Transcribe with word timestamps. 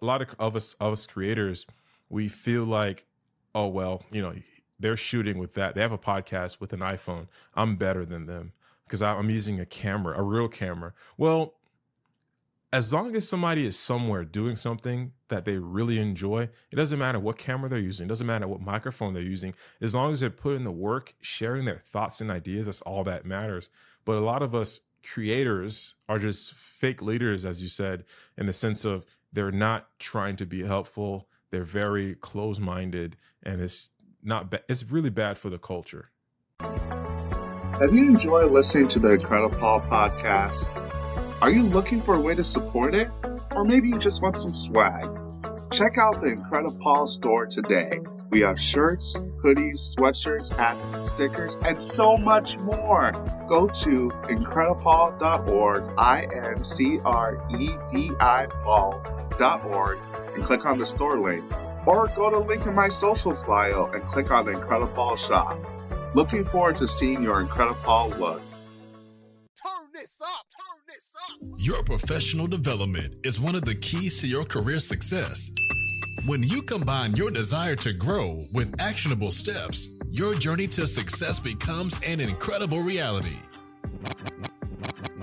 a 0.00 0.04
lot 0.04 0.22
of, 0.22 0.28
of 0.38 0.56
us 0.56 0.74
of 0.74 0.92
us 0.92 1.06
creators, 1.06 1.66
we 2.08 2.28
feel 2.28 2.64
like, 2.64 3.06
oh 3.54 3.66
well, 3.66 4.04
you 4.10 4.22
know, 4.22 4.34
they're 4.78 4.96
shooting 4.96 5.38
with 5.38 5.54
that. 5.54 5.74
They 5.74 5.80
have 5.80 5.92
a 5.92 5.98
podcast 5.98 6.60
with 6.60 6.72
an 6.72 6.80
iPhone. 6.80 7.28
I'm 7.54 7.76
better 7.76 8.04
than 8.04 8.26
them 8.26 8.52
because 8.84 9.02
I'm 9.02 9.30
using 9.30 9.60
a 9.60 9.66
camera, 9.66 10.18
a 10.18 10.22
real 10.22 10.48
camera. 10.48 10.92
Well, 11.16 11.54
as 12.72 12.92
long 12.92 13.16
as 13.16 13.28
somebody 13.28 13.66
is 13.66 13.76
somewhere 13.76 14.24
doing 14.24 14.56
something 14.56 15.12
that 15.28 15.44
they 15.44 15.58
really 15.58 15.98
enjoy, 15.98 16.48
it 16.70 16.76
doesn't 16.76 16.98
matter 16.98 17.18
what 17.18 17.36
camera 17.36 17.68
they're 17.68 17.78
using, 17.78 18.06
it 18.06 18.08
doesn't 18.08 18.26
matter 18.26 18.46
what 18.46 18.60
microphone 18.60 19.12
they're 19.12 19.22
using, 19.22 19.54
as 19.80 19.94
long 19.94 20.12
as 20.12 20.20
they're 20.20 20.30
putting 20.30 20.64
the 20.64 20.70
work, 20.70 21.14
sharing 21.20 21.64
their 21.64 21.82
thoughts 21.90 22.20
and 22.20 22.30
ideas, 22.30 22.66
that's 22.66 22.80
all 22.82 23.02
that 23.04 23.24
matters. 23.26 23.70
But 24.04 24.16
a 24.16 24.20
lot 24.20 24.42
of 24.42 24.54
us 24.54 24.80
creators 25.02 25.94
are 26.08 26.18
just 26.18 26.54
fake 26.54 27.02
leaders, 27.02 27.44
as 27.44 27.62
you 27.62 27.68
said, 27.68 28.04
in 28.36 28.46
the 28.46 28.52
sense 28.52 28.84
of 28.84 29.04
they're 29.32 29.52
not 29.52 29.88
trying 29.98 30.36
to 30.36 30.46
be 30.46 30.62
helpful, 30.64 31.28
they're 31.50 31.64
very 31.64 32.14
close 32.14 32.58
minded, 32.58 33.16
and 33.42 33.60
it's 33.60 33.90
not 34.22 34.50
ba- 34.50 34.62
it's 34.68 34.84
really 34.84 35.10
bad 35.10 35.38
for 35.38 35.50
the 35.50 35.58
culture. 35.58 36.10
Have 36.60 37.94
you 37.94 38.06
enjoyed 38.06 38.50
listening 38.50 38.88
to 38.88 38.98
the 38.98 39.12
Incredible 39.12 39.58
Paul 39.58 39.80
podcast? 39.80 40.70
Are 41.40 41.50
you 41.50 41.62
looking 41.62 42.02
for 42.02 42.14
a 42.14 42.20
way 42.20 42.34
to 42.34 42.44
support 42.44 42.94
it? 42.94 43.10
Or 43.52 43.64
maybe 43.64 43.88
you 43.88 43.98
just 43.98 44.22
want 44.22 44.36
some 44.36 44.52
swag? 44.52 45.08
Check 45.72 45.96
out 45.96 46.20
the 46.20 46.28
Incredible 46.28 46.76
Paul 46.78 47.06
store 47.06 47.46
today. 47.46 48.00
We 48.28 48.40
have 48.42 48.60
shirts, 48.60 49.16
hoodies, 49.42 49.96
sweatshirts, 49.96 50.54
hats, 50.54 51.10
stickers, 51.10 51.56
and 51.64 51.80
so 51.80 52.16
much 52.16 52.58
more. 52.58 53.12
Go 53.48 53.66
to 53.66 54.10
incredipaul.org, 54.24 55.94
I-N-C-R-E-D-I 55.98 57.06
Paul.org, 59.40 59.98
and 60.34 60.44
click 60.44 60.66
on 60.66 60.78
the 60.78 60.86
store 60.86 61.18
link. 61.18 61.44
Or 61.86 62.08
go 62.08 62.30
to 62.30 62.38
link 62.38 62.66
in 62.66 62.74
my 62.74 62.88
socials 62.88 63.42
bio 63.44 63.86
and 63.86 64.04
click 64.04 64.30
on 64.30 64.44
the 64.44 64.52
Incredible 64.52 64.92
Paul 64.92 65.16
shop. 65.16 65.58
Looking 66.14 66.44
forward 66.44 66.76
to 66.76 66.86
seeing 66.86 67.22
your 67.22 67.40
Incredible 67.40 67.80
Paul 67.82 68.10
look. 68.10 68.42
Turn 69.62 69.88
this 69.94 70.20
up, 70.22 70.46
turn 70.58 70.80
this 70.86 71.14
up. 71.30 71.38
Your 71.56 71.82
professional 71.84 72.46
development 72.46 73.18
is 73.24 73.40
one 73.40 73.54
of 73.54 73.62
the 73.62 73.74
keys 73.74 74.20
to 74.20 74.26
your 74.26 74.44
career 74.44 74.78
success. 74.78 75.50
When 76.26 76.42
you 76.42 76.60
combine 76.60 77.16
your 77.16 77.30
desire 77.30 77.76
to 77.76 77.94
grow 77.94 78.40
with 78.52 78.78
actionable 78.78 79.30
steps, 79.30 79.88
your 80.10 80.34
journey 80.34 80.66
to 80.68 80.86
success 80.86 81.40
becomes 81.40 81.98
an 82.06 82.20
incredible 82.20 82.80
reality. 82.80 83.38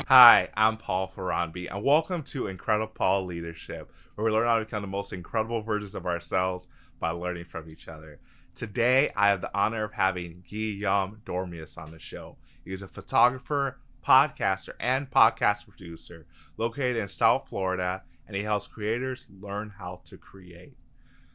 Hi, 0.09 0.47
I'm 0.55 0.77
Paul 0.77 1.11
Faronbi, 1.13 1.69
and 1.69 1.83
welcome 1.83 2.23
to 2.23 2.47
Incredible 2.47 2.93
Paul 2.93 3.25
Leadership, 3.25 3.91
where 4.15 4.23
we 4.23 4.31
learn 4.31 4.47
how 4.47 4.57
to 4.57 4.63
become 4.63 4.81
the 4.81 4.87
most 4.87 5.11
incredible 5.11 5.61
versions 5.61 5.95
of 5.95 6.05
ourselves 6.05 6.69
by 6.97 7.09
learning 7.09 7.43
from 7.43 7.69
each 7.69 7.89
other. 7.89 8.21
Today, 8.55 9.09
I 9.17 9.27
have 9.27 9.41
the 9.41 9.53
honor 9.53 9.83
of 9.83 9.91
having 9.91 10.45
Guillaume 10.47 11.23
Dormeus 11.25 11.77
on 11.77 11.91
the 11.91 11.99
show. 11.99 12.37
He 12.63 12.71
is 12.71 12.81
a 12.81 12.87
photographer, 12.87 13.81
podcaster, 14.01 14.75
and 14.79 15.11
podcast 15.11 15.67
producer 15.67 16.25
located 16.55 16.95
in 16.95 17.09
South 17.09 17.49
Florida, 17.49 18.03
and 18.27 18.37
he 18.37 18.43
helps 18.43 18.65
creators 18.65 19.27
learn 19.41 19.73
how 19.77 19.99
to 20.05 20.17
create. 20.17 20.77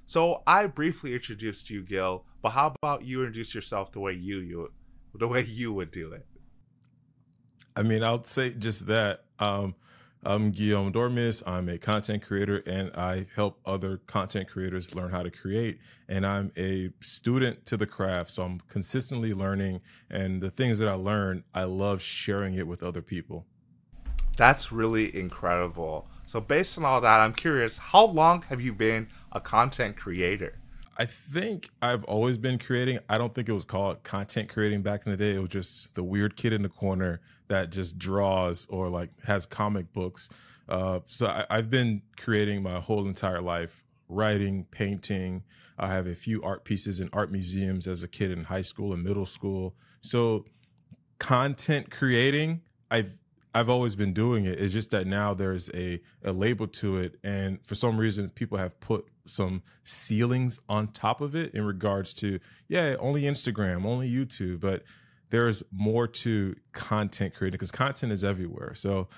So 0.06 0.43
I 0.47 0.65
briefly 0.65 1.12
introduced 1.12 1.69
you, 1.69 1.83
Guil, 1.83 2.23
but 2.41 2.53
how 2.53 2.75
about 2.83 3.05
you 3.05 3.19
introduce 3.19 3.55
yourself 3.55 3.93
the 3.93 4.00
way 4.00 4.15
you 4.15 4.39
you 4.39 4.73
the 5.15 5.28
way 5.28 5.43
you 5.43 5.75
would 5.75 5.91
do 5.91 6.12
it? 6.12 6.25
I 7.75 7.83
mean, 7.83 8.05
I'll 8.05 8.25
say 8.25 8.51
just 8.51 8.87
that. 8.87 9.25
Um, 9.39 9.75
I'm 10.25 10.53
Guillaume 10.53 10.92
Dormeus. 10.92 11.42
I'm 11.47 11.69
a 11.69 11.78
content 11.78 12.25
creator 12.25 12.62
and 12.67 12.92
I 12.95 13.27
help 13.34 13.59
other 13.67 13.97
content 14.06 14.48
creators 14.48 14.95
learn 14.95 15.11
how 15.11 15.25
to 15.25 15.31
create. 15.31 15.81
And 16.09 16.25
I'm 16.25 16.53
a 16.56 16.91
student 17.00 17.65
to 17.67 17.77
the 17.77 17.87
craft. 17.87 18.31
So 18.31 18.45
I'm 18.45 18.61
consistently 18.69 19.34
learning. 19.34 19.81
And 20.11 20.41
the 20.41 20.50
things 20.50 20.78
that 20.78 20.89
I 20.89 20.95
learn, 20.95 21.43
I 21.55 21.65
love 21.65 22.00
sharing 22.00 22.55
it 22.55 22.69
with 22.69 22.84
other 22.84 23.03
people. 23.03 23.47
That's 24.37 24.71
really 24.71 25.16
incredible. 25.16 26.09
So, 26.25 26.41
based 26.41 26.78
on 26.78 26.84
all 26.84 27.00
that, 27.00 27.21
I'm 27.21 27.34
curious 27.34 27.77
how 27.77 28.06
long 28.06 28.43
have 28.43 28.61
you 28.61 28.72
been 28.72 29.09
a 29.32 29.41
content 29.41 29.97
creator? 29.97 30.59
I 30.97 31.05
think 31.05 31.69
I've 31.82 32.05
always 32.05 32.38
been 32.38 32.59
creating. 32.59 33.00
I 33.09 33.19
don't 33.19 33.34
think 33.34 33.49
it 33.49 33.53
was 33.53 33.65
called 33.65 34.03
content 34.05 34.49
creating 34.49 34.82
back 34.82 35.05
in 35.05 35.11
the 35.11 35.19
day. 35.19 35.34
It 35.34 35.41
was 35.41 35.50
just 35.50 35.94
the 35.94 36.03
weird 36.03 36.37
kid 36.37 36.53
in 36.53 36.62
the 36.62 36.69
corner 36.69 37.21
that 37.52 37.70
just 37.70 37.98
draws 37.98 38.66
or 38.66 38.88
like 38.88 39.10
has 39.24 39.46
comic 39.46 39.92
books. 39.92 40.28
Uh, 40.68 41.00
so 41.06 41.26
I, 41.26 41.46
I've 41.50 41.70
been 41.70 42.02
creating 42.16 42.62
my 42.62 42.80
whole 42.80 43.06
entire 43.06 43.40
life, 43.40 43.84
writing, 44.08 44.66
painting. 44.70 45.42
I 45.78 45.88
have 45.88 46.06
a 46.06 46.14
few 46.14 46.42
art 46.42 46.64
pieces 46.64 47.00
in 47.00 47.08
art 47.12 47.30
museums 47.30 47.86
as 47.86 48.02
a 48.02 48.08
kid 48.08 48.30
in 48.30 48.44
high 48.44 48.62
school 48.62 48.92
and 48.92 49.02
middle 49.02 49.26
school. 49.26 49.74
So 50.00 50.44
content 51.18 51.90
creating, 51.90 52.62
I've 52.90 53.16
I've 53.54 53.69
always 53.69 53.94
been 53.94 54.14
doing 54.14 54.46
it. 54.46 54.58
It's 54.58 54.72
just 54.72 54.90
that 54.92 55.06
now 55.06 55.34
there's 55.34 55.69
a, 55.74 56.00
a 56.24 56.32
label 56.32 56.66
to 56.69 56.96
it. 56.96 57.19
And 57.22 57.58
for 57.66 57.74
some 57.74 57.98
reason, 57.98 58.30
people 58.30 58.56
have 58.56 58.80
put 58.80 59.06
some 59.26 59.62
ceilings 59.84 60.58
on 60.70 60.88
top 60.88 61.20
of 61.20 61.36
it 61.36 61.54
in 61.54 61.66
regards 61.66 62.14
to, 62.14 62.40
yeah, 62.69 62.96
only 62.98 63.22
Instagram, 63.22 63.84
only 63.84 64.10
YouTube. 64.10 64.60
But 64.60 64.84
there's 65.32 65.62
more 65.72 66.06
to 66.06 66.54
content 66.72 67.34
creating 67.34 67.54
because 67.54 67.72
content 67.72 68.12
is 68.12 68.22
everywhere. 68.22 68.75
So, 68.75 69.09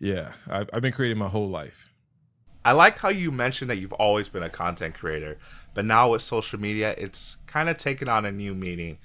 yeah, 0.00 0.32
I've, 0.48 0.68
I've 0.72 0.82
been 0.82 0.92
creating 0.92 1.16
my 1.16 1.28
whole 1.28 1.48
life. 1.48 1.92
I 2.64 2.72
like 2.72 2.96
how 2.96 3.08
you 3.08 3.30
mentioned 3.30 3.70
that 3.70 3.76
you've 3.76 3.92
always 3.92 4.28
been 4.28 4.42
a 4.42 4.50
content 4.50 4.96
creator, 4.96 5.38
but 5.72 5.84
now 5.84 6.10
with 6.10 6.22
social 6.22 6.58
media, 6.60 6.96
it's 6.98 7.36
kind 7.46 7.68
of 7.68 7.76
taken 7.76 8.08
on 8.08 8.26
a 8.26 8.32
new 8.32 8.52
meaning. 8.52 8.98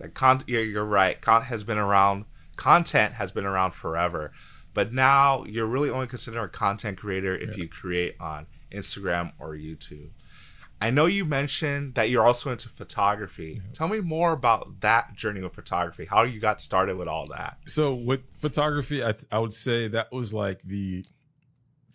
Like, 0.00 0.14
con- 0.14 0.42
you're, 0.48 0.64
you're 0.64 0.84
right. 0.84 1.20
Content 1.20 1.50
has 1.50 1.62
been 1.62 1.78
around 1.78 2.24
content 2.56 3.14
has 3.14 3.30
been 3.30 3.46
around 3.46 3.70
forever, 3.70 4.32
but 4.74 4.92
now 4.92 5.44
you're 5.44 5.66
really 5.66 5.88
only 5.88 6.08
considered 6.08 6.42
a 6.42 6.48
content 6.48 6.98
creator 6.98 7.36
if 7.36 7.50
yeah. 7.50 7.62
you 7.62 7.68
create 7.68 8.16
on 8.18 8.48
Instagram 8.72 9.30
or 9.38 9.50
YouTube. 9.54 10.10
I 10.80 10.90
know 10.90 11.06
you 11.06 11.24
mentioned 11.24 11.94
that 11.94 12.08
you're 12.08 12.24
also 12.24 12.50
into 12.50 12.68
photography. 12.68 13.60
Yeah. 13.62 13.72
Tell 13.72 13.88
me 13.88 14.00
more 14.00 14.32
about 14.32 14.80
that 14.80 15.14
journey 15.16 15.42
with 15.42 15.54
photography. 15.54 16.04
How 16.04 16.22
you 16.22 16.38
got 16.40 16.60
started 16.60 16.96
with 16.96 17.08
all 17.08 17.26
that? 17.28 17.58
So 17.66 17.94
with 17.94 18.20
photography, 18.38 19.02
I, 19.02 19.14
I 19.30 19.38
would 19.40 19.54
say 19.54 19.88
that 19.88 20.12
was 20.12 20.32
like 20.32 20.60
the 20.62 21.04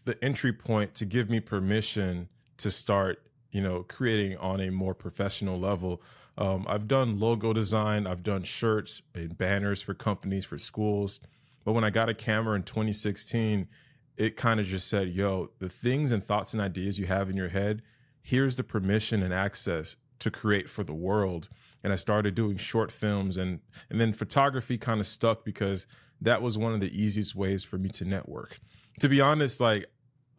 the 0.05 0.21
entry 0.21 0.51
point 0.51 0.93
to 0.95 1.05
give 1.05 1.29
me 1.29 1.39
permission 1.39 2.27
to 2.57 2.69
start, 2.69 3.21
you 3.51 3.61
know, 3.61 3.83
creating 3.83 4.37
on 4.37 4.59
a 4.59 4.69
more 4.69 4.93
professional 4.93 5.57
level. 5.57 6.01
Um, 6.37 6.65
I've 6.67 6.89
done 6.89 7.19
logo 7.19 7.53
design, 7.53 8.05
I've 8.05 8.23
done 8.23 8.43
shirts 8.43 9.01
and 9.15 9.37
banners 9.37 9.81
for 9.81 9.93
companies, 9.93 10.43
for 10.43 10.57
schools. 10.57 11.21
But 11.63 11.71
when 11.71 11.85
I 11.85 11.89
got 11.89 12.09
a 12.09 12.13
camera 12.13 12.55
in 12.55 12.63
2016, 12.63 13.67
it 14.17 14.35
kind 14.35 14.59
of 14.59 14.65
just 14.65 14.89
said, 14.89 15.09
yo, 15.09 15.51
the 15.59 15.69
things 15.69 16.11
and 16.11 16.23
thoughts 16.23 16.53
and 16.53 16.61
ideas 16.61 16.99
you 16.99 17.05
have 17.05 17.29
in 17.29 17.37
your 17.37 17.49
head, 17.49 17.81
here's 18.23 18.55
the 18.55 18.63
permission 18.63 19.21
and 19.21 19.33
access 19.33 19.97
to 20.19 20.31
create 20.31 20.69
for 20.69 20.83
the 20.83 20.93
world. 20.95 21.49
And 21.83 21.93
I 21.93 21.97
started 21.97 22.33
doing 22.33 22.57
short 22.57 22.89
films 22.91 23.37
and 23.37 23.59
and 23.89 24.01
then 24.01 24.13
photography 24.13 24.77
kind 24.79 24.99
of 24.99 25.05
stuck 25.05 25.45
because 25.45 25.85
that 26.21 26.41
was 26.41 26.57
one 26.57 26.73
of 26.73 26.79
the 26.79 26.99
easiest 26.99 27.35
ways 27.35 27.63
for 27.63 27.77
me 27.77 27.89
to 27.89 28.05
network. 28.05 28.59
To 29.01 29.09
be 29.09 29.21
honest, 29.21 29.59
like 29.59 29.87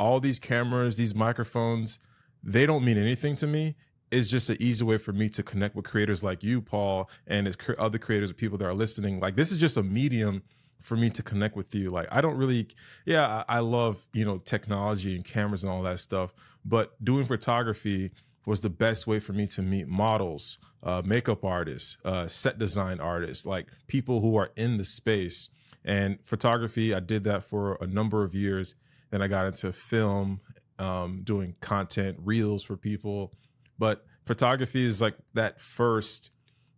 all 0.00 0.18
these 0.20 0.38
cameras, 0.40 0.96
these 0.96 1.14
microphones, 1.14 1.98
they 2.42 2.66
don't 2.66 2.84
mean 2.84 2.98
anything 2.98 3.36
to 3.36 3.46
me 3.46 3.76
It's 4.10 4.28
just 4.30 4.50
an 4.50 4.56
easy 4.60 4.84
way 4.84 4.98
for 4.98 5.12
me 5.12 5.28
to 5.30 5.42
connect 5.42 5.76
with 5.76 5.84
creators 5.84 6.24
like 6.24 6.42
you, 6.42 6.62
Paul, 6.62 7.10
and 7.26 7.46
as 7.46 7.56
other 7.78 7.98
creators 7.98 8.30
or 8.30 8.34
people 8.34 8.58
that 8.58 8.66
are 8.66 8.74
listening. 8.74 9.20
Like 9.20 9.36
this 9.36 9.52
is 9.52 9.58
just 9.58 9.76
a 9.76 9.82
medium 9.82 10.42
for 10.84 10.96
me 10.96 11.08
to 11.08 11.22
connect 11.22 11.56
with 11.56 11.74
you. 11.74 11.88
Like 11.88 12.06
I 12.12 12.20
don't 12.20 12.36
really, 12.36 12.68
yeah, 13.06 13.42
I, 13.48 13.60
love 13.60 14.06
you 14.12 14.24
know 14.24 14.38
technology 14.38 15.16
and 15.16 15.24
cameras 15.24 15.64
and 15.64 15.72
all 15.72 15.82
that 15.82 15.98
stuff, 15.98 16.32
but 16.64 17.02
doing 17.02 17.24
photography 17.24 18.12
was 18.46 18.60
the 18.60 18.68
best 18.68 19.06
way 19.06 19.18
for 19.18 19.32
me 19.32 19.46
to 19.46 19.62
meet 19.62 19.88
models, 19.88 20.58
uh, 20.82 21.00
makeup 21.04 21.42
artists, 21.42 21.96
uh, 22.04 22.28
set 22.28 22.58
design 22.58 23.00
artists, 23.00 23.46
like 23.46 23.66
people 23.86 24.20
who 24.20 24.36
are 24.36 24.50
in 24.56 24.76
the 24.76 24.84
space. 24.84 25.48
And 25.86 26.18
photography, 26.24 26.94
I 26.94 27.00
did 27.00 27.24
that 27.24 27.44
for 27.44 27.78
a 27.80 27.86
number 27.86 28.22
of 28.22 28.34
years. 28.34 28.74
Then 29.10 29.22
I 29.22 29.26
got 29.26 29.46
into 29.46 29.72
film, 29.72 30.40
um, 30.78 31.22
doing 31.24 31.56
content, 31.60 32.18
reels 32.22 32.62
for 32.62 32.76
people, 32.76 33.32
but 33.78 34.04
photography 34.26 34.84
is 34.84 35.00
like 35.00 35.16
that 35.32 35.60
first 35.60 36.30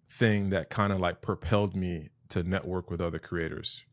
thing 0.09 0.51
that 0.51 0.71
kind 0.71 0.93
of 0.93 1.01
like 1.01 1.21
propelled 1.21 1.75
me 1.75 2.11
to 2.29 2.45
network 2.45 2.91
with 2.91 3.01
other 3.01 3.19
creators. 3.19 3.85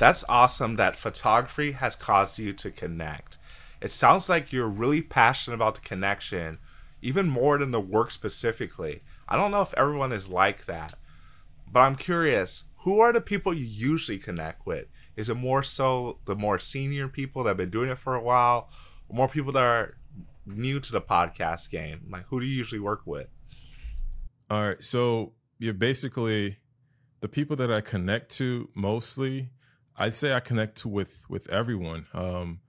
That's 0.00 0.24
awesome 0.30 0.76
that 0.76 0.96
photography 0.96 1.72
has 1.72 1.94
caused 1.94 2.38
you 2.38 2.54
to 2.54 2.70
connect. 2.70 3.36
It 3.82 3.92
sounds 3.92 4.30
like 4.30 4.50
you're 4.50 4.66
really 4.66 5.02
passionate 5.02 5.56
about 5.56 5.74
the 5.74 5.82
connection, 5.82 6.56
even 7.02 7.28
more 7.28 7.58
than 7.58 7.70
the 7.70 7.82
work 7.82 8.10
specifically. 8.10 9.02
I 9.28 9.36
don't 9.36 9.50
know 9.50 9.60
if 9.60 9.74
everyone 9.74 10.12
is 10.12 10.30
like 10.30 10.64
that, 10.64 10.94
but 11.70 11.80
I'm 11.80 11.96
curious 11.96 12.64
who 12.78 13.00
are 13.00 13.12
the 13.12 13.20
people 13.20 13.52
you 13.52 13.66
usually 13.66 14.16
connect 14.16 14.66
with? 14.66 14.86
Is 15.16 15.28
it 15.28 15.34
more 15.34 15.62
so 15.62 16.16
the 16.24 16.34
more 16.34 16.58
senior 16.58 17.06
people 17.06 17.44
that 17.44 17.50
have 17.50 17.56
been 17.58 17.68
doing 17.68 17.90
it 17.90 17.98
for 17.98 18.14
a 18.14 18.22
while, 18.22 18.70
or 19.06 19.16
more 19.16 19.28
people 19.28 19.52
that 19.52 19.62
are 19.62 19.98
new 20.46 20.80
to 20.80 20.92
the 20.92 21.02
podcast 21.02 21.70
game, 21.70 22.06
like 22.08 22.24
who 22.28 22.40
do 22.40 22.46
you 22.46 22.56
usually 22.56 22.80
work 22.80 23.02
with? 23.04 23.28
All 24.48 24.66
right. 24.66 24.82
So 24.82 25.34
you're 25.58 25.74
basically 25.74 26.56
the 27.20 27.28
people 27.28 27.54
that 27.56 27.70
I 27.70 27.82
connect 27.82 28.30
to 28.36 28.70
mostly. 28.74 29.50
I'd 30.00 30.14
say 30.14 30.32
I 30.32 30.40
connect 30.40 30.86
with 30.86 31.24
with 31.28 31.48
everyone. 31.50 32.06
Um, 32.14 32.60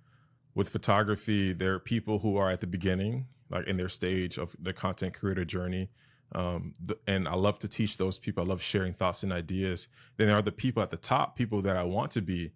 with 0.54 0.68
photography, 0.68 1.54
there 1.54 1.74
are 1.74 1.80
people 1.80 2.20
who 2.20 2.36
are 2.36 2.52
at 2.52 2.60
the 2.60 2.68
beginning, 2.68 3.28
like 3.50 3.68
in 3.68 3.78
their 3.78 3.88
stage 3.88 4.38
of 4.38 4.54
the 4.62 4.74
content 4.74 5.14
creator 5.14 5.46
journey. 5.46 5.90
Um, 6.34 6.74
the, 6.86 6.98
and 7.08 7.30
I 7.30 7.36
love 7.36 7.58
to 7.60 7.70
teach 7.70 7.96
those 7.96 8.20
people. 8.20 8.44
I 8.44 8.48
love 8.48 8.62
sharing 8.62 8.94
thoughts 8.94 9.24
and 9.24 9.32
ideas. 9.32 9.88
Then 10.18 10.28
there 10.28 10.38
are 10.38 10.42
the 10.42 10.52
people 10.52 10.84
at 10.84 10.92
the 10.92 10.98
top, 10.98 11.38
people 11.38 11.62
that 11.62 11.78
I 11.78 11.84
want 11.84 12.12
to 12.12 12.22
be. 12.22 12.52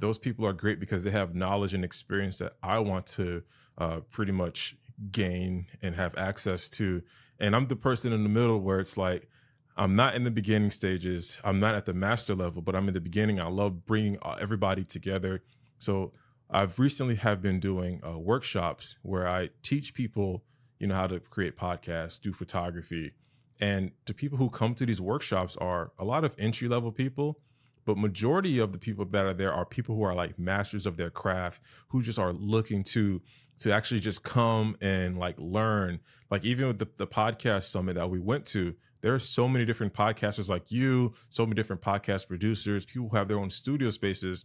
Those 0.00 0.18
people 0.18 0.44
are 0.44 0.52
great 0.52 0.80
because 0.80 1.04
they 1.04 1.12
have 1.12 1.36
knowledge 1.36 1.72
and 1.72 1.84
experience 1.84 2.38
that 2.38 2.54
I 2.64 2.80
want 2.80 3.06
to 3.18 3.44
uh, 3.78 4.00
pretty 4.10 4.32
much 4.32 4.76
gain 5.12 5.66
and 5.82 5.94
have 5.94 6.18
access 6.18 6.68
to. 6.70 7.02
And 7.38 7.54
I'm 7.54 7.68
the 7.68 7.76
person 7.76 8.12
in 8.12 8.24
the 8.24 8.28
middle 8.28 8.58
where 8.60 8.80
it's 8.80 8.96
like, 8.96 9.28
I'm 9.76 9.94
not 9.94 10.14
in 10.14 10.24
the 10.24 10.30
beginning 10.30 10.70
stages. 10.70 11.38
I'm 11.44 11.60
not 11.60 11.74
at 11.74 11.84
the 11.84 11.92
master 11.92 12.34
level, 12.34 12.62
but 12.62 12.74
I'm 12.74 12.88
in 12.88 12.94
the 12.94 13.00
beginning. 13.00 13.40
I 13.40 13.48
love 13.48 13.84
bringing 13.84 14.18
uh, 14.22 14.36
everybody 14.40 14.84
together. 14.84 15.42
So 15.78 16.12
I've 16.50 16.78
recently 16.78 17.16
have 17.16 17.42
been 17.42 17.60
doing 17.60 18.00
uh, 18.06 18.18
workshops 18.18 18.96
where 19.02 19.28
I 19.28 19.50
teach 19.62 19.92
people, 19.92 20.44
you 20.78 20.86
know, 20.86 20.94
how 20.94 21.06
to 21.08 21.20
create 21.20 21.56
podcasts, 21.56 22.20
do 22.20 22.32
photography, 22.32 23.12
and 23.60 23.92
the 24.04 24.14
people 24.14 24.38
who 24.38 24.50
come 24.50 24.74
to 24.74 24.86
these 24.86 25.00
workshops 25.00 25.56
are 25.56 25.92
a 25.98 26.04
lot 26.04 26.24
of 26.24 26.34
entry 26.38 26.68
level 26.68 26.92
people, 26.92 27.40
but 27.84 27.96
majority 27.96 28.58
of 28.58 28.72
the 28.72 28.78
people 28.78 29.04
that 29.04 29.24
are 29.24 29.34
there 29.34 29.52
are 29.52 29.64
people 29.64 29.94
who 29.96 30.02
are 30.02 30.14
like 30.14 30.38
masters 30.38 30.86
of 30.86 30.96
their 30.96 31.10
craft, 31.10 31.62
who 31.88 32.02
just 32.02 32.18
are 32.18 32.32
looking 32.32 32.84
to 32.84 33.22
to 33.58 33.72
actually 33.72 34.00
just 34.00 34.22
come 34.22 34.76
and 34.82 35.18
like 35.18 35.36
learn. 35.38 36.00
Like 36.30 36.44
even 36.44 36.68
with 36.68 36.78
the, 36.78 36.88
the 36.98 37.06
podcast 37.06 37.64
summit 37.64 37.94
that 37.94 38.10
we 38.10 38.18
went 38.18 38.44
to, 38.46 38.74
there 39.00 39.14
are 39.14 39.20
so 39.20 39.48
many 39.48 39.64
different 39.64 39.94
podcasters 39.94 40.48
like 40.48 40.70
you, 40.70 41.14
so 41.28 41.44
many 41.44 41.54
different 41.54 41.82
podcast 41.82 42.28
producers, 42.28 42.84
people 42.86 43.08
who 43.08 43.16
have 43.16 43.28
their 43.28 43.38
own 43.38 43.50
studio 43.50 43.88
spaces. 43.88 44.44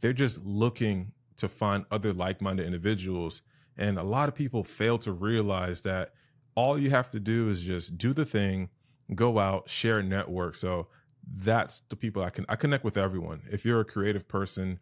They're 0.00 0.12
just 0.12 0.44
looking 0.44 1.12
to 1.36 1.48
find 1.48 1.84
other 1.90 2.12
like-minded 2.12 2.66
individuals. 2.66 3.42
And 3.76 3.98
a 3.98 4.02
lot 4.02 4.28
of 4.28 4.34
people 4.34 4.64
fail 4.64 4.98
to 4.98 5.12
realize 5.12 5.82
that 5.82 6.10
all 6.54 6.78
you 6.78 6.90
have 6.90 7.10
to 7.12 7.20
do 7.20 7.48
is 7.48 7.62
just 7.62 7.96
do 7.96 8.12
the 8.12 8.24
thing, 8.24 8.68
go 9.14 9.38
out, 9.38 9.68
share 9.68 10.02
network. 10.02 10.54
So 10.56 10.88
that's 11.36 11.80
the 11.88 11.96
people 11.96 12.22
I 12.22 12.30
can 12.30 12.44
I 12.48 12.56
connect 12.56 12.84
with 12.84 12.96
everyone. 12.96 13.42
If 13.50 13.64
you're 13.64 13.80
a 13.80 13.84
creative 13.84 14.28
person, 14.28 14.80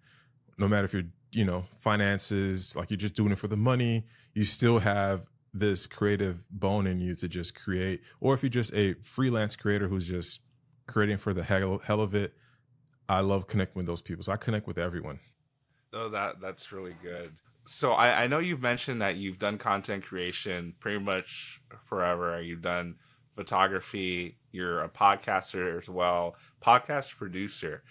no 0.58 0.66
matter 0.68 0.84
if 0.84 0.92
you're, 0.92 1.04
you 1.32 1.44
know, 1.44 1.66
finances, 1.78 2.74
like 2.74 2.90
you're 2.90 2.96
just 2.96 3.14
doing 3.14 3.32
it 3.32 3.38
for 3.38 3.48
the 3.48 3.56
money, 3.56 4.06
you 4.34 4.44
still 4.44 4.78
have 4.80 5.26
this 5.52 5.86
creative 5.86 6.44
bone 6.50 6.86
in 6.86 7.00
you 7.00 7.14
to 7.16 7.28
just 7.28 7.54
create. 7.54 8.02
Or 8.20 8.34
if 8.34 8.42
you're 8.42 8.50
just 8.50 8.72
a 8.74 8.94
freelance 9.02 9.56
creator 9.56 9.88
who's 9.88 10.06
just 10.06 10.40
creating 10.86 11.18
for 11.18 11.34
the 11.34 11.42
hell, 11.42 11.80
hell 11.84 12.00
of 12.00 12.14
it, 12.14 12.34
I 13.08 13.20
love 13.20 13.46
connecting 13.46 13.78
with 13.80 13.86
those 13.86 14.02
people. 14.02 14.22
So 14.22 14.32
I 14.32 14.36
connect 14.36 14.66
with 14.66 14.78
everyone. 14.78 15.18
Oh, 15.92 16.08
that 16.10 16.40
that's 16.40 16.70
really 16.70 16.94
good. 17.02 17.32
So 17.66 17.92
I, 17.92 18.24
I 18.24 18.26
know 18.26 18.38
you've 18.38 18.62
mentioned 18.62 19.02
that 19.02 19.16
you've 19.16 19.38
done 19.38 19.58
content 19.58 20.04
creation 20.04 20.74
pretty 20.78 21.00
much 21.00 21.60
forever. 21.86 22.40
You've 22.40 22.62
done 22.62 22.96
photography. 23.34 24.38
You're 24.52 24.82
a 24.82 24.88
podcaster 24.88 25.78
as 25.78 25.88
well, 25.88 26.36
podcast 26.64 27.16
producer. 27.16 27.82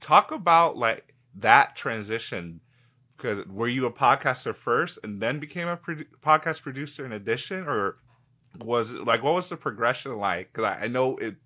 Talk 0.00 0.30
about 0.32 0.76
like 0.76 1.14
that 1.36 1.76
transition 1.76 2.60
because 3.20 3.46
were 3.46 3.68
you 3.68 3.86
a 3.86 3.92
podcaster 3.92 4.54
first 4.54 4.98
and 5.02 5.20
then 5.20 5.38
became 5.38 5.68
a 5.68 5.76
pro- 5.76 6.04
podcast 6.22 6.62
producer 6.62 7.04
in 7.04 7.12
addition 7.12 7.64
or 7.66 7.96
was 8.64 8.92
it 8.92 9.04
like 9.04 9.22
what 9.22 9.34
was 9.34 9.48
the 9.48 9.56
progression 9.56 10.16
like? 10.16 10.52
Because 10.52 10.64
I, 10.64 10.84
I, 10.84 10.88
know 10.88 11.16
it 11.16 11.36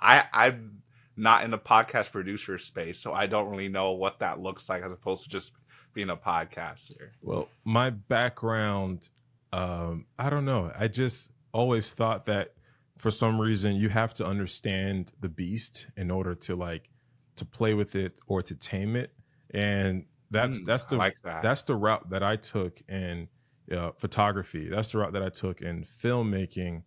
i 0.00 0.24
i'm 0.32 0.82
not 1.16 1.44
in 1.44 1.50
the 1.50 1.58
podcast 1.58 2.10
producer 2.10 2.58
space 2.58 2.98
so 2.98 3.12
i 3.12 3.26
don't 3.26 3.48
really 3.50 3.68
know 3.68 3.92
what 3.92 4.18
that 4.18 4.40
looks 4.40 4.68
like 4.68 4.82
as 4.82 4.90
opposed 4.90 5.24
to 5.24 5.30
just 5.30 5.52
being 5.92 6.10
a 6.10 6.16
podcaster. 6.16 7.10
Well 7.22 7.48
my 7.64 7.90
background 7.90 9.08
um 9.52 10.06
i 10.18 10.30
don't 10.30 10.44
know. 10.44 10.72
I 10.76 10.88
just 10.88 11.30
always 11.52 11.92
thought 11.92 12.26
that 12.26 12.52
for 12.98 13.10
some 13.10 13.40
reason 13.40 13.76
you 13.76 13.88
have 13.88 14.14
to 14.14 14.26
understand 14.26 15.12
the 15.20 15.28
beast 15.28 15.88
in 15.96 16.10
order 16.10 16.34
to 16.34 16.56
like 16.56 16.90
to 17.36 17.44
play 17.44 17.74
with 17.74 17.94
it 17.94 18.12
or 18.26 18.42
to 18.42 18.54
tame 18.54 18.96
it. 18.96 19.12
And 19.52 20.06
that's 20.34 20.60
Mm, 20.60 20.66
that's 20.66 20.84
the 20.86 20.96
like 20.96 21.20
that. 21.22 21.42
that's 21.42 21.62
the 21.62 21.74
route 21.76 22.10
that 22.10 22.22
I 22.22 22.36
took 22.36 22.80
in 22.88 23.28
uh, 23.72 23.92
photography. 23.92 24.68
That's 24.68 24.92
the 24.92 24.98
route 24.98 25.12
that 25.14 25.22
I 25.22 25.30
took 25.30 25.62
in 25.62 25.84
filmmaking, 25.84 26.82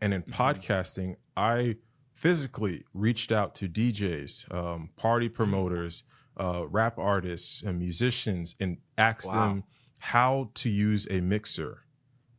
and 0.00 0.12
in 0.12 0.22
Mhm. 0.22 0.32
podcasting. 0.32 1.16
I 1.36 1.76
physically 2.12 2.84
reached 2.94 3.30
out 3.30 3.54
to 3.56 3.68
DJs, 3.68 4.52
um, 4.52 4.90
party 4.96 5.28
promoters, 5.28 6.02
uh, 6.38 6.66
rap 6.68 6.98
artists, 6.98 7.62
and 7.62 7.78
musicians, 7.78 8.56
and 8.58 8.78
asked 8.98 9.28
Wow. 9.32 9.48
them 9.48 9.64
how 9.98 10.50
to 10.54 10.68
use 10.68 11.06
a 11.10 11.20
mixer. 11.20 11.82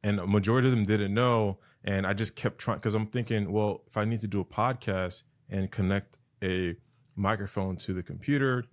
And 0.03 0.19
a 0.19 0.27
majority 0.27 0.68
of 0.69 0.75
them 0.75 0.86
didn't 0.86 1.13
know. 1.13 1.60
And 1.83 2.06
I 2.06 2.13
just 2.13 2.36
kept 2.36 2.57
trying 2.60 2.77
because 2.80 2.95
I'm 2.95 3.07
thinking, 3.07 3.51
well, 3.51 3.83
if 3.88 3.95
I 3.98 4.03
need 4.06 4.19
to 4.21 4.27
do 4.27 4.39
a 4.42 4.45
podcast 4.45 5.24
and 5.50 5.71
connect 5.71 6.18
a 6.44 6.75
microphone 7.15 7.77
to 7.77 7.94
the 7.94 8.03
computer 8.03 8.65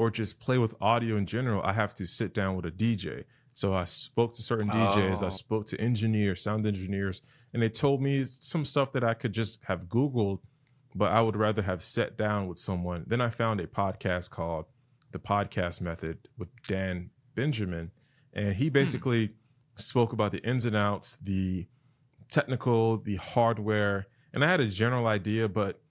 or 0.00 0.10
just 0.10 0.40
play 0.40 0.56
with 0.56 0.74
audio 0.80 1.18
in 1.18 1.26
general, 1.26 1.62
I 1.62 1.74
have 1.74 1.92
to 1.96 2.06
sit 2.06 2.32
down 2.32 2.56
with 2.56 2.64
a 2.64 2.70
DJ. 2.70 3.24
So 3.52 3.74
I 3.74 3.84
spoke 3.84 4.32
to 4.32 4.40
certain 4.40 4.70
DJs, 4.70 5.22
I 5.22 5.26
Oh. 5.26 5.28
spoke 5.28 5.66
to 5.66 5.78
engineers, 5.78 6.40
sound 6.40 6.66
engineers, 6.66 7.20
and 7.52 7.62
they 7.62 7.68
told 7.68 8.00
me 8.00 8.24
some 8.24 8.64
stuff 8.64 8.92
that 8.92 9.04
I 9.04 9.12
could 9.12 9.34
just 9.34 9.62
have 9.64 9.90
Googled, 9.90 10.38
but 10.94 11.12
I 11.12 11.20
would 11.20 11.36
rather 11.36 11.60
have 11.60 11.82
sat 11.82 12.16
down 12.16 12.48
with 12.48 12.58
someone. 12.58 13.04
Then 13.06 13.20
I 13.20 13.28
found 13.28 13.60
a 13.60 13.66
podcast 13.66 14.30
called 14.30 14.64
The 15.10 15.18
Podcast 15.18 15.82
Method 15.82 16.28
with 16.38 16.48
Dan 16.66 17.10
Benjamin, 17.34 17.90
and 18.32 18.54
he 18.54 18.68
hmm. 18.68 18.72
basically 18.72 19.34
spoke 19.76 20.14
about 20.14 20.32
the 20.32 20.42
ins 20.48 20.64
and 20.64 20.74
outs, 20.76 21.16
the 21.16 21.66
technical, 22.30 22.96
the 22.96 23.16
hardware, 23.16 24.06
and 24.32 24.42
I 24.42 24.50
had 24.50 24.60
a 24.60 24.66
general 24.66 25.06
idea, 25.06 25.46
but 25.46 25.82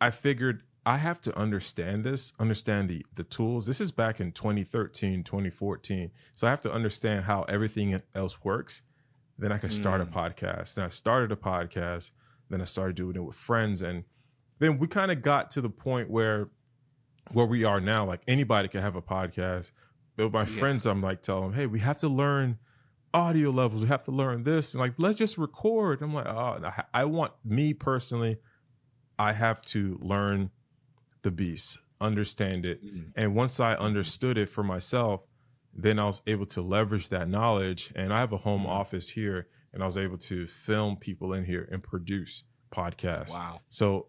I 0.00 0.10
figured 0.10 0.62
I 0.86 0.96
have 0.96 1.20
to 1.22 1.36
understand 1.36 2.04
this, 2.04 2.32
understand 2.38 2.88
the 2.88 3.04
the 3.14 3.24
tools. 3.24 3.66
This 3.66 3.80
is 3.80 3.92
back 3.92 4.20
in 4.20 4.32
2013, 4.32 5.22
2014. 5.24 6.10
So 6.32 6.46
I 6.46 6.50
have 6.50 6.60
to 6.62 6.72
understand 6.72 7.24
how 7.24 7.42
everything 7.42 8.00
else 8.14 8.42
works. 8.42 8.82
Then 9.38 9.52
I 9.52 9.58
can 9.58 9.70
start 9.70 10.00
a 10.00 10.06
mm. 10.06 10.12
podcast. 10.12 10.74
Then 10.74 10.84
I 10.84 10.88
started 10.88 11.32
a 11.32 11.36
podcast. 11.36 12.10
Then 12.48 12.60
I 12.60 12.64
started 12.64 12.96
doing 12.96 13.16
it 13.16 13.24
with 13.24 13.36
friends. 13.36 13.82
And 13.82 14.04
then 14.58 14.78
we 14.78 14.86
kind 14.86 15.10
of 15.10 15.22
got 15.22 15.50
to 15.52 15.60
the 15.60 15.70
point 15.70 16.10
where 16.10 16.48
where 17.32 17.46
we 17.46 17.64
are 17.64 17.80
now, 17.80 18.04
like 18.06 18.22
anybody 18.26 18.68
can 18.68 18.82
have 18.82 18.96
a 18.96 19.02
podcast. 19.02 19.72
But 20.16 20.32
my 20.32 20.40
Yeah. 20.40 20.58
friends, 20.58 20.86
I'm 20.86 21.00
like 21.00 21.22
telling 21.22 21.50
them, 21.50 21.52
hey, 21.54 21.66
we 21.66 21.80
have 21.80 21.98
to 21.98 22.08
learn 22.08 22.58
audio 23.12 23.50
levels. 23.50 23.82
We 23.82 23.88
have 23.88 24.04
to 24.04 24.10
learn 24.10 24.44
this. 24.44 24.74
And 24.74 24.80
like, 24.80 24.94
let's 24.98 25.18
just 25.18 25.38
record. 25.38 26.02
I'm 26.02 26.14
like, 26.14 26.26
oh, 26.26 26.60
I 26.92 27.04
want 27.04 27.32
me 27.44 27.74
personally, 27.74 28.38
I 29.18 29.32
have 29.32 29.60
to 29.62 29.98
learn 30.02 30.50
the 31.22 31.30
beast, 31.30 31.78
understand 32.00 32.64
it. 32.64 32.84
Mm. 32.84 33.12
And 33.16 33.34
once 33.34 33.60
I 33.60 33.74
understood 33.74 34.38
it 34.38 34.48
for 34.48 34.62
myself, 34.62 35.22
then 35.72 35.98
I 35.98 36.06
was 36.06 36.22
able 36.26 36.46
to 36.46 36.62
leverage 36.62 37.08
that 37.10 37.28
knowledge. 37.28 37.92
And 37.94 38.12
I 38.12 38.20
have 38.20 38.32
a 38.32 38.38
home 38.38 38.66
office 38.66 39.10
here, 39.10 39.48
and 39.72 39.82
I 39.82 39.86
was 39.86 39.98
able 39.98 40.18
to 40.18 40.46
film 40.46 40.96
people 40.96 41.32
in 41.32 41.44
here 41.44 41.68
and 41.70 41.82
produce 41.82 42.44
podcasts. 42.72 43.30
wow 43.30 43.60
So 43.68 44.06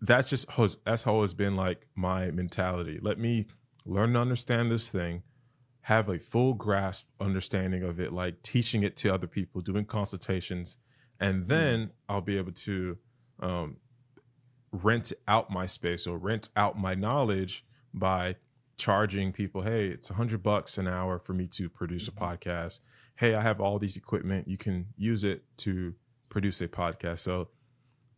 that's 0.00 0.30
just 0.30 0.46
that's 0.84 1.02
how 1.02 1.22
it's 1.22 1.32
been 1.32 1.56
like 1.56 1.86
my 1.94 2.30
mentality. 2.30 2.98
Let 3.02 3.18
me 3.18 3.46
learn 3.84 4.14
to 4.14 4.18
understand 4.18 4.70
this 4.70 4.90
thing, 4.90 5.22
have 5.82 6.08
a 6.08 6.18
full 6.18 6.54
grasp 6.54 7.06
understanding 7.20 7.82
of 7.82 8.00
it, 8.00 8.12
like 8.12 8.42
teaching 8.42 8.82
it 8.82 8.96
to 8.96 9.12
other 9.12 9.26
people, 9.26 9.60
doing 9.60 9.84
consultations, 9.84 10.78
and 11.18 11.46
then 11.46 11.90
I'll 12.08 12.22
be 12.22 12.38
able 12.38 12.52
to 12.52 12.96
um, 13.40 13.76
rent 14.72 15.12
out 15.26 15.50
my 15.50 15.66
space 15.66 16.06
or 16.06 16.18
rent 16.18 16.48
out 16.56 16.78
my 16.78 16.94
knowledge 16.94 17.64
by 17.92 18.36
charging 18.76 19.32
people, 19.32 19.62
hey, 19.62 19.88
it's 19.88 20.10
a 20.10 20.14
hundred 20.14 20.42
bucks 20.42 20.78
an 20.78 20.88
hour 20.88 21.18
for 21.18 21.32
me 21.34 21.46
to 21.48 21.68
produce 21.68 22.08
a 22.08 22.12
podcast. 22.12 22.80
Hey, 23.16 23.34
I 23.34 23.42
have 23.42 23.60
all 23.60 23.78
these 23.78 23.96
equipment. 23.96 24.48
You 24.48 24.56
can 24.56 24.86
use 24.96 25.24
it 25.24 25.42
to 25.58 25.94
produce 26.28 26.60
a 26.60 26.68
podcast. 26.68 27.20
So 27.20 27.48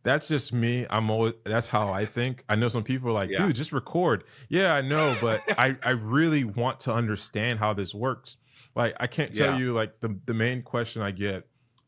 that's 0.03 0.27
just 0.27 0.53
me. 0.53 0.85
I'm 0.89 1.09
always 1.09 1.33
that's 1.45 1.67
how 1.67 1.91
I 1.91 2.05
think. 2.05 2.43
I 2.47 2.55
know 2.55 2.67
some 2.67 2.83
people 2.83 3.09
are 3.09 3.13
like, 3.13 3.29
Yeah. 3.29 3.45
dude, 3.47 3.55
just 3.55 3.71
record. 3.73 4.23
Yeah, 4.49 4.73
I 4.73 4.81
know, 4.81 5.15
but 5.19 5.41
I 5.57 5.75
I 5.83 5.91
really 5.91 6.43
want 6.43 6.79
to 6.81 6.93
understand 6.93 7.59
how 7.59 7.73
this 7.73 7.93
works. 7.93 8.37
Like 8.75 8.95
I 8.99 9.07
can't 9.07 9.33
tell 9.33 9.53
Yeah. 9.53 9.57
you 9.57 9.73
like 9.73 9.99
the 10.01 10.17
the 10.25 10.33
main 10.33 10.61
question 10.61 11.01
I 11.01 11.11
get 11.11 11.47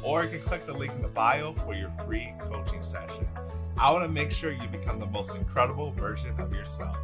Or 0.03 0.23
you 0.23 0.29
can 0.29 0.41
click 0.41 0.65
the 0.65 0.73
link 0.73 0.93
in 0.93 1.01
the 1.01 1.07
bio 1.07 1.53
for 1.65 1.73
your 1.73 1.91
free 2.05 2.33
coaching 2.39 2.83
session. 2.83 3.27
I 3.77 3.91
want 3.91 4.03
to 4.03 4.09
make 4.09 4.31
sure 4.31 4.51
you 4.51 4.67
become 4.67 4.99
the 4.99 5.07
most 5.07 5.35
incredible 5.35 5.91
version 5.91 6.39
of 6.39 6.53
yourself. 6.53 6.97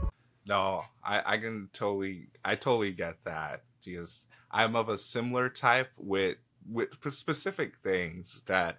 No, 0.46 0.84
I, 1.03 1.22
I 1.25 1.38
can 1.38 1.70
totally, 1.74 2.27
I 2.43 2.55
totally 2.55 2.91
get 2.91 3.15
that. 3.25 3.63
Because 3.84 4.25
I'm 4.51 4.75
of 4.75 4.89
a 4.89 4.98
similar 4.98 5.50
type 5.50 5.89
with 5.98 6.38
with 6.70 6.89
specific 7.10 7.74
things 7.84 8.43
that 8.46 8.77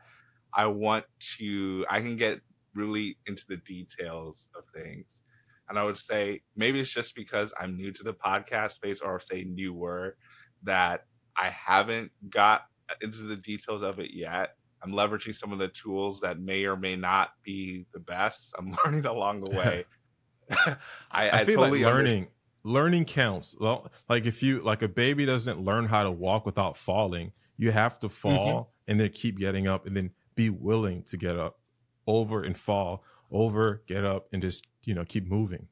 I 0.55 0.67
want 0.67 1.07
to. 1.39 1.85
I 1.91 2.01
can 2.01 2.15
get 2.15 2.41
really 2.75 3.17
into 3.27 3.45
the 3.49 3.57
details 3.57 4.49
of 4.55 4.63
things, 4.81 5.23
and 5.69 5.79
I 5.79 5.85
would 5.85 5.97
say 5.97 6.43
maybe 6.55 6.79
it's 6.79 6.91
just 6.91 7.17
because 7.17 7.53
I'm 7.59 7.77
new 7.77 7.91
to 7.91 8.05
the 8.05 8.15
podcast 8.15 8.73
space, 8.73 9.01
or 9.01 9.19
say 9.19 9.43
newer, 9.43 10.17
that 10.63 11.07
I 11.37 11.49
haven't 11.49 12.13
got 12.29 12.67
uh, 12.89 12.95
into 13.03 13.23
the 13.23 13.37
details 13.37 13.83
of 13.83 13.99
it 13.99 14.13
yet. 14.13 14.57
I'm 14.83 14.93
leveraging 14.93 15.35
some 15.35 15.53
of 15.53 15.59
the 15.59 15.69
tools 15.69 16.21
that 16.21 16.41
may 16.41 16.65
or 16.65 16.77
may 16.77 16.97
not 16.97 17.33
be 17.43 17.87
the 17.93 18.01
best. 18.01 18.55
I'm 18.59 18.77
learning 18.85 19.07
along 19.07 19.45
the 19.45 19.51
way. 19.57 19.85
I, 20.51 20.77
I, 21.11 21.31
I, 21.31 21.45
feel 21.45 21.57
totally 21.57 21.83
like 21.83 21.95
learning 21.95 22.29
learning 22.65 23.05
counts. 23.05 23.55
Well, 23.59 23.91
like 24.09 24.27
if 24.27 24.43
you 24.43 24.61
like 24.61 24.83
a 24.83 24.89
baby 24.89 25.25
doesn't 25.25 25.61
learn 25.61 25.87
how 25.87 26.03
to 26.03 26.11
walk 26.11 26.45
without 26.45 26.77
falling, 26.77 27.33
you 27.57 27.73
have 27.73 27.99
to 28.01 28.09
mm-hmm. 28.09 28.15
fall 28.15 28.75
and 28.87 29.01
then 29.01 29.09
keep 29.11 29.39
getting 29.39 29.67
up 29.67 29.87
and 29.87 29.97
then 29.97 30.11
be 30.35 30.51
willing 30.51 31.03
to 31.05 31.17
get 31.17 31.39
up 31.39 31.59
over 32.07 32.43
and 32.43 32.59
fall 32.59 33.05
over, 33.31 33.83
get 33.87 34.05
up 34.05 34.29
and 34.33 34.43
just, 34.43 34.67
you 34.85 34.95
know, 34.95 35.05
keep 35.05 35.27
moving. 35.27 35.69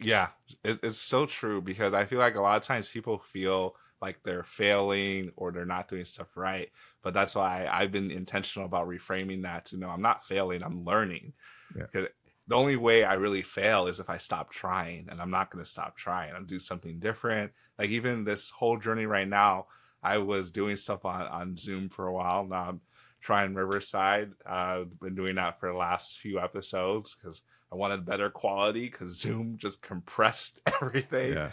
Yeah, 0.00 0.28
it, 0.64 0.80
it's 0.82 0.98
so 0.98 1.26
true 1.26 1.60
because 1.60 1.94
I 1.94 2.04
feel 2.04 2.18
like 2.18 2.36
a 2.36 2.40
lot 2.40 2.56
of 2.56 2.66
times 2.66 2.90
people 2.90 3.18
feel 3.32 3.76
like 4.04 4.22
they're 4.22 4.44
failing 4.44 5.32
or 5.36 5.50
they're 5.50 5.64
not 5.64 5.88
doing 5.88 6.04
stuff 6.04 6.36
right. 6.36 6.70
But 7.02 7.14
that's 7.14 7.34
why 7.34 7.66
I've 7.70 7.90
been 7.90 8.10
intentional 8.10 8.66
about 8.66 8.86
reframing 8.86 9.42
that 9.42 9.64
to 9.66 9.78
know 9.78 9.88
I'm 9.88 10.02
not 10.02 10.26
failing, 10.26 10.62
I'm 10.62 10.84
learning. 10.84 11.32
Yeah. 11.74 11.84
Because 11.90 12.08
the 12.46 12.54
only 12.54 12.76
way 12.76 13.02
I 13.04 13.14
really 13.14 13.40
fail 13.40 13.86
is 13.86 14.00
if 14.00 14.10
I 14.10 14.18
stop 14.18 14.50
trying, 14.50 15.08
and 15.10 15.22
I'm 15.22 15.30
not 15.30 15.50
going 15.50 15.64
to 15.64 15.70
stop 15.70 15.96
trying. 15.96 16.34
I'll 16.34 16.44
do 16.44 16.60
something 16.60 16.98
different. 16.98 17.50
Like 17.78 17.88
even 17.90 18.24
this 18.24 18.50
whole 18.50 18.76
journey 18.76 19.06
right 19.06 19.26
now, 19.26 19.66
I 20.02 20.18
was 20.18 20.50
doing 20.50 20.76
stuff 20.76 21.06
on, 21.06 21.22
on 21.22 21.56
Zoom 21.56 21.88
for 21.88 22.06
a 22.06 22.12
while. 22.12 22.44
Now 22.44 22.68
I'm 22.68 22.80
trying 23.22 23.54
Riverside. 23.54 24.32
Uh, 24.44 24.84
been 25.00 25.14
doing 25.14 25.36
that 25.36 25.58
for 25.58 25.70
the 25.70 25.78
last 25.78 26.18
few 26.18 26.38
episodes 26.38 27.16
because 27.16 27.40
I 27.72 27.76
wanted 27.76 28.04
better 28.04 28.28
quality 28.28 28.84
because 28.84 29.18
Zoom 29.18 29.56
just 29.56 29.80
compressed 29.80 30.60
everything. 30.82 31.32
Yeah. 31.32 31.50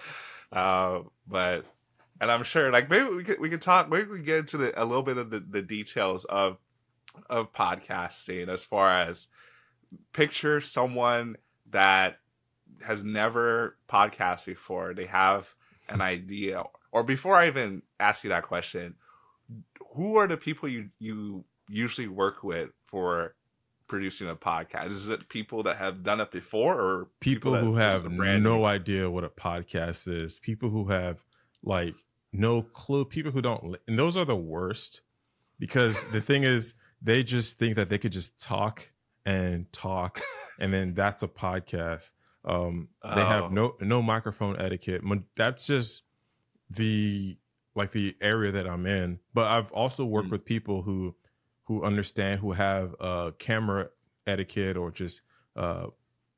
Uh, 0.52 1.04
but 1.26 1.66
and 2.22 2.32
I'm 2.32 2.44
sure 2.44 2.72
like 2.72 2.90
maybe 2.90 3.10
we 3.10 3.24
could 3.24 3.40
we 3.40 3.50
could 3.50 3.62
talk 3.62 3.90
maybe 3.90 4.06
we 4.10 4.18
could 4.18 4.26
get 4.26 4.38
into 4.38 4.58
the, 4.58 4.82
a 4.82 4.86
little 4.86 5.04
bit 5.04 5.18
of 5.18 5.30
the, 5.32 5.40
the 5.40 5.62
details 5.62 6.24
of 6.26 6.58
of 7.30 7.52
podcasting 7.52 8.48
as 8.48 8.64
far 8.64 8.90
as 9.00 9.28
picture 10.14 10.62
someone 10.62 11.36
that 11.72 12.20
has 12.82 13.04
never 13.04 13.76
podcast 13.90 14.46
before. 14.46 14.94
They 14.94 15.06
have 15.06 15.48
an 15.90 16.00
idea. 16.00 16.64
Or 16.94 17.04
before 17.04 17.36
I 17.36 17.48
even 17.48 17.82
ask 18.00 18.24
you 18.24 18.30
that 18.30 18.44
question, 18.44 18.96
who 19.96 20.16
are 20.18 20.28
the 20.28 20.38
people 20.38 20.70
you 20.70 20.90
you 21.00 21.44
usually 21.68 22.08
work 22.08 22.44
with 22.44 22.70
for 22.86 23.36
producing 23.88 24.30
a 24.30 24.36
podcast? 24.36 24.88
Is 24.88 25.10
it 25.10 25.28
people 25.28 25.64
that 25.64 25.78
have 25.78 26.04
done 26.04 26.22
it 26.22 26.32
before 26.32 26.80
or 26.80 27.08
People 27.20 27.54
that 27.54 27.64
who 27.64 27.76
have 27.76 28.10
no 28.10 28.38
new? 28.38 28.64
idea 28.66 29.10
what 29.10 29.24
a 29.24 29.30
podcast 29.30 30.08
is, 30.08 30.40
people 30.40 30.70
who 30.70 30.90
have 30.90 31.18
like 31.64 31.96
no 32.34 32.62
clue, 32.62 33.06
people 33.06 33.32
who 33.32 33.42
don't, 33.42 33.76
and 33.88 34.00
those 34.00 34.16
are 34.18 34.26
the 34.26 34.36
worst 34.36 35.02
because 35.60 36.04
the 36.12 36.22
thing 36.22 36.44
is, 36.44 36.74
they 37.02 37.24
just 37.24 37.58
think 37.60 37.76
that 37.76 37.90
they 37.90 37.98
could 37.98 38.12
just 38.12 38.40
talk 38.42 38.90
and 39.26 39.72
talk, 39.72 40.22
and 40.60 40.74
then 40.74 40.94
that's 40.94 41.24
a 41.24 41.28
podcast. 41.28 42.12
Um, 42.46 42.90
they 43.04 43.10
Oh. 43.22 43.26
have 43.26 43.52
no 43.52 43.76
no 43.82 44.02
microphone 44.02 44.60
etiquette. 44.60 45.02
That's 45.36 45.66
just 45.68 46.04
the 46.70 47.38
like 47.76 47.92
the 47.92 48.16
area 48.22 48.52
that 48.52 48.68
I'm 48.68 48.86
in. 48.86 49.20
But 49.34 49.48
I've 49.48 49.72
also 49.72 50.06
worked 50.06 50.28
Mm. 50.30 50.32
with 50.32 50.46
people 50.46 50.82
who 50.84 51.16
who 51.66 51.84
understand, 51.84 52.40
who 52.42 52.52
have 52.54 52.96
uh, 53.00 53.32
camera 53.38 53.90
etiquette 54.28 54.76
or 54.78 54.92
just 54.92 55.22
uh, 55.56 55.88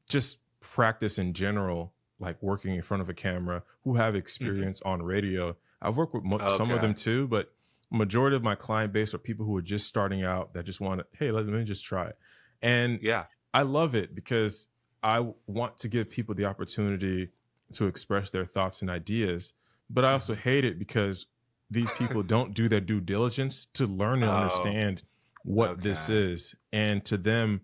just 0.10 0.40
practice 0.60 1.18
in 1.18 1.34
general, 1.34 1.94
like 2.20 2.42
working 2.42 2.76
in 2.76 2.82
front 2.84 3.02
of 3.02 3.10
a 3.10 3.14
camera, 3.14 3.64
who 3.84 3.96
have 3.96 4.16
experience 4.16 4.82
on 4.82 5.02
radio. 5.02 5.56
I've 5.84 5.98
worked 5.98 6.14
with 6.14 6.24
mo- 6.24 6.50
some 6.58 6.72
of 6.72 6.82
them 6.82 6.94
too, 6.96 7.28
but 7.28 7.54
majority 7.92 8.36
of 8.36 8.42
my 8.44 8.56
client 8.56 8.92
base 8.94 9.14
are 9.14 9.20
people 9.20 9.46
who 9.46 9.56
are 9.58 9.62
just 9.62 9.88
starting 9.88 10.24
out 10.24 10.54
that 10.54 10.64
just 10.66 10.82
want 10.82 11.02
to, 11.02 11.06
hey, 11.18 11.32
let 11.32 11.46
me 11.46 11.64
just 11.64 11.84
try 11.86 12.08
it. 12.08 12.18
And 12.62 13.00
Yeah. 13.02 13.26
I 13.54 13.62
love 13.64 13.94
it 13.94 14.16
because 14.16 14.68
I 15.04 15.28
want 15.48 15.78
to 15.80 15.88
give 15.90 16.10
people 16.10 16.34
the 16.34 16.46
opportunity 16.46 17.30
to 17.74 17.88
express 17.88 18.32
their 18.32 18.46
thoughts 18.46 18.82
and 18.82 18.90
ideas, 18.90 19.54
but 19.90 20.04
I 20.04 20.08
Mm-hmm. 20.08 20.14
also 20.14 20.36
hate 20.36 20.66
it 20.66 20.80
because 20.80 21.28
these 21.70 21.92
people 21.92 22.24
don't 22.36 22.54
do 22.54 22.68
their 22.70 22.82
due 22.82 23.02
diligence 23.02 23.68
to 23.74 23.86
learn 23.86 24.24
and 24.24 24.32
Oh, 24.32 24.36
understand 24.36 25.04
what 25.44 25.84
this 25.84 26.10
is. 26.10 26.56
And 26.72 27.04
to 27.06 27.18
them, 27.18 27.62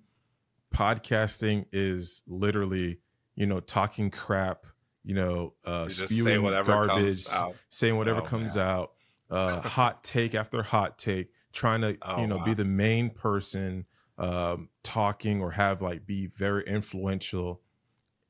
podcasting 0.73 1.65
is 1.71 2.23
literally, 2.27 2.99
you 3.35 3.45
know, 3.45 3.59
talking 3.59 4.11
crap, 4.11 4.65
you 5.09 5.15
know, 5.15 5.53
uh, 5.65 5.85
You 5.85 5.89
say 5.89 6.05
spewing 6.05 6.43
whatever 6.43 6.85
comes 6.85 7.27
garbage, 7.27 7.55
saying 7.71 7.97
whatever 7.97 8.19
Oh, 8.21 8.25
comes 8.25 8.55
man. 8.55 8.65
out, 8.67 8.91
uh, 9.31 9.59
hot 9.67 10.03
take 10.03 10.35
after 10.35 10.61
hot 10.61 10.99
take, 10.99 11.29
trying 11.51 11.81
to, 11.81 11.97
Oh, 12.03 12.21
you 12.21 12.27
know, 12.27 12.37
be 12.45 12.53
the 12.53 12.63
main 12.63 13.09
person 13.09 13.87
um, 14.19 14.69
talking 14.83 15.41
or 15.41 15.49
have 15.51 15.81
like 15.81 16.05
be 16.05 16.27
very 16.27 16.63
influential. 16.67 17.59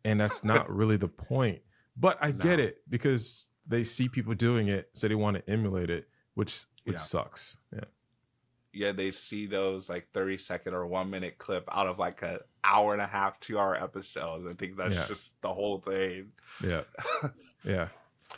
And 0.05 0.21
that's 0.21 0.41
not 0.53 0.73
really 0.73 0.95
the 0.95 1.09
point. 1.09 1.63
But 1.97 2.17
I 2.21 2.31
get 2.31 2.61
it 2.61 2.77
because 2.89 3.49
they 3.67 3.83
see 3.83 4.07
people 4.07 4.33
doing 4.33 4.69
it, 4.69 4.89
so 4.93 5.09
they 5.09 5.15
want 5.15 5.35
to 5.35 5.51
emulate 5.51 5.89
it, 5.89 6.07
which 6.33 6.63
which 6.85 6.93
Yeah. 6.93 6.97
sucks. 6.99 7.57
Yeah. 7.73 7.81
Yeah, 8.73 8.91
they 8.91 9.11
see 9.11 9.45
those 9.47 9.89
like 9.89 10.07
30 10.13 10.37
second 10.37 10.73
or 10.73 10.85
one 10.85 11.09
minute 11.09 11.37
clip 11.37 11.67
out 11.71 11.87
of 11.87 11.97
like 11.99 12.21
a 12.21 12.39
hour 12.63 12.93
and 12.93 13.01
a 13.01 13.07
half, 13.07 13.39
two 13.39 13.57
hour 13.59 13.75
episode. 13.75 14.49
I 14.49 14.53
think 14.53 14.77
that's 14.77 14.95
Yeah. 14.95 15.05
just 15.07 15.41
the 15.41 15.53
whole 15.53 15.79
thing. 15.79 16.31
Yeah. 16.63 16.81
Yeah. 17.65 17.89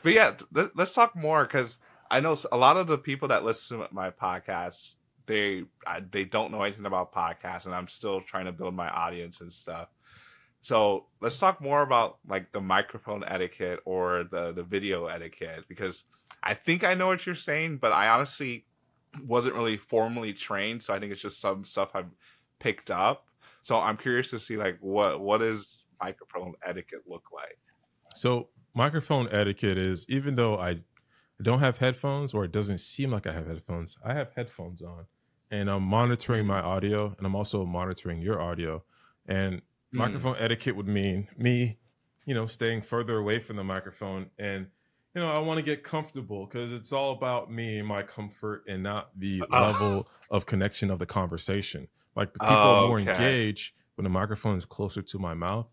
But 0.01 0.13
yeah, 0.13 0.31
th- 0.31 0.50
let, 0.51 0.75
let's 0.75 0.93
talk 0.95 1.15
more 1.15 1.43
because 1.43 1.77
I 2.09 2.21
know 2.21 2.35
a 2.51 2.57
lot 2.57 2.77
of 2.77 2.88
the 2.88 2.97
people 2.97 3.27
that 3.27 3.43
listen 3.43 3.79
to 3.79 3.88
my 3.91 4.09
podcast, 4.09 4.95
they 5.27 5.63
I, 5.85 6.00
they 6.11 6.25
don't 6.25 6.51
know 6.51 6.63
anything 6.63 6.88
about 6.88 7.13
podcasts, 7.13 7.65
and 7.67 7.75
I'm 7.75 7.88
still 7.88 8.21
trying 8.21 8.45
to 8.45 8.51
build 8.51 8.73
my 8.73 8.89
audience 8.89 9.41
and 9.41 9.53
stuff. 9.53 9.89
So 10.61 11.05
let's 11.21 11.38
talk 11.39 11.61
more 11.61 11.83
about 11.83 12.17
like 12.27 12.51
the 12.51 12.61
microphone 12.61 13.23
etiquette 13.23 13.79
or 13.85 14.23
the 14.23 14.51
the 14.53 14.63
video 14.63 15.05
etiquette 15.07 15.65
because 15.67 16.03
I 16.41 16.55
think 16.55 16.83
I 16.83 16.95
know 16.95 17.05
what 17.07 17.25
you're 17.27 17.35
saying, 17.35 17.77
but 17.77 17.91
I 17.91 18.09
honestly 18.09 18.65
wasn't 19.25 19.56
really 19.56 19.77
formally 19.77 20.34
trained, 20.34 20.84
so 20.84 20.94
I 20.94 21.00
think 21.00 21.12
it's 21.12 21.22
just 21.22 21.39
some 21.41 21.65
stuff 21.65 21.91
I've 21.94 22.12
picked 22.60 22.91
up. 22.91 23.27
So 23.63 23.80
I'm 23.80 23.98
curious 23.98 24.30
to 24.32 24.39
see 24.39 24.58
like 24.58 24.77
what 24.80 25.22
what 25.22 25.39
does 25.39 25.86
microphone 26.01 26.53
etiquette 26.63 27.01
look 27.08 27.25
like? 27.34 27.60
So 28.15 28.50
microphone 28.74 29.27
etiquette 29.32 29.77
is 29.77 30.06
even 30.10 30.36
though 30.36 30.58
I 30.58 30.82
don't 31.41 31.60
have 31.60 31.80
headphones 31.80 32.34
or 32.34 32.46
it 32.46 32.51
doesn't 32.51 32.80
seem 32.80 33.12
like 33.12 33.27
I 33.27 33.34
have 33.34 33.48
headphones, 33.48 33.98
I 34.03 34.13
have 34.13 34.32
headphones 34.36 34.82
on 34.82 35.08
and 35.50 35.70
I'm 35.70 35.84
monitoring 35.84 36.46
my 36.46 36.62
audio 36.62 37.15
and 37.18 37.25
I'm 37.25 37.36
also 37.36 37.65
monitoring 37.65 38.22
your 38.22 38.41
audio. 38.41 38.84
And 39.25 39.62
Hmm. 39.91 40.00
microphone 40.00 40.36
etiquette 40.38 40.75
would 40.75 40.88
mean 40.88 41.27
me 41.38 41.80
you 42.25 42.36
know, 42.36 42.46
staying 42.46 42.84
further 42.84 43.18
away 43.18 43.39
from 43.39 43.56
the 43.56 43.63
microphone. 43.63 44.30
And, 44.38 44.68
you 45.15 45.22
know, 45.22 45.32
I 45.32 45.39
want 45.39 45.60
to 45.60 45.65
get 45.65 45.84
comfortable 45.84 46.46
because 46.46 46.72
it's 46.72 46.94
all 46.94 47.12
about 47.12 47.51
me 47.51 47.80
and 47.80 47.88
my 47.88 48.03
comfort 48.03 48.63
and 48.68 48.82
not 48.84 49.18
the 49.20 49.46
Oh. 49.51 49.51
level 49.51 50.10
of 50.30 50.46
connection 50.46 50.89
of 50.89 51.00
the 51.00 51.06
conversation. 51.06 51.88
Like 52.15 52.34
the 52.34 52.39
people 52.39 52.70
Oh, 52.70 52.72
are 52.72 52.77
more 52.77 53.00
okay. 53.00 53.39
engaged 53.39 53.74
when 53.96 54.03
the 54.03 54.10
microphone 54.10 54.58
is 54.58 54.65
closer 54.65 55.01
to 55.01 55.20
my 55.20 55.34
mouth 55.34 55.68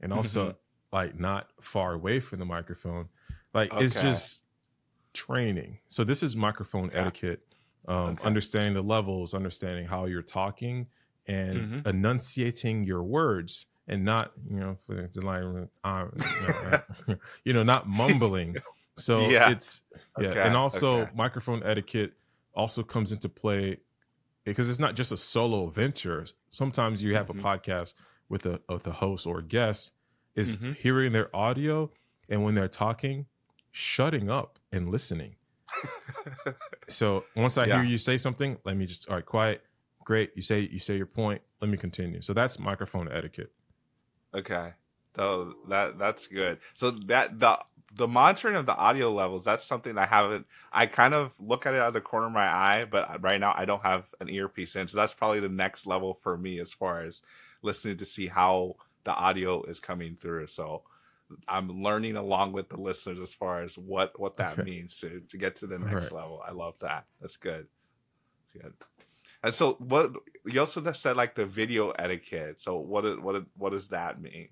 and 0.00 0.12
also 0.12 0.42
Mm-hmm. 0.42 0.56
like 0.92 1.18
not 1.18 1.52
far 1.60 1.94
away 1.94 2.20
from 2.20 2.38
the 2.38 2.44
microphone. 2.44 3.08
Like 3.52 3.74
it's 3.76 3.98
just 3.98 4.44
training. 5.14 5.80
So 5.88 6.04
this 6.04 6.22
is 6.22 6.36
microphone 6.36 6.90
Yeah. 6.92 7.10
etiquette, 7.10 7.40
um, 7.88 8.18
Okay. 8.18 8.22
understanding 8.22 8.74
the 8.74 8.82
levels, 8.82 9.34
understanding 9.34 9.86
how 9.86 10.06
you're 10.06 10.22
talking, 10.22 10.88
and 11.26 11.66
Mhm. 11.68 11.86
enunciating 11.86 12.84
your 12.84 13.02
words, 13.04 13.66
and 13.88 14.04
not 14.04 14.32
you 14.50 14.60
know 14.60 14.76
for 14.76 14.94
the 14.94 15.20
line, 15.22 15.68
know, 15.84 16.76
you 17.44 17.52
know, 17.52 17.62
not 17.62 17.88
mumbling. 17.88 18.58
So 18.98 19.18
Yeah. 19.30 19.50
it's 19.50 19.82
yeah, 20.18 20.28
Okay, 20.30 20.40
and 20.42 20.56
also 20.56 21.02
okay. 21.02 21.10
microphone 21.14 21.62
etiquette 21.62 22.14
also 22.54 22.82
comes 22.82 23.12
into 23.12 23.28
play 23.28 23.78
because 24.44 24.68
it's 24.70 24.78
not 24.78 24.94
just 24.96 25.12
a 25.12 25.16
solo 25.16 25.66
venture. 25.66 26.24
Sometimes 26.50 27.02
you 27.02 27.14
have 27.14 27.26
Mhm. 27.28 27.40
a 27.40 27.42
podcast 27.42 27.94
with 28.28 28.46
a 28.46 28.60
with 28.68 28.86
a 28.86 28.92
host 28.92 29.26
or 29.26 29.38
a 29.40 29.42
guest 29.42 29.92
is 30.34 30.54
Mhm. 30.56 30.76
hearing 30.76 31.12
their 31.12 31.34
audio 31.34 31.90
and 32.28 32.44
when 32.44 32.54
they're 32.54 32.68
talking, 32.68 33.26
shutting 33.70 34.30
up 34.30 34.58
and 34.72 34.90
listening. 34.90 35.36
So 36.88 37.24
once 37.34 37.58
I 37.58 37.66
Yeah. 37.66 37.76
hear 37.80 37.84
you 37.84 37.98
say 37.98 38.16
something, 38.16 38.58
let 38.64 38.76
me 38.76 38.86
just 38.86 39.08
all 39.08 39.16
right, 39.16 39.26
quiet. 39.26 39.64
Great. 40.04 40.30
You 40.36 40.42
say 40.42 40.60
you 40.60 40.78
say 40.78 40.96
your 40.96 41.06
point. 41.06 41.42
Let 41.60 41.68
me 41.68 41.76
continue. 41.76 42.22
So 42.22 42.32
that's 42.32 42.58
microphone 42.60 43.10
etiquette. 43.10 43.52
Okay. 44.34 44.72
So 45.16 45.54
that 45.68 45.98
that's 45.98 46.28
good. 46.28 46.60
So 46.74 46.92
that 47.06 47.40
the 47.40 47.58
the 47.96 48.06
monitoring 48.08 48.56
of 48.56 48.66
the 48.66 48.76
audio 48.76 49.12
levels, 49.12 49.44
that's 49.44 49.64
something 49.64 49.96
I 49.98 50.06
haven't 50.06 50.46
I 50.72 50.86
kind 50.86 51.14
of 51.14 51.32
look 51.38 51.66
at 51.66 51.74
it 51.74 51.80
out 51.80 51.88
of 51.88 51.94
the 51.94 52.00
corner 52.00 52.26
of 52.26 52.32
my 52.32 52.46
eye, 52.46 52.84
but 52.90 53.22
right 53.22 53.40
now 53.40 53.54
I 53.56 53.64
don't 53.64 53.82
have 53.82 54.04
an 54.20 54.28
earpiece 54.28 54.76
in. 54.76 54.86
So 54.86 54.96
that's 54.98 55.14
probably 55.14 55.40
the 55.40 55.48
next 55.48 55.86
level 55.86 56.18
for 56.22 56.36
me 56.36 56.60
as 56.60 56.72
far 56.72 57.02
as 57.02 57.22
listening 57.62 57.96
to 57.98 58.04
see 58.04 58.26
how 58.26 58.76
the 59.04 59.14
audio 59.14 59.62
is 59.64 59.80
coming 59.80 60.16
through. 60.20 60.48
So 60.48 60.82
I'm 61.48 61.82
learning 61.82 62.16
along 62.16 62.52
with 62.52 62.68
the 62.68 62.80
listeners 62.80 63.18
as 63.18 63.34
far 63.34 63.62
as 63.62 63.78
what 63.78 64.18
what 64.20 64.36
that 64.38 64.58
Okay. 64.58 64.62
means 64.62 65.00
to 65.00 65.20
to 65.28 65.38
get 65.38 65.56
to 65.56 65.66
the 65.66 65.78
next 65.78 66.12
right. 66.12 66.12
level. 66.12 66.42
I 66.46 66.52
love 66.52 66.74
that. 66.80 67.06
That's 67.20 67.36
good. 67.36 67.66
That's 68.54 68.64
good. 68.64 68.74
And 69.42 69.54
so 69.54 69.74
what 69.74 70.12
you 70.44 70.60
also 70.60 70.80
just 70.80 71.02
said 71.02 71.16
like 71.16 71.34
the 71.34 71.46
video 71.46 71.90
etiquette. 71.92 72.60
So 72.60 72.78
what 72.78 73.22
what 73.22 73.44
what 73.56 73.70
does 73.72 73.88
that 73.88 74.20
mean? 74.20 74.48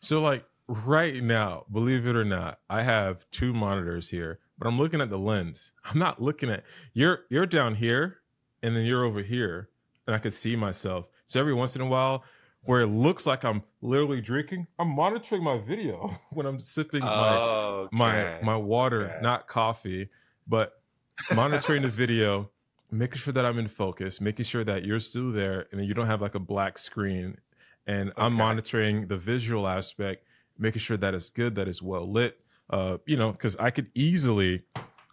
So 0.00 0.20
like 0.20 0.44
right 0.68 1.22
now, 1.22 1.64
believe 1.70 2.06
it 2.06 2.16
or 2.16 2.24
not, 2.24 2.60
I 2.68 2.82
have 2.82 3.28
two 3.30 3.52
monitors 3.52 4.08
here, 4.10 4.40
but 4.58 4.66
I'm 4.68 4.78
looking 4.78 5.00
at 5.00 5.10
the 5.10 5.18
lens. 5.18 5.72
I'm 5.84 5.98
not 5.98 6.20
looking 6.22 6.50
at 6.50 6.64
you're 6.92 7.20
you're 7.28 7.46
down 7.46 7.74
here 7.76 8.18
and 8.62 8.74
then 8.76 8.84
you're 8.84 9.04
over 9.04 9.22
here 9.22 9.68
and 10.06 10.14
I 10.14 10.18
could 10.18 10.34
see 10.34 10.56
myself. 10.56 11.06
So 11.26 11.40
every 11.40 11.54
once 11.54 11.74
in 11.76 11.82
a 11.82 11.86
while 11.86 12.24
where 12.64 12.80
it 12.80 12.86
looks 12.86 13.26
like 13.26 13.44
I'm 13.44 13.62
literally 13.82 14.20
drinking, 14.22 14.66
I'm 14.78 14.88
monitoring 14.88 15.42
my 15.44 15.58
video 15.58 16.18
when 16.30 16.46
I'm 16.46 16.60
sipping 16.60 17.04
my 17.04 17.88
my 17.92 18.38
my 18.42 18.56
water, 18.56 19.06
Okay. 19.06 19.18
not 19.20 19.46
coffee, 19.48 20.08
but 20.46 20.80
monitoring 21.34 21.82
the 21.82 21.88
video, 21.88 22.50
making 22.90 23.18
sure 23.18 23.32
that 23.34 23.44
I'm 23.44 23.58
in 23.58 23.68
focus, 23.68 24.20
making 24.20 24.46
sure 24.46 24.64
that 24.64 24.84
you're 24.84 25.00
still 25.00 25.30
there 25.30 25.66
and 25.72 25.84
you 25.84 25.92
don't 25.94 26.06
have 26.06 26.22
like 26.22 26.34
a 26.34 26.40
black 26.40 26.78
screen. 26.78 27.38
And 27.86 28.12
I'm 28.16 28.32
monitoring 28.32 29.08
the 29.08 29.18
visual 29.18 29.68
aspect, 29.68 30.24
making 30.58 30.80
sure 30.80 30.96
that 30.96 31.14
it's 31.14 31.30
good, 31.30 31.54
that 31.56 31.68
it's 31.68 31.82
well 31.82 32.10
lit. 32.10 32.40
Uh, 32.70 32.98
you 33.06 33.16
know, 33.16 33.32
because 33.32 33.56
I 33.56 33.70
could 33.70 33.90
easily 33.94 34.62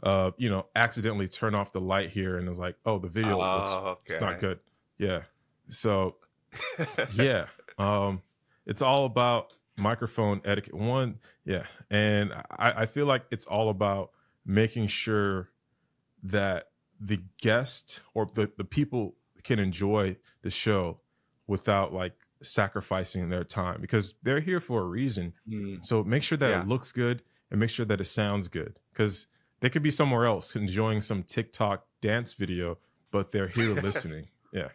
uh, 0.04 0.32
you 0.38 0.50
know, 0.50 0.66
accidentally 0.76 1.28
turn 1.28 1.54
off 1.54 1.72
the 1.72 1.82
light 1.82 2.10
here 2.10 2.38
and 2.38 2.50
it's 2.50 2.58
like, 2.58 2.76
oh, 2.86 2.98
the 2.98 3.08
video 3.08 3.38
looks 3.38 3.72
Oh, 3.72 3.98
it's 4.06 4.20
not 4.20 4.40
good. 4.40 4.60
Yeah. 4.98 5.22
So 5.70 6.16
yeah 7.14 7.46
um 7.78 8.22
it's 8.66 8.82
all 8.82 9.06
about 9.06 9.54
microphone 9.78 10.42
etiquette 10.46 10.74
one 10.74 11.18
yeah 11.46 11.64
and 11.90 12.34
I, 12.34 12.82
I 12.82 12.86
feel 12.86 13.06
like 13.06 13.24
it's 13.32 13.46
all 13.46 13.70
about 13.70 14.12
making 14.46 14.88
sure 14.88 15.50
that 16.24 16.68
the 17.00 17.22
guest 17.42 18.02
or 18.14 18.28
the, 18.34 18.52
the 18.58 18.64
people 18.64 19.16
can 19.44 19.60
enjoy 19.60 20.18
the 20.42 20.50
show 20.50 21.00
without 21.48 21.94
like 21.94 22.14
sacrificing 22.44 23.30
their 23.30 23.44
time 23.44 23.82
because 23.82 24.16
they're 24.24 24.40
here 24.40 24.60
for 24.60 24.82
a 24.82 24.86
reason 24.86 25.34
Mm, 25.48 25.84
so 25.84 26.04
make 26.04 26.24
sure 26.24 26.38
that 26.38 26.52
Yeah. 26.52 26.62
it 26.62 26.68
looks 26.68 26.92
good 26.92 27.24
and 27.50 27.60
make 27.60 27.70
sure 27.70 27.86
that 27.86 28.02
it 28.02 28.06
sounds 28.06 28.48
good 28.48 28.80
because 28.94 29.28
they 29.60 29.70
could 29.70 29.84
be 29.84 29.92
somewhere 29.92 30.26
else 30.26 30.56
enjoying 30.56 31.02
some 31.02 31.24
tiktok 31.24 31.86
dance 32.02 32.34
video 32.34 32.78
but 33.12 33.32
they're 33.32 33.48
here 33.48 33.74
listening 33.76 34.30
yeah 34.52 34.70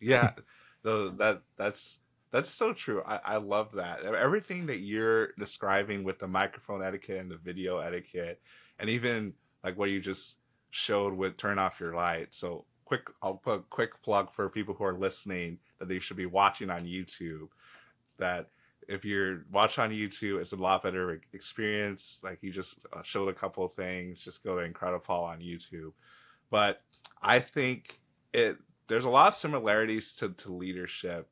yeah, 0.00 0.32
so 0.84 1.10
that 1.10 1.42
that's 1.56 2.00
that's 2.30 2.48
so 2.48 2.72
true. 2.72 3.02
I, 3.04 3.16
I 3.24 3.36
love 3.36 3.72
that. 3.72 4.04
Everything 4.04 4.66
that 4.66 4.78
you're 4.80 5.32
describing 5.38 6.04
with 6.04 6.18
the 6.18 6.28
microphone 6.28 6.82
etiquette 6.82 7.20
and 7.20 7.30
the 7.30 7.36
video 7.38 7.78
etiquette, 7.78 8.40
and 8.78 8.90
even 8.90 9.34
like 9.62 9.76
what 9.78 9.90
you 9.90 10.00
just 10.00 10.38
showed 10.70 11.14
with 11.14 11.36
turn 11.36 11.58
off 11.58 11.80
your 11.80 11.94
light. 11.94 12.34
So 12.34 12.66
quick, 12.84 13.08
I'll 13.22 13.36
put 13.36 13.60
a 13.60 13.62
quick 13.62 14.02
plug 14.02 14.32
for 14.32 14.48
people 14.50 14.74
who 14.74 14.84
are 14.84 14.98
listening 14.98 15.58
that 15.78 15.88
they 15.88 15.98
should 15.98 16.16
be 16.16 16.26
watching 16.26 16.70
on 16.70 16.84
YouTube. 16.84 17.48
That 18.18 18.48
if 18.88 19.04
you're 19.04 19.44
watching 19.50 19.84
on 19.84 19.90
YouTube, 19.90 20.40
it's 20.40 20.52
a 20.52 20.56
lot 20.56 20.82
better 20.82 21.20
experience. 21.32 22.18
Like 22.22 22.38
you 22.42 22.52
just 22.52 22.86
uh, 22.92 23.02
showed 23.02 23.28
a 23.28 23.34
couple 23.34 23.66
things. 23.68 24.20
Just 24.20 24.44
go 24.44 24.56
to 24.56 24.64
Incredible 24.64 25.14
on 25.14 25.40
YouTube. 25.40 25.92
But 26.50 26.82
I 27.22 27.40
think 27.40 27.98
it 28.32 28.58
there's 28.88 29.06
a 29.06 29.10
lot 29.10 29.28
of 29.28 29.34
similarities 29.34 30.14
to, 30.16 30.30
to 30.30 30.52
leadership 30.52 31.28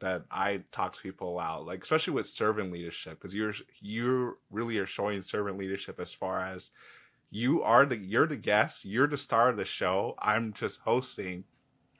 that 0.00 0.24
I 0.32 0.64
talk 0.72 0.94
to 0.94 1.00
people 1.00 1.38
about, 1.38 1.64
like 1.64 1.82
especially 1.82 2.14
with 2.14 2.26
servant 2.26 2.72
leadership, 2.72 3.20
because 3.20 3.34
you're 3.34 3.54
you 3.80 4.38
really 4.50 4.78
are 4.78 4.86
showing 4.86 5.22
servant 5.22 5.58
leadership 5.58 6.00
as 6.00 6.12
far 6.12 6.44
as 6.44 6.72
you 7.30 7.62
are 7.62 7.86
the 7.86 7.96
you're 7.96 8.26
the 8.26 8.36
guest, 8.36 8.84
you're 8.84 9.06
the 9.06 9.16
star 9.16 9.48
of 9.48 9.56
the 9.56 9.64
show. 9.64 10.16
I'm 10.18 10.52
just 10.52 10.80
hosting, 10.80 11.44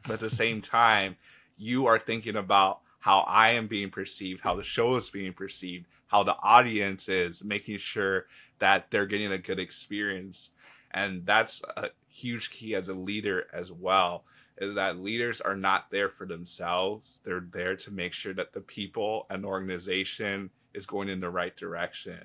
but 0.04 0.14
at 0.14 0.20
the 0.20 0.30
same 0.30 0.61
time, 0.61 1.16
you 1.56 1.86
are 1.86 1.98
thinking 1.98 2.36
about 2.36 2.80
how 2.98 3.20
I 3.20 3.50
am 3.50 3.66
being 3.66 3.90
perceived, 3.90 4.40
how 4.40 4.54
the 4.54 4.62
show 4.62 4.94
is 4.96 5.10
being 5.10 5.32
perceived, 5.32 5.86
how 6.06 6.22
the 6.22 6.36
audience 6.42 7.08
is, 7.08 7.42
making 7.42 7.78
sure 7.78 8.26
that 8.58 8.90
they're 8.90 9.06
getting 9.06 9.32
a 9.32 9.38
good 9.38 9.58
experience, 9.58 10.50
and 10.92 11.26
that's 11.26 11.62
a 11.76 11.90
huge 12.08 12.50
key 12.50 12.74
as 12.74 12.88
a 12.88 12.94
leader 12.94 13.46
as 13.52 13.72
well 13.72 14.24
is 14.58 14.74
that 14.74 14.98
leaders 14.98 15.40
are 15.40 15.56
not 15.56 15.90
there 15.90 16.08
for 16.08 16.26
themselves. 16.26 17.20
They're 17.24 17.46
there 17.52 17.74
to 17.76 17.90
make 17.90 18.12
sure 18.12 18.34
that 18.34 18.52
the 18.52 18.60
people 18.60 19.26
and 19.30 19.44
organization 19.44 20.50
is 20.74 20.86
going 20.86 21.08
in 21.08 21.20
the 21.20 21.30
right 21.30 21.56
direction. 21.56 22.18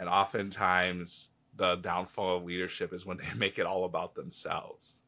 And 0.00 0.08
oftentimes, 0.08 1.28
the 1.56 1.76
downfall 1.76 2.38
of 2.38 2.44
leadership 2.44 2.92
is 2.92 3.06
when 3.06 3.18
they 3.18 3.24
make 3.36 3.58
it 3.58 3.66
all 3.66 3.84
about 3.84 4.14
themselves. 4.14 5.00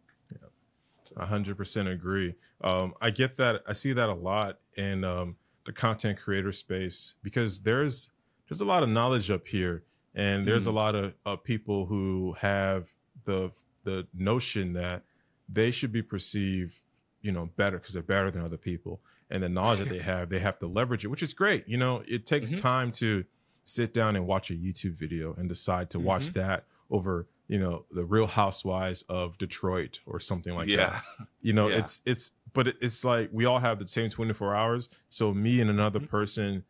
A 1.16 1.26
hundred 1.26 1.56
percent 1.56 1.88
agree. 1.88 2.34
Um, 2.62 2.94
I 3.00 3.10
get 3.10 3.36
that. 3.36 3.62
I 3.66 3.72
see 3.72 3.92
that 3.92 4.08
a 4.08 4.14
lot 4.14 4.58
in 4.76 5.04
um, 5.04 5.36
the 5.66 5.72
content 5.72 6.18
creator 6.18 6.52
space 6.52 7.14
because 7.22 7.60
there's 7.60 8.10
there's 8.48 8.60
a 8.60 8.64
lot 8.64 8.82
of 8.82 8.88
knowledge 8.88 9.30
up 9.30 9.46
here, 9.48 9.84
and 10.14 10.46
there's 10.46 10.66
a 10.66 10.70
Mm. 10.70 10.74
lot 10.74 10.94
of 10.94 11.14
uh, 11.26 11.36
people 11.36 11.86
who 11.86 12.34
have 12.40 12.90
the 13.24 13.50
the 13.84 14.06
notion 14.14 14.72
that 14.74 15.02
they 15.48 15.70
should 15.70 15.90
be 15.92 16.02
perceived, 16.02 16.80
you 17.22 17.32
know, 17.32 17.46
better 17.56 17.78
because 17.78 17.94
they're 17.94 18.02
better 18.02 18.30
than 18.30 18.42
other 18.42 18.56
people, 18.58 19.00
and 19.30 19.42
the 19.42 19.48
knowledge 19.48 19.78
that 19.80 19.88
they 19.88 19.98
have, 20.12 20.28
they 20.28 20.38
have 20.40 20.58
to 20.58 20.66
leverage 20.66 21.04
it, 21.04 21.08
which 21.08 21.22
is 21.22 21.32
great. 21.34 21.66
You 21.68 21.76
know, 21.78 22.02
it 22.06 22.26
takes 22.26 22.52
Mhm. 22.52 22.60
time 22.60 22.92
to 22.92 23.24
sit 23.64 23.94
down 23.94 24.16
and 24.16 24.26
watch 24.26 24.50
a 24.50 24.54
YouTube 24.54 24.92
video 24.94 25.34
and 25.34 25.48
decide 25.48 25.90
to 25.90 25.98
watch 26.00 26.26
Mhm. 26.28 26.32
that 26.34 26.66
over, 26.90 27.26
you 27.50 27.58
know, 27.58 27.84
the 27.90 28.04
Real 28.04 28.28
Housewives 28.28 29.02
of 29.08 29.36
Detroit 29.36 29.98
or 30.06 30.20
something 30.20 30.54
like 30.54 30.68
that 30.68 30.76
yeah. 30.76 31.00
you 31.42 31.52
know 31.52 31.66
Yeah. 31.68 31.78
it's 31.80 32.00
it's 32.06 32.30
but 32.52 32.68
it's 32.80 33.04
like 33.04 33.28
we 33.32 33.44
all 33.44 33.58
have 33.58 33.78
the 33.80 33.88
same 33.88 34.08
24 34.10 34.54
hours 34.54 34.88
so 35.08 35.34
me 35.34 35.60
and 35.60 35.68
another 35.68 35.98
Mhm. 36.00 36.08
person 36.08 36.64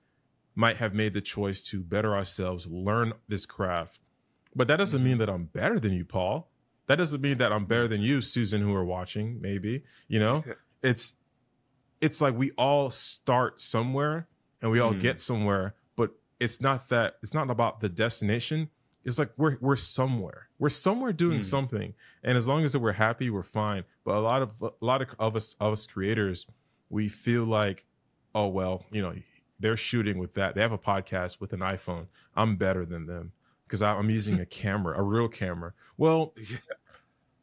might 0.54 0.76
have 0.78 0.94
made 0.94 1.12
the 1.12 1.20
choice 1.20 1.60
to 1.70 1.80
better 1.82 2.14
ourselves 2.14 2.66
learn 2.66 3.12
this 3.28 3.44
craft 3.46 4.00
but 4.56 4.68
that 4.68 4.78
doesn't 4.78 5.04
mean 5.04 5.16
Mhm. 5.16 5.18
that 5.18 5.28
i'm 5.30 5.44
better 5.60 5.78
than 5.78 5.92
you 5.92 6.04
paul 6.04 6.50
that 6.86 6.96
doesn't 6.96 7.20
mean 7.20 7.36
that 7.38 7.52
i'm 7.52 7.66
better 7.66 7.86
than 7.86 8.00
you 8.00 8.20
susan 8.22 8.62
who 8.62 8.74
are 8.74 8.84
watching 8.84 9.38
maybe 9.40 9.84
you 10.08 10.18
know 10.18 10.42
it's 10.82 11.12
it's 12.00 12.20
like 12.22 12.34
we 12.36 12.50
all 12.52 12.90
start 12.90 13.60
somewhere 13.60 14.28
and 14.62 14.70
we 14.70 14.78
all 14.80 14.94
Mhm. 14.94 15.00
get 15.02 15.20
somewhere 15.20 15.74
but 15.94 16.10
it's 16.40 16.58
not 16.60 16.88
that 16.88 17.18
it's 17.22 17.34
not 17.34 17.50
about 17.50 17.80
the 17.80 17.88
destination 17.90 18.70
it's 19.04 19.18
like 19.18 19.30
we're 19.36 19.56
we're 19.60 19.76
somewhere 19.76 20.48
we're 20.58 20.68
somewhere 20.68 21.12
doing 21.12 21.38
Mhm. 21.40 21.44
something 21.44 21.94
and 22.22 22.36
as 22.36 22.46
long 22.46 22.64
as 22.64 22.76
we're 22.76 22.92
happy 22.92 23.30
we're 23.30 23.42
fine 23.42 23.84
but 24.04 24.14
a 24.14 24.20
lot 24.20 24.42
of 24.42 24.60
a 24.62 24.70
lot 24.80 25.00
of, 25.02 25.08
of 25.18 25.36
us 25.36 25.54
of 25.58 25.72
us 25.72 25.86
creators 25.86 26.46
we 26.90 27.08
feel 27.08 27.44
like 27.44 27.86
oh 28.34 28.46
well 28.48 28.84
you 28.90 29.00
know 29.02 29.14
they're 29.62 29.76
shooting 29.76 30.16
with 30.18 30.32
that. 30.34 30.54
They 30.54 30.62
have 30.62 30.72
a 30.72 30.78
podcast 30.78 31.38
with 31.38 31.52
an 31.52 31.60
iPhone. 31.60 32.06
I'm 32.34 32.56
better 32.56 32.86
than 32.86 33.04
them 33.04 33.32
because 33.66 33.82
I'm 33.82 34.08
using 34.08 34.40
a 34.40 34.46
camera, 34.62 34.98
a 34.98 35.02
real 35.02 35.28
camera. 35.28 35.74
Well, 35.98 36.32
Yeah. 36.38 36.56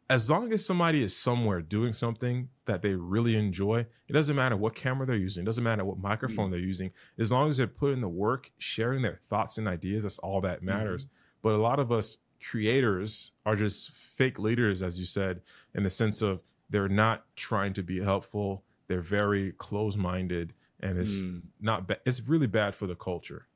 as 0.10 0.28
long 0.28 0.52
as 0.52 0.66
somebody 0.66 1.04
is 1.04 1.16
somewhere 1.16 1.62
doing 1.62 1.94
something 1.94 2.50
that 2.66 2.82
they 2.82 2.96
really 2.96 3.36
enjoy, 3.36 3.86
it 4.08 4.14
doesn't 4.14 4.36
matter 4.36 4.58
what 4.58 4.74
camera 4.74 5.06
they're 5.06 5.16
using, 5.16 5.44
it 5.44 5.46
doesn't 5.46 5.64
matter 5.64 5.86
what 5.86 6.00
microphone 6.00 6.50
they're 6.50 6.60
using. 6.60 6.92
As 7.20 7.32
long 7.32 7.50
as 7.50 7.58
they're 7.58 7.68
putting 7.68 8.02
the 8.02 8.10
work, 8.10 8.50
sharing 8.58 9.04
their 9.04 9.20
thoughts 9.30 9.60
and 9.60 9.68
ideas, 9.68 10.02
that's 10.02 10.18
all 10.18 10.42
that 10.42 10.64
matters. 10.64 11.06
But 11.48 11.54
a 11.56 11.60
lot 11.60 11.80
of 11.80 11.94
us 11.94 12.18
creators 12.44 13.32
are 13.46 13.56
just 13.56 13.92
fake 13.96 14.38
leaders, 14.38 14.82
as 14.82 15.00
you 15.00 15.06
said, 15.06 15.40
in 15.74 15.84
the 15.84 15.90
sense 15.90 16.22
of 16.22 16.42
they're 16.70 16.90
not 16.90 17.24
trying 17.38 17.72
to 17.72 17.82
be 17.84 18.02
helpful. 18.02 18.66
They're 18.88 19.00
very 19.00 19.54
close-minded, 19.54 20.54
and 20.82 21.00
it's 21.00 21.22
Mm. 21.22 21.44
not. 21.62 21.88
Ba- 21.88 22.02
it's 22.06 22.20
really 22.20 22.48
bad 22.48 22.76
for 22.76 22.86
the 22.86 22.98
culture. 22.98 23.48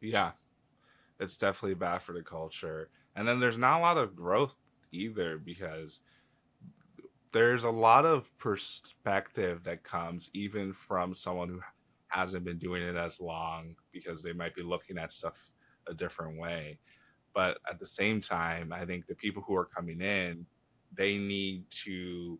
Yeah. 0.00 0.32
It's 1.20 1.36
definitely 1.36 1.74
bad 1.74 2.00
for 2.00 2.14
the 2.14 2.22
culture. 2.22 2.88
And 3.16 3.28
then 3.28 3.38
there's 3.38 3.58
not 3.58 3.80
a 3.80 3.82
lot 3.82 3.98
of 3.98 4.16
growth 4.16 4.56
either 4.92 5.36
because 5.36 6.00
there's 7.32 7.64
a 7.64 7.70
lot 7.70 8.06
of 8.06 8.34
perspective 8.38 9.62
that 9.64 9.82
comes 9.82 10.30
even 10.32 10.72
from 10.72 11.12
someone 11.14 11.50
who 11.50 11.60
hasn't 12.08 12.44
been 12.44 12.56
doing 12.58 12.82
it 12.82 12.96
as 12.96 13.20
long 13.20 13.76
because 13.92 14.22
they 14.22 14.32
might 14.32 14.54
be 14.54 14.62
looking 14.62 14.96
at 14.96 15.12
stuff 15.12 15.51
a 15.86 15.94
different 15.94 16.38
way. 16.38 16.78
But 17.34 17.58
at 17.68 17.78
the 17.78 17.86
same 17.86 18.20
time, 18.20 18.72
I 18.72 18.84
think 18.84 19.06
the 19.06 19.14
people 19.14 19.42
who 19.46 19.56
are 19.56 19.64
coming 19.64 20.00
in, 20.00 20.46
they 20.94 21.16
need 21.16 21.64
to, 21.84 22.38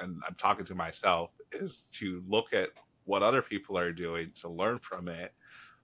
and 0.00 0.22
I'm 0.26 0.34
talking 0.36 0.64
to 0.66 0.74
myself, 0.74 1.30
is 1.52 1.84
to 1.94 2.22
look 2.26 2.52
at 2.52 2.70
what 3.04 3.22
other 3.22 3.42
people 3.42 3.76
are 3.76 3.92
doing 3.92 4.30
to 4.40 4.48
learn 4.48 4.78
from 4.78 5.08
it 5.08 5.34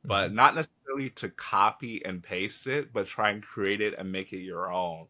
but 0.07 0.29
mm-hmm. 0.29 0.37
not 0.37 0.55
necessarily 0.55 1.11
to 1.11 1.29
copy 1.31 2.05
and 2.05 2.23
paste 2.23 2.66
it, 2.66 2.92
but 2.92 3.07
try 3.07 3.31
and 3.31 3.42
create 3.42 3.81
it 3.81 3.95
and 3.99 4.11
make 4.11 4.33
it 4.33 4.40
your 4.40 4.73
own. 4.73 5.07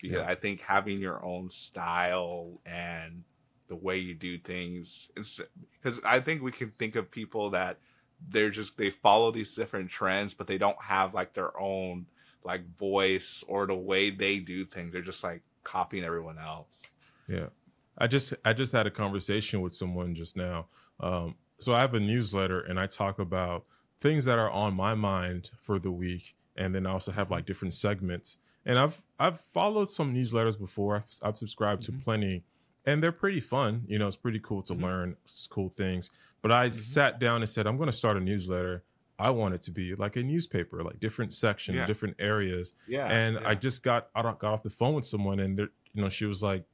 Because 0.00 0.18
Yeah. 0.18 0.30
I 0.30 0.34
think 0.34 0.60
having 0.60 1.00
your 1.00 1.24
own 1.24 1.50
style 1.50 2.60
and 2.64 3.24
the 3.68 3.76
way 3.76 3.98
you 3.98 4.14
do 4.14 4.38
things, 4.38 5.10
is 5.16 5.40
because 5.72 6.00
I 6.04 6.20
think 6.20 6.42
we 6.42 6.52
can 6.52 6.70
think 6.70 6.94
of 6.94 7.10
people 7.10 7.50
that 7.50 7.78
they're 8.28 8.50
just 8.50 8.76
they 8.76 8.90
follow 8.90 9.30
these 9.30 9.54
different 9.54 9.90
trends, 9.90 10.34
but 10.34 10.46
they 10.46 10.58
don't 10.58 10.80
have 10.82 11.14
like 11.14 11.34
their 11.34 11.58
own 11.60 12.06
like 12.44 12.64
voice 12.76 13.44
or 13.48 13.66
the 13.66 13.74
way 13.74 14.10
they 14.10 14.38
do 14.38 14.64
things. 14.64 14.92
They're 14.92 15.02
just 15.02 15.24
like 15.24 15.42
copying 15.64 16.04
everyone 16.04 16.38
else. 16.38 16.82
Yeah. 17.28 17.46
I 17.98 18.06
just 18.06 18.34
I 18.44 18.52
just 18.52 18.72
had 18.72 18.86
a 18.86 18.90
conversation 18.90 19.60
with 19.62 19.74
someone 19.74 20.14
just 20.14 20.36
now. 20.36 20.66
Um, 21.00 21.36
so 21.58 21.74
I 21.74 21.80
have 21.80 21.94
a 21.94 22.00
newsletter 22.00 22.60
and 22.60 22.78
I 22.78 22.86
talk 22.86 23.18
about 23.18 23.64
things 24.00 24.24
that 24.26 24.38
are 24.38 24.50
on 24.50 24.74
my 24.74 24.94
mind 24.94 25.50
for 25.60 25.78
the 25.78 25.90
week, 25.90 26.36
and 26.56 26.74
then 26.74 26.86
I 26.86 26.90
also 26.92 27.12
have 27.12 27.30
like 27.30 27.46
different 27.46 27.74
segments. 27.74 28.36
And 28.66 28.78
I've 28.78 29.02
I've 29.18 29.40
followed 29.40 29.90
some 29.90 30.14
newsletters 30.14 30.58
before. 30.58 30.96
I've, 30.96 31.04
I've 31.22 31.38
subscribed 31.38 31.82
Mhm. 31.82 31.86
to 31.86 31.92
plenty, 32.04 32.44
and 32.84 33.02
they're 33.02 33.12
pretty 33.12 33.40
fun. 33.40 33.84
You 33.88 33.98
know, 33.98 34.06
it's 34.06 34.16
pretty 34.16 34.40
cool 34.40 34.62
to 34.64 34.74
Mhm. 34.74 34.82
learn 34.82 35.16
cool 35.50 35.70
things. 35.70 36.10
But 36.46 36.52
I 36.54 36.68
sat 36.68 37.18
down 37.18 37.42
and 37.42 37.48
said, 37.48 37.66
I'm 37.66 37.76
going 37.76 37.88
to 37.88 37.92
start 37.96 38.16
a 38.16 38.20
newsletter. 38.20 38.84
I 39.18 39.30
want 39.30 39.54
it 39.54 39.62
to 39.62 39.72
be 39.72 39.96
like 39.96 40.14
a 40.14 40.22
newspaper, 40.22 40.80
like 40.84 41.00
different 41.00 41.32
sections, 41.32 41.78
Yeah. 41.78 41.86
different 41.86 42.14
areas 42.20 42.72
Yeah. 42.86 43.06
and 43.06 43.34
yeah. 43.34 43.48
I 43.48 43.56
just 43.56 43.82
got 43.82 44.10
I 44.14 44.22
got 44.22 44.44
off 44.44 44.62
the 44.62 44.70
phone 44.70 44.94
with 44.94 45.04
someone, 45.04 45.40
and 45.40 45.58
you 45.58 45.68
know 46.02 46.08
she 46.08 46.24
was 46.24 46.44
like, 46.44 46.64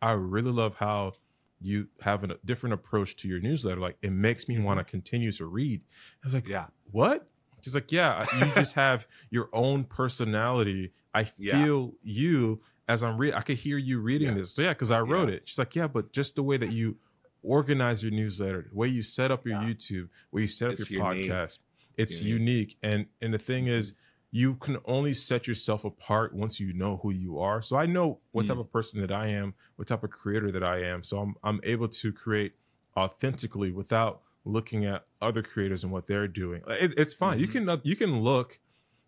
"I 0.00 0.12
really 0.12 0.52
love 0.52 0.76
how 0.76 1.12
you 1.60 1.88
have 2.00 2.24
a 2.24 2.38
different 2.46 2.72
approach 2.72 3.14
to 3.16 3.28
your 3.28 3.40
newsletter. 3.40 3.78
Like 3.78 3.98
it 4.00 4.10
makes 4.12 4.48
me 4.48 4.58
want 4.58 4.78
to 4.80 4.84
continue 4.84 5.32
to 5.32 5.44
read." 5.44 5.82
I 5.82 6.24
was 6.24 6.32
like, 6.32 6.44
Mm-hmm. 6.44 6.52
yeah. 6.52 6.66
"What?" 6.90 7.28
She's 7.60 7.74
like, 7.74 7.92
"Yeah, 7.92 8.24
you 8.40 8.52
just 8.54 8.72
have 8.76 9.06
your 9.28 9.50
own 9.52 9.84
personality. 9.84 10.92
I 11.12 11.28
Yeah. 11.36 11.62
feel 11.62 11.92
you 12.02 12.62
as 12.88 13.02
I'm 13.02 13.18
reading. 13.18 13.36
I 13.36 13.42
could 13.42 13.56
hear 13.58 13.76
you 13.76 13.98
reading 14.00 14.28
Yeah. 14.28 14.34
this. 14.34 14.54
So 14.54 14.62
yeah, 14.62 14.70
because 14.70 14.90
I 14.90 15.00
wrote 15.02 15.28
Yeah. 15.28 15.34
it." 15.36 15.48
She's 15.48 15.58
like, 15.58 15.74
"Yeah, 15.76 15.88
but 15.88 16.10
just 16.12 16.36
the 16.36 16.42
way 16.42 16.56
that 16.56 16.70
you." 16.70 16.96
Organize 17.44 18.02
your 18.02 18.12
newsletter, 18.12 18.66
the 18.70 18.74
way 18.76 18.88
you 18.88 19.02
set 19.02 19.30
up 19.30 19.46
your 19.46 19.60
Yeah. 19.60 19.68
YouTube, 19.68 20.08
where 20.30 20.42
you 20.42 20.48
set 20.48 20.68
up 20.68 20.72
It's 20.74 20.90
your 20.90 21.12
unique. 21.12 21.30
podcast. 21.30 21.58
It's 21.96 22.22
Unique. 22.22 22.40
unique. 22.40 22.76
And 22.82 23.06
and 23.20 23.32
the 23.34 23.38
thing 23.38 23.66
is, 23.68 23.92
Mm-hmm. 23.92 23.98
you 24.32 24.54
can 24.56 24.78
only 24.84 25.14
set 25.14 25.46
yourself 25.46 25.84
apart 25.84 26.34
once 26.34 26.58
you 26.58 26.72
know 26.72 26.96
who 26.98 27.10
you 27.12 27.38
are. 27.38 27.62
So 27.62 27.76
I 27.76 27.86
know 27.86 28.18
what 28.32 28.46
type 28.46 28.56
Mm. 28.56 28.60
of 28.62 28.72
person 28.72 29.00
that 29.02 29.12
I 29.12 29.28
am, 29.28 29.54
what 29.76 29.86
type 29.88 30.02
of 30.02 30.10
creator 30.10 30.50
that 30.50 30.64
I 30.64 30.82
am. 30.82 31.02
So 31.04 31.18
I'm 31.20 31.34
I'm 31.44 31.60
able 31.62 31.86
to 31.88 32.12
create 32.12 32.54
authentically 32.96 33.70
without 33.72 34.22
looking 34.44 34.84
at 34.84 35.06
other 35.20 35.42
creators 35.42 35.84
and 35.84 35.92
what 35.92 36.06
they're 36.06 36.28
doing. 36.28 36.62
It, 36.68 36.94
it's 36.96 37.14
fine. 37.14 37.38
You 37.38 37.48
Mhm. 37.48 37.52
can 37.68 37.80
you 37.84 37.96
can 37.96 38.20
look, 38.20 38.58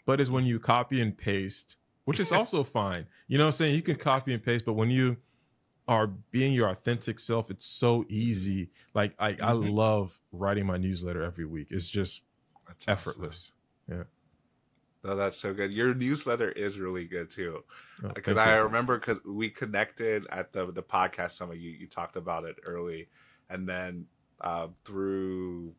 but 0.04 0.20
it's 0.20 0.30
when 0.30 0.44
you 0.46 0.58
copy 0.58 1.00
and 1.00 1.16
paste, 1.16 1.76
which 2.04 2.20
is 2.20 2.30
also 2.38 2.62
fine. 2.64 3.06
You 3.28 3.38
know 3.38 3.44
what 3.44 3.48
I'm 3.48 3.52
saying? 3.52 3.74
You 3.74 3.82
can 3.82 3.96
copy 3.96 4.32
and 4.32 4.42
paste, 4.42 4.64
but 4.64 4.74
when 4.74 4.90
you 4.90 5.16
are 5.88 6.06
being 6.06 6.52
your 6.52 6.68
authentic 6.68 7.18
self, 7.18 7.50
it's 7.50 7.64
so 7.64 8.04
easy. 8.08 8.70
Like 8.94 9.14
I, 9.18 9.30
I 9.30 9.34
Mhm. 9.52 9.72
love 9.72 10.20
writing 10.32 10.66
my 10.66 10.76
newsletter 10.76 11.22
every 11.22 11.44
week. 11.44 11.68
It's 11.70 11.86
just 11.88 12.22
That's 12.66 12.88
awesome. 12.88 12.92
effortless. 12.92 13.52
No, 15.04 15.14
that's 15.14 15.36
so 15.36 15.54
good. 15.54 15.72
Your 15.72 15.94
newsletter 15.94 16.50
is 16.50 16.80
really 16.80 17.04
good 17.04 17.30
too. 17.30 17.62
Oh, 18.02 18.08
Because 18.08 18.34
thank 18.36 18.48
I 18.48 18.56
you. 18.56 18.64
remember 18.64 18.98
because 18.98 19.22
we 19.24 19.48
connected 19.48 20.26
at 20.30 20.52
the 20.52 20.72
the 20.72 20.82
podcast 20.82 21.32
summit. 21.32 21.58
You 21.58 21.70
you 21.70 21.86
talked 21.86 22.16
about 22.16 22.42
it 22.44 22.56
early, 22.64 23.08
and 23.48 23.68
then 23.68 24.06
uh, 24.40 24.66
through 24.84 25.72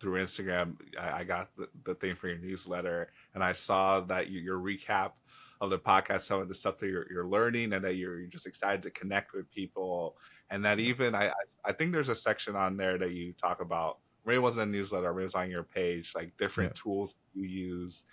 through 0.00 0.20
Instagram, 0.20 0.74
I, 0.98 1.20
I 1.20 1.24
got 1.24 1.54
the, 1.56 1.68
the 1.84 1.94
thing 1.94 2.16
for 2.16 2.26
your 2.26 2.38
newsletter, 2.38 3.12
and 3.34 3.44
I 3.44 3.52
saw 3.52 4.00
that 4.00 4.28
you, 4.28 4.40
your 4.40 4.58
recap 4.58 5.12
of 5.60 5.70
the 5.70 5.78
podcast, 5.78 6.20
some 6.20 6.40
of 6.40 6.48
the 6.48 6.54
stuff 6.54 6.78
that 6.78 6.88
you're, 6.88 7.10
you're 7.10 7.26
learning, 7.26 7.72
and 7.72 7.84
that 7.84 7.96
you're, 7.96 8.18
you're 8.20 8.28
just 8.28 8.46
excited 8.46 8.82
to 8.82 8.90
connect 8.90 9.32
with 9.32 9.50
people, 9.50 10.16
and 10.50 10.64
that 10.64 10.78
even 10.78 11.14
I 11.14 11.32
I- 11.64 11.72
think 11.72 11.92
there's 11.92 12.08
a 12.08 12.14
section 12.14 12.54
on 12.56 12.76
there 12.76 12.98
that 12.98 13.12
you 13.12 13.32
talk 13.32 13.60
about. 13.60 13.98
Maybe 14.24 14.36
it 14.36 14.40
wasn't 14.42 14.68
a 14.68 14.72
newsletter, 14.72 15.12
maybe 15.12 15.22
it 15.22 15.24
was 15.24 15.34
on 15.34 15.50
your 15.50 15.62
page, 15.64 16.12
like 16.14 16.36
different 16.36 16.74
tools 16.74 17.14
you 17.34 17.44
use 17.44 18.04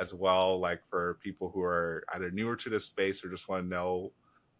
as 0.00 0.14
well, 0.14 0.58
like 0.58 0.80
for 0.88 1.18
people 1.22 1.50
who 1.50 1.62
are 1.62 2.04
either 2.14 2.30
newer 2.30 2.56
to 2.56 2.70
this 2.70 2.86
space 2.86 3.24
or 3.24 3.28
just 3.28 3.48
want 3.48 3.64
to 3.64 3.68
know 3.68 4.12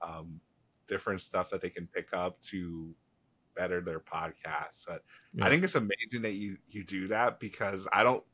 um, 0.03 0.41
different 0.89 1.21
stuff 1.23 1.49
that 1.51 1.61
they 1.61 1.71
can 1.71 1.87
pick 1.87 2.09
up 2.13 2.41
to 2.43 2.93
better 3.57 3.81
their 3.81 4.01
podcast. 4.01 4.85
But 4.87 5.03
Yeah. 5.33 5.47
I 5.47 5.49
think 5.51 5.63
it's 5.65 5.75
amazing 5.77 6.23
that 6.23 6.35
you 6.35 6.59
you 6.69 6.85
do 6.85 7.09
that 7.09 7.39
because 7.41 7.87
I 7.93 8.03
don't 8.05 8.25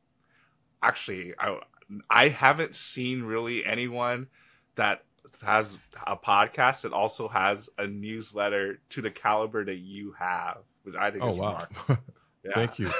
actually 0.82 1.34
I 1.38 1.58
I 2.10 2.28
haven't 2.28 2.74
seen 2.76 3.22
really 3.22 3.64
anyone 3.64 4.26
that 4.74 5.04
has 5.44 5.76
a 6.06 6.16
podcast 6.16 6.82
that 6.82 6.92
also 6.92 7.28
has 7.28 7.68
a 7.78 7.86
newsletter 7.86 8.80
to 8.90 9.02
the 9.02 9.10
caliber 9.10 9.64
that 9.64 9.78
you 9.78 10.12
have, 10.18 10.58
which 10.82 10.94
I 10.94 11.10
think 11.10 11.22
Oh 11.24 11.30
is 11.32 11.38
wow. 11.38 11.46
remarkable. 11.52 11.98
Yeah. 12.44 12.54
Thank 12.54 12.78
you. 12.78 12.90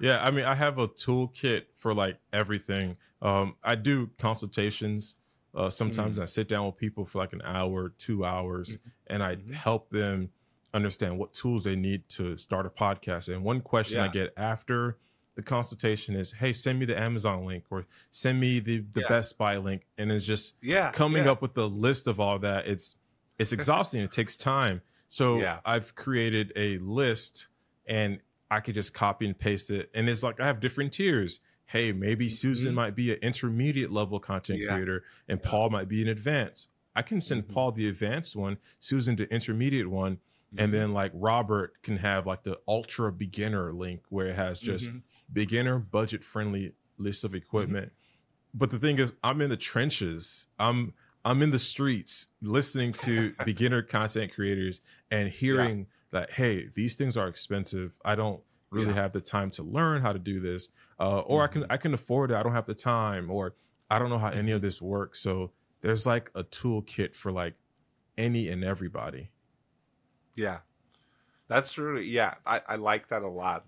Yeah, 0.00 0.20
I 0.24 0.32
mean, 0.32 0.44
I 0.44 0.56
have 0.56 0.78
a 0.78 0.88
toolkit 0.88 1.66
for 1.76 1.94
like 1.94 2.18
everything. 2.32 2.96
Um, 3.22 3.54
I 3.62 3.76
do 3.76 4.10
consultations. 4.18 5.14
Uh, 5.54 5.70
sometimes 5.70 6.18
Mm. 6.18 6.22
I 6.22 6.24
sit 6.24 6.48
down 6.48 6.66
with 6.66 6.76
people 6.76 7.06
for 7.06 7.18
like 7.18 7.32
an 7.32 7.40
hour, 7.44 7.90
two 7.90 8.24
hours, 8.24 8.78
and 9.06 9.22
I 9.22 9.36
Mhm. 9.36 9.52
help 9.52 9.90
them 9.90 10.30
understand 10.74 11.18
what 11.18 11.32
tools 11.34 11.62
they 11.64 11.76
need 11.76 12.08
to 12.10 12.36
start 12.36 12.66
a 12.66 12.68
podcast. 12.68 13.32
And 13.32 13.44
one 13.44 13.60
question 13.60 14.00
I 14.00 14.08
get 14.08 14.32
after 14.36 14.98
the 15.36 15.42
consultation 15.42 16.16
is, 16.16 16.32
"Hey, 16.32 16.52
send 16.52 16.78
me 16.80 16.86
the 16.86 16.98
Amazon 16.98 17.44
link 17.44 17.64
or 17.70 17.86
send 18.10 18.40
me 18.40 18.58
the 18.58 18.78
the 18.92 19.02
Yeah. 19.02 19.08
Best 19.08 19.38
Buy 19.38 19.58
link," 19.58 19.86
and 19.96 20.10
it's 20.10 20.24
just 20.26 20.54
Yeah. 20.60 20.90
coming 20.90 21.24
yeah. 21.26 21.30
up 21.30 21.42
with 21.42 21.54
the 21.54 21.68
list 21.68 22.08
of 22.08 22.18
all 22.18 22.38
that 22.40 22.66
it's 22.66 22.96
it's 23.38 23.52
exhausting 23.58 24.02
it 24.02 24.10
takes 24.10 24.36
time 24.36 24.80
so 25.08 25.38
Yeah. 25.38 25.60
i've 25.64 25.94
created 25.94 26.52
a 26.56 26.78
list 26.78 27.48
and 27.86 28.18
i 28.50 28.60
could 28.60 28.74
just 28.74 28.94
copy 28.94 29.26
and 29.26 29.38
paste 29.38 29.70
it 29.70 29.90
and 29.94 30.08
it's 30.08 30.22
like 30.22 30.40
i 30.40 30.46
have 30.46 30.58
different 30.58 30.92
tiers 30.94 31.38
hey 31.66 31.92
maybe 31.92 32.28
susan 32.30 32.72
Mhm. 32.72 32.76
might 32.76 32.94
be 32.96 33.12
an 33.12 33.18
intermediate 33.20 33.92
level 33.92 34.18
content 34.18 34.60
creator 34.66 35.04
and 35.28 35.42
paul 35.42 35.68
might 35.68 35.86
be 35.86 36.00
an 36.02 36.08
advanced 36.08 36.70
i 36.96 37.02
can 37.02 37.20
send 37.20 37.44
Mhm. 37.46 37.52
paul 37.52 37.72
the 37.72 37.86
advanced 37.88 38.34
one 38.34 38.56
susan 38.80 39.16
the 39.16 39.30
intermediate 39.32 39.90
one 39.90 40.18
and 40.56 40.68
Mhm. 40.68 40.72
then 40.72 40.92
like 40.92 41.12
robert 41.14 41.82
can 41.82 41.96
have 41.98 42.26
like 42.26 42.42
the 42.44 42.58
ultra 42.68 43.10
beginner 43.12 43.72
link 43.72 44.02
where 44.08 44.26
it 44.26 44.36
has 44.36 44.60
just 44.60 44.90
Mhm. 44.90 45.02
beginner 45.32 45.78
budget 45.78 46.22
friendly 46.24 46.72
list 46.98 47.24
of 47.24 47.34
equipment. 47.34 47.92
But 48.54 48.70
the 48.70 48.78
thing 48.78 48.98
is 48.98 49.12
i'm 49.22 49.40
in 49.40 49.50
the 49.50 49.56
trenches. 49.56 50.46
I'm 50.58 50.94
i'm 51.24 51.42
in 51.42 51.50
the 51.50 51.58
streets 51.58 52.28
listening 52.40 52.92
to 52.94 53.34
beginner 53.44 53.82
content 53.82 54.32
creators 54.34 54.80
and 55.10 55.28
hearing 55.28 55.88
that 56.12 56.32
hey 56.32 56.68
these 56.68 56.96
things 56.96 57.16
are 57.16 57.28
expensive. 57.28 57.98
I 58.04 58.14
don't 58.14 58.42
really 58.70 58.88
Yeah. 58.88 58.94
have 59.02 59.12
the 59.12 59.20
time 59.20 59.50
to 59.52 59.62
learn 59.62 60.02
how 60.02 60.12
to 60.12 60.18
do 60.18 60.40
this. 60.40 60.68
Uh, 60.98 61.20
or 61.20 61.42
i 61.44 61.48
can 61.48 61.66
i 61.68 61.76
can 61.76 61.92
afford 61.92 62.30
it. 62.30 62.34
I 62.34 62.42
don't 62.42 62.52
have 62.52 62.66
the 62.66 62.74
time. 62.74 63.30
Or 63.30 63.54
i 63.90 63.98
don't 63.98 64.10
know 64.10 64.18
how 64.18 64.28
any 64.30 64.52
of 64.52 64.62
this 64.62 64.80
works. 64.80 65.18
So 65.20 65.52
there's 65.82 66.06
like 66.06 66.30
a 66.34 66.42
toolkit 66.44 67.14
for 67.14 67.30
like 67.30 67.54
any 68.16 68.48
and 68.48 68.64
everybody 68.64 69.30
Yeah. 70.36 70.58
That's 71.48 71.78
really 71.78 72.04
yeah, 72.04 72.34
I, 72.44 72.60
I 72.68 72.76
like 72.76 73.08
that 73.08 73.22
a 73.22 73.28
lot. 73.28 73.64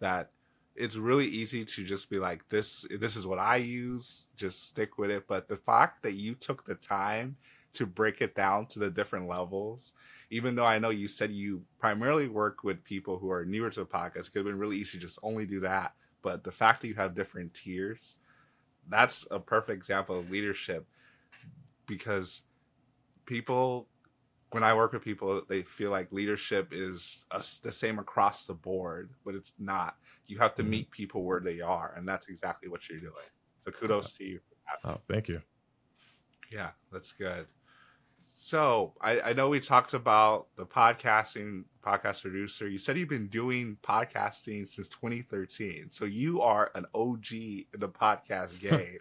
That 0.00 0.30
it's 0.76 0.96
really 0.96 1.26
easy 1.26 1.64
to 1.64 1.84
just 1.84 2.08
be 2.08 2.18
like 2.18 2.48
this 2.48 2.86
this 2.98 3.16
is 3.16 3.26
what 3.26 3.38
I 3.38 3.56
use, 3.56 4.28
just 4.36 4.68
stick 4.68 4.98
with 4.98 5.10
it. 5.10 5.26
But 5.26 5.48
the 5.48 5.56
fact 5.56 6.02
that 6.02 6.14
you 6.14 6.34
took 6.34 6.64
the 6.64 6.74
time 6.76 7.36
to 7.74 7.86
break 7.86 8.22
it 8.22 8.34
down 8.34 8.66
to 8.66 8.78
the 8.78 8.90
different 8.90 9.28
levels, 9.28 9.92
even 10.30 10.54
though 10.54 10.64
I 10.64 10.78
know 10.78 10.90
you 10.90 11.06
said 11.06 11.30
you 11.30 11.62
primarily 11.78 12.28
work 12.28 12.64
with 12.64 12.82
people 12.84 13.18
who 13.18 13.30
are 13.30 13.44
newer 13.44 13.70
to 13.70 13.80
the 13.80 13.86
podcast, 13.86 14.28
it 14.28 14.32
could 14.32 14.38
have 14.38 14.46
been 14.46 14.58
really 14.58 14.76
easy 14.76 14.98
to 14.98 15.06
just 15.06 15.18
only 15.22 15.46
do 15.46 15.60
that. 15.60 15.92
But 16.22 16.44
the 16.44 16.52
fact 16.52 16.80
that 16.80 16.88
you 16.88 16.94
have 16.94 17.14
different 17.14 17.54
tiers, 17.54 18.16
that's 18.88 19.26
a 19.30 19.38
perfect 19.38 19.76
example 19.76 20.18
of 20.18 20.30
leadership 20.30 20.86
because 21.86 22.42
people 23.26 23.86
when 24.50 24.62
I 24.62 24.74
work 24.74 24.92
with 24.92 25.02
people, 25.02 25.42
they 25.48 25.62
feel 25.62 25.90
like 25.90 26.10
leadership 26.12 26.68
is 26.72 27.24
a, 27.30 27.44
the 27.62 27.72
same 27.72 27.98
across 27.98 28.46
the 28.46 28.54
board, 28.54 29.10
but 29.24 29.34
it's 29.34 29.52
not. 29.58 29.96
You 30.26 30.38
have 30.38 30.54
to 30.56 30.62
Mhm. 30.64 30.68
meet 30.68 30.90
people 30.90 31.24
where 31.24 31.40
they 31.40 31.60
are, 31.60 31.92
and 31.96 32.08
that's 32.08 32.28
exactly 32.28 32.68
what 32.68 32.88
you're 32.88 33.00
doing. 33.00 33.12
So 33.60 33.70
kudos 33.70 34.12
to 34.12 34.24
you. 34.24 34.40
Oh, 34.84 34.98
thank 35.08 35.28
you. 35.28 35.42
Yeah, 36.50 36.70
that's 36.92 37.12
good. 37.12 37.46
So 38.22 38.94
I, 39.00 39.20
I 39.20 39.32
know 39.32 39.48
we 39.48 39.60
talked 39.60 39.94
about 39.94 40.48
the 40.56 40.66
podcasting 40.66 41.64
podcast 41.82 42.22
producer. 42.22 42.68
You 42.68 42.78
said 42.78 42.98
you've 42.98 43.08
been 43.08 43.28
doing 43.28 43.78
podcasting 43.82 44.68
since 44.68 44.88
2013. 44.90 45.88
So 45.90 46.04
you 46.04 46.42
are 46.42 46.70
an 46.74 46.84
OG 46.94 47.32
in 47.32 47.80
the 47.80 47.88
podcast 47.88 48.60
game. 48.60 48.98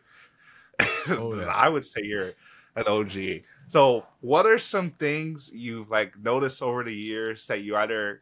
Oh, 1.10 1.36
yeah. 1.40 1.48
I 1.48 1.68
would 1.68 1.86
say 1.86 2.02
you're 2.04 2.34
an 2.78 2.88
OG. 2.88 3.44
So 3.68 4.06
what 4.22 4.46
are 4.46 4.60
some 4.60 4.92
things 4.92 5.52
you've 5.54 5.90
like 5.90 6.18
noticed 6.18 6.62
over 6.62 6.84
the 6.84 6.94
years 6.94 7.46
that 7.48 7.64
you 7.64 7.76
either 7.76 8.22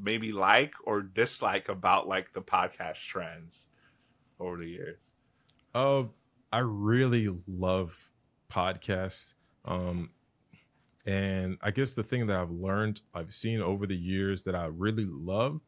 maybe 0.00 0.32
like 0.32 0.72
or 0.84 1.02
dislike 1.02 1.68
about 1.68 2.08
like 2.08 2.32
the 2.32 2.42
podcast 2.42 2.96
trends 2.96 3.66
over 4.40 4.56
the 4.56 4.68
years? 4.68 4.98
Uh, 5.74 6.04
I 6.52 6.58
really 6.58 7.28
love 7.46 8.10
podcasts. 8.50 9.34
Um, 9.64 10.10
and 11.06 11.58
I 11.62 11.70
guess 11.70 11.92
the 11.92 12.02
thing 12.02 12.26
that 12.26 12.40
I've 12.40 12.50
learned, 12.50 13.02
I've 13.14 13.32
seen 13.32 13.60
over 13.60 13.86
the 13.86 13.96
years 13.96 14.42
that 14.44 14.54
I 14.54 14.66
really 14.66 15.06
love 15.06 15.60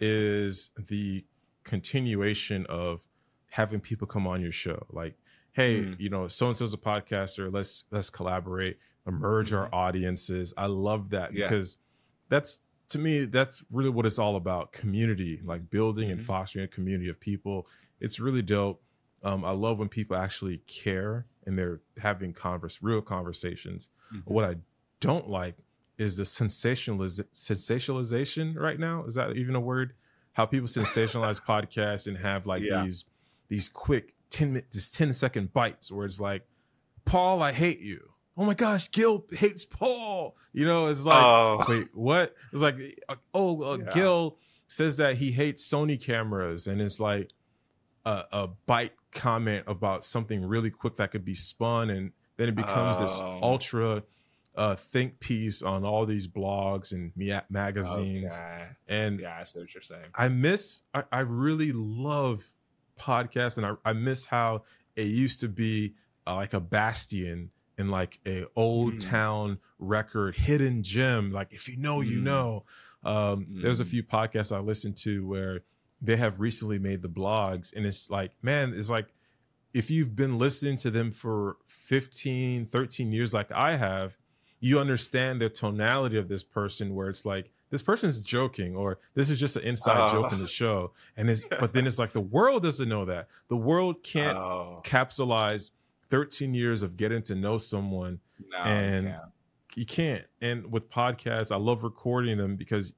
is 0.00 0.70
the 0.76 1.24
continuation 1.64 2.66
of 2.66 3.02
having 3.50 3.80
people 3.80 4.06
come 4.06 4.26
on 4.26 4.40
your 4.40 4.52
show. 4.52 4.86
Like, 4.90 5.16
hey, 5.58 5.82
Mm. 5.82 6.00
you 6.00 6.08
know, 6.08 6.28
so 6.28 6.46
and 6.46 6.56
so's 6.56 6.72
a 6.72 6.78
podcaster. 6.78 7.52
Let's 7.52 7.84
let's 7.90 8.10
collaborate, 8.10 8.78
emerge 9.06 9.52
our 9.52 9.68
audiences. 9.74 10.54
I 10.56 10.66
love 10.66 11.10
that 11.10 11.32
Yeah. 11.34 11.44
because 11.48 11.76
that's 12.28 12.60
to 12.90 12.98
me 12.98 13.24
that's 13.24 13.64
really 13.70 13.90
what 13.90 14.06
it's 14.06 14.18
all 14.18 14.36
about. 14.36 14.72
Community, 14.72 15.40
like 15.44 15.68
building 15.68 16.10
and 16.10 16.20
Mhm. 16.20 16.24
fostering 16.24 16.64
a 16.64 16.68
community 16.68 17.08
of 17.10 17.18
people. 17.20 17.66
It's 18.00 18.20
really 18.20 18.42
dope. 18.42 18.82
Um, 19.22 19.44
I 19.44 19.50
love 19.50 19.78
when 19.80 19.88
people 19.88 20.16
actually 20.16 20.58
care 20.68 21.26
and 21.44 21.58
they're 21.58 21.80
having 21.96 22.32
converse, 22.32 22.78
real 22.82 23.02
conversations. 23.02 23.88
Mhm. 24.14 24.22
What 24.26 24.44
I 24.44 24.56
don't 25.00 25.28
like 25.28 25.64
is 25.98 26.16
the 26.16 26.22
sensationaliz- 26.22 27.24
sensationalization 27.32 28.54
right 28.56 28.78
now. 28.78 29.04
Is 29.04 29.14
that 29.14 29.36
even 29.36 29.54
a 29.56 29.60
word? 29.60 29.94
How 30.34 30.46
people 30.46 30.68
sensationalize 30.68 31.42
podcasts 31.52 32.06
and 32.06 32.18
have 32.18 32.46
like 32.46 32.62
Yeah. 32.62 32.84
these 32.84 33.04
these 33.48 33.68
quick 33.68 34.14
10 34.30 34.48
minute 34.52 34.66
this 34.72 34.90
10 34.90 35.12
second 35.12 35.52
bites 35.52 35.90
where 35.90 36.06
it's 36.06 36.20
like, 36.20 36.42
Paul, 37.04 37.42
I 37.42 37.52
hate 37.52 37.80
you. 37.80 38.10
Oh 38.36 38.44
my 38.44 38.54
gosh, 38.54 38.90
Guil 38.90 39.32
hates 39.34 39.64
Paul. 39.64 40.36
You 40.52 40.64
know, 40.66 40.86
it's 40.86 41.04
like, 41.04 41.22
Oh. 41.22 41.64
wait, 41.68 41.88
what? 41.92 42.34
It's 42.52 42.62
like, 42.62 42.76
uh, 43.08 43.16
oh, 43.34 43.62
uh, 43.62 43.78
Yeah. 43.78 43.90
Guil 43.90 44.36
says 44.66 44.96
that 44.98 45.16
he 45.16 45.32
hates 45.32 45.66
Sony 45.66 46.00
cameras, 46.00 46.66
and 46.66 46.80
it's 46.80 47.00
like 47.00 47.30
a, 48.04 48.24
a 48.30 48.48
bite 48.66 48.92
comment 49.12 49.64
about 49.66 50.04
something 50.04 50.44
really 50.44 50.70
quick 50.70 50.96
that 50.96 51.10
could 51.10 51.24
be 51.24 51.34
spun, 51.34 51.90
and 51.90 52.12
then 52.36 52.48
it 52.48 52.54
becomes 52.54 52.98
this 53.00 53.18
Oh. 53.20 53.40
ultra 53.42 54.02
uh, 54.54 54.74
think 54.74 55.20
piece 55.20 55.62
on 55.62 55.84
all 55.84 56.04
these 56.04 56.26
blogs 56.26 56.90
and 56.92 57.12
ma- 57.16 57.42
magazines. 57.48 58.34
Okay. 58.34 58.66
And 58.88 59.20
Yeah, 59.20 59.38
I 59.40 59.44
see 59.44 59.60
what 59.60 59.72
you're 59.72 59.82
saying. 59.82 60.06
I 60.16 60.28
miss, 60.28 60.82
I, 60.92 61.04
I 61.12 61.20
really 61.20 61.70
love 61.72 62.44
podcasts, 62.98 63.56
and 63.56 63.66
I, 63.66 63.72
I 63.84 63.92
miss 63.92 64.26
how 64.26 64.64
it 64.96 65.06
used 65.06 65.40
to 65.40 65.48
be 65.48 65.94
uh, 66.26 66.34
like 66.34 66.52
a 66.54 66.60
bastion 66.60 67.50
in 67.78 67.88
like 67.88 68.18
a 68.26 68.44
old 68.56 68.94
Mm. 68.94 69.00
town 69.10 69.58
record 69.78 70.34
hidden 70.36 70.82
gem. 70.82 71.30
Like 71.32 71.52
if 71.52 71.68
you 71.68 71.76
know, 71.76 72.00
you 72.00 72.20
Mm. 72.20 72.24
know. 72.24 72.64
Um, 73.04 73.46
There's 73.62 73.80
a 73.80 73.84
Mm. 73.84 73.88
few 73.88 74.02
podcasts 74.02 74.54
I 74.54 74.58
listen 74.60 74.92
to 74.94 75.26
where 75.26 75.60
they 76.02 76.16
have 76.16 76.40
recently 76.40 76.78
made 76.78 77.02
the 77.02 77.08
blogs, 77.08 77.72
and 77.72 77.86
it's 77.86 78.10
like, 78.10 78.32
man, 78.42 78.74
it's 78.74 78.90
like 78.90 79.14
if 79.72 79.90
you've 79.90 80.16
been 80.16 80.38
listening 80.38 80.76
to 80.78 80.90
them 80.90 81.10
for 81.12 81.56
15, 81.66 82.66
13 82.66 83.12
years, 83.12 83.32
like 83.32 83.50
I 83.52 83.76
have, 83.76 84.16
you 84.60 84.80
understand 84.80 85.40
the 85.40 85.48
tonality 85.48 86.16
of 86.18 86.28
this 86.28 86.42
person 86.42 86.94
where 86.94 87.08
it's 87.08 87.24
like, 87.24 87.50
this 87.70 87.82
person's 87.82 88.24
joking, 88.24 88.74
or 88.76 88.98
this 89.14 89.30
is 89.30 89.38
just 89.38 89.56
an 89.56 89.62
inside 89.64 90.10
joke 90.12 90.32
in 90.32 90.40
the 90.40 90.46
show. 90.46 90.92
And 91.16 91.28
it's, 91.28 91.42
but 91.60 91.72
then 91.74 91.86
it's 91.86 91.98
like, 91.98 92.12
the 92.12 92.20
world 92.20 92.62
doesn't 92.62 92.88
know 92.88 93.04
that. 93.04 93.28
The 93.48 93.56
world 93.56 94.02
can't 94.02 94.38
Oh, 94.38 94.80
capsulize 94.84 95.70
13 96.10 96.54
years 96.54 96.82
of 96.82 96.96
getting 96.96 97.22
to 97.22 97.34
know 97.34 97.58
someone 97.58 98.20
no, 98.50 98.58
and 98.58 99.06
yeah. 99.08 99.20
you 99.74 99.84
can't. 99.84 100.24
And 100.40 100.72
with 100.72 100.88
podcasts, 100.88 101.52
I 101.52 101.56
love 101.56 101.82
recording 101.84 102.38
them 102.38 102.56
because 102.56 102.92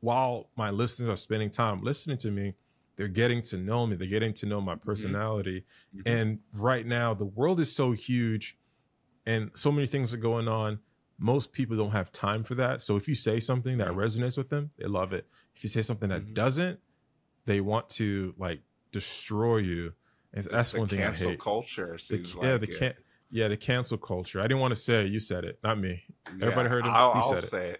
while 0.00 0.50
my 0.56 0.70
listeners 0.70 1.08
are 1.08 1.16
spending 1.16 1.50
time 1.50 1.82
listening 1.82 2.18
to 2.18 2.30
me, 2.30 2.54
they're 2.96 3.08
getting 3.08 3.42
to 3.42 3.56
know 3.56 3.86
me. 3.86 3.96
They're 3.96 4.06
getting 4.08 4.32
to 4.34 4.46
know 4.46 4.60
my 4.60 4.74
personality. 4.74 5.64
Mhm. 5.94 6.02
And 6.06 6.38
right 6.52 6.86
now, 6.86 7.14
the 7.14 7.24
world 7.26 7.60
is 7.60 7.70
so 7.74 7.92
huge 7.92 8.58
and 9.26 9.50
so 9.54 9.70
many 9.72 9.86
things 9.86 10.14
are 10.14 10.18
going 10.18 10.48
on. 10.48 10.78
Most 11.18 11.52
people 11.52 11.76
don't 11.76 11.92
have 11.92 12.12
time 12.12 12.44
for 12.44 12.54
that. 12.56 12.82
So 12.82 12.96
if 12.96 13.08
you 13.08 13.14
say 13.14 13.40
something 13.40 13.78
that 13.78 13.88
Mhm. 13.88 13.96
resonates 13.96 14.36
with 14.36 14.50
them, 14.50 14.70
they 14.76 14.86
love 14.86 15.12
it. 15.12 15.26
If 15.54 15.62
you 15.64 15.68
say 15.70 15.82
something 15.82 16.08
that 16.10 16.26
Mhm. 16.26 16.34
doesn't, 16.34 16.80
they 17.46 17.60
want 17.60 17.88
to 17.90 18.34
like 18.38 18.60
destroy 18.92 19.58
you. 19.58 19.94
And 20.32 20.44
It's 20.44 20.48
that's 20.48 20.72
the 20.72 20.78
one 20.80 20.88
thing 20.88 21.00
I 21.00 21.04
cancel 21.04 21.30
hate. 21.30 21.40
culture 21.40 21.92
The- 21.92 21.98
seems 21.98 22.34
yeah, 22.34 22.52
like 22.52 22.60
the 22.60 22.70
it. 22.70 22.78
can 22.78 22.94
yeah, 23.30 23.48
the 23.48 23.56
cancel 23.56 23.98
culture. 23.98 24.40
I 24.40 24.44
didn't 24.44 24.60
want 24.60 24.72
to 24.72 24.80
say 24.80 25.04
it. 25.04 25.10
You 25.10 25.18
said 25.18 25.44
it, 25.44 25.58
not 25.64 25.78
me. 25.80 26.04
Everybody 26.40 26.68
heard 26.68 26.84
it. 26.84 26.88
I'll, 26.88 27.12
He 27.14 27.18
I'll 27.18 27.36
said 27.36 27.38
it. 27.38 27.48
say 27.48 27.76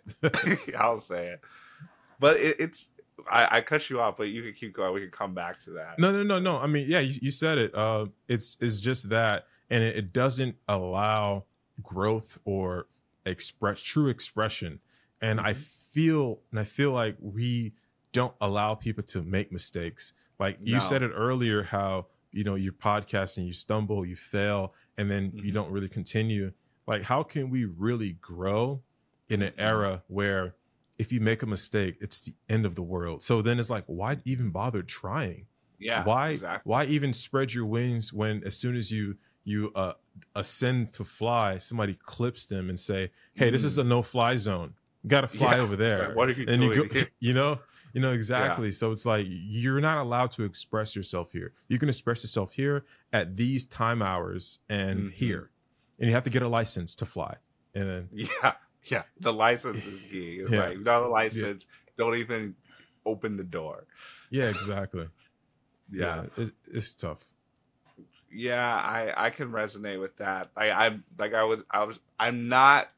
it. 0.70 0.74
I'll 0.78 0.98
say 0.98 1.28
it. 1.28 1.40
But 2.18 2.38
it, 2.38 2.56
it's 2.58 2.90
I, 3.30 3.58
I 3.58 3.60
cut 3.60 3.88
you 3.90 4.00
off, 4.00 4.16
but 4.16 4.28
you 4.28 4.42
can 4.42 4.52
keep 4.54 4.72
going. 4.74 4.92
We 4.94 5.00
can 5.00 5.10
come 5.10 5.34
back 5.34 5.58
to 5.60 5.70
that. 5.72 5.98
No, 5.98 6.10
no, 6.10 6.22
no, 6.22 6.38
no. 6.38 6.58
I 6.58 6.66
mean, 6.66 6.86
yeah, 6.88 7.00
you, 7.00 7.18
you 7.22 7.30
said 7.30 7.58
it. 7.58 7.74
Uh, 7.74 8.06
it's 8.28 8.56
it's 8.60 8.80
just 8.80 9.08
that, 9.10 9.46
and 9.70 9.82
it, 9.84 9.96
it 9.96 10.12
doesn't 10.12 10.56
allow 10.68 11.44
growth 11.82 12.38
or 12.44 12.86
express 13.26 13.80
true 13.80 14.08
expression. 14.08 14.80
And 15.20 15.40
I 15.40 15.52
Mhm. 15.52 15.54
feel, 15.54 16.42
and 16.50 16.60
I 16.60 16.64
feel 16.64 16.92
like 16.92 17.16
we 17.20 17.74
don't 18.12 18.34
allow 18.40 18.74
people 18.74 19.02
to 19.04 19.22
make 19.22 19.52
mistakes. 19.52 20.12
Like 20.38 20.58
you 20.62 20.80
No. 20.80 20.80
said 20.80 21.02
it 21.02 21.10
earlier, 21.14 21.62
how 21.64 22.08
you 22.32 22.44
know 22.44 22.54
you're 22.54 22.72
podcasting, 22.72 23.46
you 23.46 23.52
stumble, 23.52 24.04
you 24.06 24.16
fail, 24.16 24.74
and 24.96 25.10
then 25.10 25.34
you 25.40 25.52
Mhm. 25.52 25.52
don't 25.52 25.70
really 25.70 25.88
continue. 25.88 26.52
Like, 26.86 27.02
how 27.04 27.22
can 27.22 27.50
we 27.50 27.64
really 27.64 28.12
grow 28.12 28.82
in 29.28 29.42
an 29.42 29.52
Mhm. 29.58 29.58
era 29.58 30.04
where 30.08 30.56
if 30.98 31.12
you 31.12 31.20
make 31.20 31.42
a 31.42 31.46
mistake, 31.46 31.96
it's 32.00 32.20
the 32.24 32.34
end 32.48 32.64
of 32.66 32.74
the 32.74 32.82
world? 32.82 33.22
So 33.22 33.42
then 33.42 33.58
it's 33.58 33.70
like, 33.70 33.84
why 33.86 34.18
even 34.24 34.50
bother 34.50 34.82
trying? 34.82 35.46
Yeah. 35.78 36.08
why 36.08 36.28
Exactly. 36.28 36.62
why 36.62 36.84
even 36.84 37.12
spread 37.12 37.54
your 37.54 37.66
wings 37.66 38.12
when 38.12 38.42
as 38.44 38.56
soon 38.56 38.76
as 38.76 38.90
you 38.92 39.16
you 39.44 39.72
uh 39.74 39.94
ascend 40.34 40.92
to 40.92 41.04
fly 41.04 41.58
somebody 41.58 41.94
clips 42.04 42.46
them 42.46 42.68
and 42.68 42.78
say 42.80 43.10
hey 43.34 43.50
this 43.50 43.64
is 43.64 43.78
a 43.78 43.84
no 43.84 44.02
fly 44.02 44.36
zone 44.36 44.74
you 45.02 45.10
gotta 45.10 45.28
fly. 45.28 45.56
Yeah. 45.56 45.62
over 45.62 45.76
there 45.76 46.08
Like, 46.08 46.16
what 46.16 46.28
are 46.28 46.32
you 46.32 46.46
and 46.48 46.62
you 46.62 46.74
doing 46.74 46.88
go 46.88 47.02
you 47.20 47.34
know 47.34 47.60
you 47.92 48.00
know 48.00 48.12
exactly 48.12 48.72
so 48.72 48.92
it's 48.92 49.06
like 49.06 49.26
you're 49.28 49.80
not 49.80 49.98
allowed 49.98 50.30
to 50.32 50.44
express 50.44 50.94
yourself 50.96 51.32
here 51.32 51.52
you 51.68 51.78
can 51.78 51.88
express 51.88 52.22
yourself 52.24 52.52
here 52.52 52.84
at 53.12 53.36
these 53.36 53.64
time 53.66 54.02
hours 54.02 54.58
and 54.68 55.00
Mhm. 55.00 55.12
here 55.12 55.50
and 55.98 56.08
you 56.08 56.14
have 56.14 56.24
to 56.24 56.30
get 56.30 56.42
a 56.42 56.48
license 56.48 56.94
to 56.96 57.06
fly 57.06 57.36
and 57.74 57.88
then 57.88 58.08
Yeah. 58.42 58.52
Yeah. 58.84 59.02
The 59.20 59.32
license 59.32 59.84
is 59.86 60.02
key. 60.02 60.38
It's 60.42 60.50
Yeah. 60.52 60.66
like 60.68 60.78
without 60.78 61.02
a 61.04 61.08
license, 61.08 61.66
don't 61.98 62.14
even 62.16 62.54
open 63.04 63.36
the 63.36 63.44
door. 63.44 63.86
yeah 64.30 64.48
exactly 64.48 65.08
Yeah. 65.90 66.26
it, 66.36 66.52
it's 66.66 66.94
tough 66.94 67.20
Yeah, 68.36 68.74
I 68.74 69.14
I 69.16 69.30
can 69.30 69.50
resonate 69.50 69.98
with 69.98 70.16
that. 70.18 70.50
I 70.56 70.70
I'm 70.70 71.04
like 71.18 71.32
I 71.32 71.44
was 71.44 71.62
I 71.70 71.84
was 71.84 71.98
I'm 72.20 72.46
not 72.48 72.88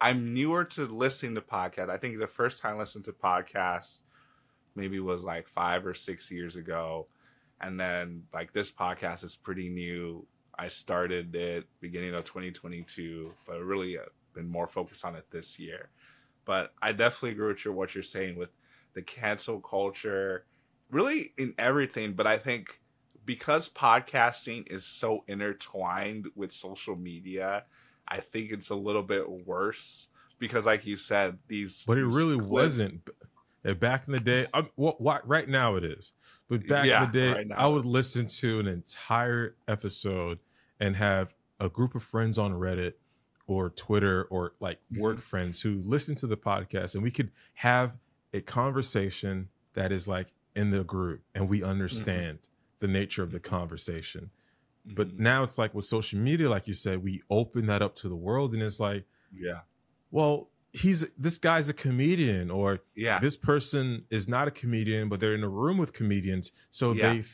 I'm 0.00 0.32
newer 0.32 0.64
to 0.64 0.86
listening 0.86 1.34
to 1.34 1.42
podcasts. 1.42 1.90
I 1.90 1.98
think 1.98 2.18
the 2.18 2.26
first 2.26 2.62
time 2.62 2.76
I 2.76 2.80
listened 2.80 3.04
to 3.06 3.12
podcasts 3.12 4.00
maybe 4.74 5.00
was 5.00 5.24
like 5.24 5.48
5 5.48 5.86
or 5.86 5.94
6 5.94 6.30
years 6.30 6.56
ago. 6.56 7.08
And 7.60 7.78
then 7.78 8.24
like 8.32 8.52
this 8.54 8.72
podcast 8.72 9.22
is 9.24 9.36
pretty 9.36 9.68
new. 9.68 10.26
I 10.58 10.68
started 10.68 11.34
it 11.34 11.66
beginning 11.80 12.14
of 12.14 12.24
2022, 12.24 13.34
but 13.46 13.60
really 13.62 13.98
uh, 13.98 14.02
been 14.34 14.48
more 14.48 14.66
focused 14.68 15.04
on 15.04 15.14
it 15.16 15.26
this 15.30 15.58
year. 15.58 15.90
But 16.46 16.72
I 16.82 16.92
definitely 16.92 17.32
agree 17.32 17.48
with 17.48 17.64
your, 17.64 17.74
what 17.74 17.94
you're 17.94 18.02
saying 18.02 18.36
with 18.36 18.50
the 18.94 19.02
cancel 19.02 19.60
culture. 19.60 20.46
really 20.90 21.32
in 21.38 21.54
everything, 21.58 22.14
but 22.14 22.26
I 22.26 22.38
think 22.38 22.80
because 23.26 23.68
podcasting 23.68 24.70
is 24.70 24.84
so 24.84 25.24
intertwined 25.28 26.28
with 26.34 26.52
social 26.52 26.96
media, 26.96 27.64
I 28.08 28.20
think 28.20 28.50
it's 28.52 28.70
a 28.70 28.74
little 28.74 29.02
bit 29.02 29.28
worse 29.46 30.08
because, 30.38 30.66
like 30.66 30.84
you 30.86 30.96
said, 30.96 31.38
these. 31.48 31.84
But 31.86 31.98
it 31.98 32.04
these 32.04 32.14
really 32.14 32.36
clips- 32.36 32.50
wasn't. 32.50 33.08
Back 33.80 34.06
in 34.06 34.12
the 34.12 34.20
day, 34.20 34.46
well, 34.76 34.94
what, 34.98 35.26
right 35.26 35.48
now 35.48 35.76
it 35.76 35.84
is. 35.84 36.12
But 36.50 36.68
back 36.68 36.84
Yeah, 36.84 37.02
in 37.06 37.10
the 37.10 37.18
day, 37.18 37.32
right 37.32 37.46
I 37.56 37.66
would 37.66 37.86
listen 37.86 38.26
to 38.26 38.60
an 38.60 38.66
entire 38.66 39.56
episode 39.66 40.38
and 40.78 40.96
have 40.96 41.32
a 41.58 41.70
group 41.70 41.94
of 41.94 42.02
friends 42.02 42.36
on 42.36 42.52
Reddit 42.52 42.92
or 43.46 43.70
Twitter 43.70 44.24
or 44.24 44.52
like 44.60 44.80
Mm-hmm. 44.92 45.00
work 45.02 45.20
friends 45.22 45.62
who 45.62 45.80
listen 45.82 46.14
to 46.16 46.26
the 46.26 46.36
podcast, 46.36 46.94
and 46.94 47.02
we 47.02 47.10
could 47.10 47.30
have 47.54 47.96
a 48.34 48.42
conversation 48.42 49.48
that 49.72 49.92
is 49.92 50.06
like 50.06 50.28
in 50.54 50.68
the 50.68 50.84
group, 50.84 51.22
and 51.34 51.48
we 51.48 51.62
understand 51.62 52.40
the 52.84 52.92
nature 52.92 53.22
of 53.22 53.32
the 53.32 53.40
conversation. 53.40 54.30
But 54.84 55.08
Mhm. 55.16 55.18
now 55.20 55.42
it's 55.44 55.56
like 55.56 55.72
with 55.74 55.86
social 55.86 56.18
media, 56.18 56.50
like 56.50 56.68
you 56.68 56.74
said, 56.74 57.02
we 57.02 57.22
open 57.30 57.66
that 57.66 57.80
up 57.80 57.94
to 57.96 58.08
the 58.08 58.16
world, 58.16 58.52
and 58.52 58.62
it's 58.62 58.78
like, 58.78 59.04
yeah, 59.32 59.60
well, 60.10 60.50
he's 60.72 61.06
this 61.16 61.38
guy's 61.38 61.68
a 61.70 61.72
comedian, 61.72 62.50
or 62.50 62.80
yeah, 62.94 63.20
this 63.20 63.36
person 63.36 64.04
is 64.10 64.28
not 64.28 64.48
a 64.48 64.50
comedian, 64.50 65.08
but 65.08 65.20
they're 65.20 65.34
in 65.34 65.42
a 65.42 65.48
room 65.48 65.78
with 65.78 65.92
comedians. 65.94 66.52
So 66.70 66.92
Yeah. 66.92 67.14
they, 67.14 67.24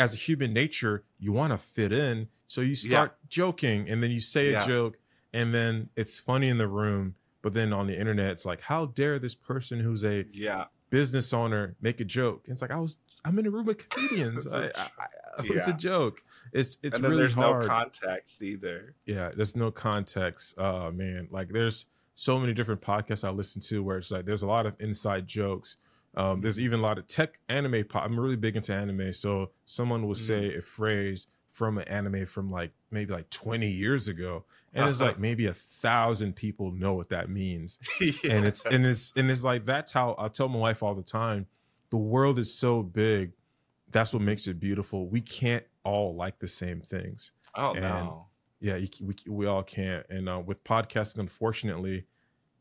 as 0.00 0.14
a 0.14 0.16
human 0.16 0.54
nature, 0.54 1.04
you 1.18 1.32
want 1.32 1.52
to 1.52 1.58
fit 1.58 1.92
in. 1.92 2.28
So 2.46 2.60
you 2.62 2.74
start 2.74 3.18
joking, 3.28 3.88
and 3.90 4.02
then 4.02 4.10
you 4.10 4.20
say 4.20 4.50
Yeah. 4.52 4.62
a 4.62 4.66
joke, 4.66 4.98
and 5.32 5.52
then 5.52 5.90
it's 5.96 6.18
funny 6.18 6.48
in 6.48 6.56
the 6.58 6.68
room. 6.68 7.16
But 7.42 7.52
then 7.52 7.74
on 7.74 7.86
the 7.88 7.98
internet, 7.98 8.30
it's 8.32 8.46
like, 8.46 8.62
how 8.62 8.86
dare 8.86 9.18
this 9.18 9.34
person 9.34 9.80
who's 9.80 10.02
a 10.02 10.24
yeah, 10.32 10.64
business 10.88 11.34
owner 11.34 11.76
make 11.82 12.00
a 12.00 12.04
joke? 12.04 12.44
And 12.46 12.52
it's 12.54 12.62
like 12.62 12.70
I 12.70 12.80
was, 12.80 12.96
I'm 13.24 13.38
in 13.38 13.46
a 13.46 13.50
room 13.50 13.66
with 13.66 13.88
comedians. 13.88 14.46
I, 14.46 14.64
I, 14.76 14.88
I, 14.98 15.06
it's 15.44 15.68
a 15.68 15.72
joke. 15.90 16.22
It's 16.52 16.78
it's 16.82 16.94
and 16.96 17.04
then 17.04 17.10
really 17.10 17.22
there's 17.22 17.34
hard 17.34 17.62
no 17.62 17.68
context 17.68 18.42
either. 18.42 18.94
yeah 19.06 19.30
there's 19.34 19.56
no 19.56 19.70
context 19.70 20.54
oh 20.58 20.92
man 20.92 21.26
like 21.30 21.48
there's 21.48 21.86
so 22.14 22.38
many 22.38 22.52
different 22.52 22.80
podcasts 22.80 23.24
i 23.26 23.30
listen 23.30 23.60
to 23.62 23.82
where 23.82 23.96
it's 23.96 24.12
like 24.12 24.24
there's 24.24 24.42
a 24.42 24.46
lot 24.46 24.66
of 24.66 24.74
inside 24.78 25.26
jokes 25.26 25.76
um, 26.16 26.40
there's 26.40 26.60
even 26.60 26.78
a 26.78 26.82
lot 26.82 26.96
of 26.96 27.08
tech 27.08 27.40
anime 27.48 27.82
po- 27.84 27.98
i'm 27.98 28.20
really 28.20 28.36
big 28.36 28.54
into 28.54 28.72
anime 28.72 29.12
so 29.12 29.50
someone 29.64 30.06
will 30.06 30.14
Mm. 30.14 30.18
say 30.28 30.54
a 30.54 30.62
phrase 30.62 31.26
from 31.50 31.78
an 31.78 31.88
anime 31.88 32.24
from 32.26 32.52
like 32.52 32.70
maybe 32.92 33.12
like 33.12 33.28
20 33.30 33.66
years 33.66 34.06
ago 34.06 34.44
and 34.72 34.88
it's 34.88 35.00
Uh-huh. 35.00 35.10
like 35.10 35.18
maybe 35.18 35.46
a 35.46 35.54
thousand 35.54 36.36
people 36.36 36.70
know 36.70 36.94
what 36.94 37.08
that 37.08 37.28
means 37.30 37.80
Yeah. 38.00 38.12
and 38.30 38.46
it's 38.46 38.64
and 38.66 38.86
it's 38.86 39.12
and 39.16 39.28
it's 39.28 39.42
like 39.42 39.64
that's 39.66 39.90
how 39.90 40.14
I 40.18 40.28
tell 40.28 40.48
my 40.48 40.58
wife 40.60 40.84
all 40.84 40.94
the 40.94 41.02
time. 41.02 41.46
The 41.94 41.98
world 41.98 42.40
is 42.40 42.52
so 42.52 42.82
big. 42.82 43.34
That's 43.92 44.12
what 44.12 44.20
makes 44.20 44.48
it 44.48 44.58
beautiful. 44.58 45.06
We 45.08 45.20
can't 45.20 45.64
all 45.84 46.16
like 46.16 46.40
the 46.40 46.48
same 46.48 46.80
things. 46.80 47.30
oh 47.54 47.70
and- 47.74 47.82
no, 47.82 48.26
Yeah, 48.58 48.74
you, 48.76 48.88
we 49.00 49.14
we 49.28 49.46
all 49.46 49.62
can't. 49.62 50.04
And 50.10 50.28
uh, 50.28 50.42
with 50.44 50.64
podcasting, 50.64 51.20
unfortunately, 51.20 52.06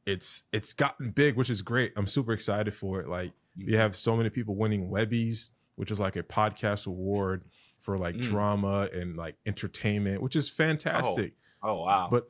it's 0.06 0.44
it's 0.52 0.72
gotten 0.74 1.10
big, 1.10 1.36
which 1.36 1.50
is 1.50 1.64
great. 1.64 1.94
I'm 1.96 2.06
super 2.06 2.32
excited 2.32 2.76
for 2.76 3.00
it. 3.00 3.08
Like 3.10 3.32
we 3.58 3.74
have 3.74 3.96
so 3.96 4.16
many 4.16 4.30
people 4.30 4.54
winning 4.56 4.88
Webbies, 4.92 5.50
which 5.78 5.90
is 5.90 6.00
like 6.00 6.16
a 6.16 6.22
podcast 6.22 6.86
award 6.86 7.46
for 7.80 7.98
like 7.98 8.16
Mm. 8.18 8.22
drama 8.22 8.88
and 8.94 9.18
like 9.18 9.36
entertainment, 9.48 10.22
which 10.22 10.36
is 10.36 10.48
fantastic. 10.48 11.34
oh 11.64 11.82
wow, 11.86 12.08
But 12.12 12.30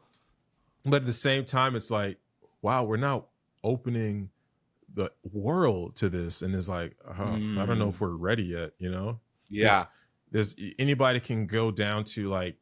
but 0.85 1.01
at 1.01 1.05
the 1.05 1.11
same 1.11 1.43
time, 1.43 1.75
it's 1.75 1.91
like, 1.91 2.17
wow, 2.61 2.85
we're 2.85 2.95
now 2.95 3.25
opening 3.61 4.29
the 4.93 5.11
world 5.31 5.95
to 5.97 6.09
this, 6.09 6.41
and 6.41 6.53
it's 6.55 6.69
like, 6.69 6.95
uh, 7.07 7.11
I 7.13 7.65
don't 7.65 7.79
know 7.79 7.87
Mm. 7.87 7.93
if 7.93 8.01
we're 8.01 8.09
ready 8.15 8.43
yet. 8.43 8.71
You 8.79 8.91
know, 8.91 9.19
yeah, 9.49 9.85
there's 10.31 10.55
anybody 10.79 11.19
can 11.19 11.47
go 11.47 11.71
down 11.71 12.03
to 12.05 12.29
like, 12.29 12.57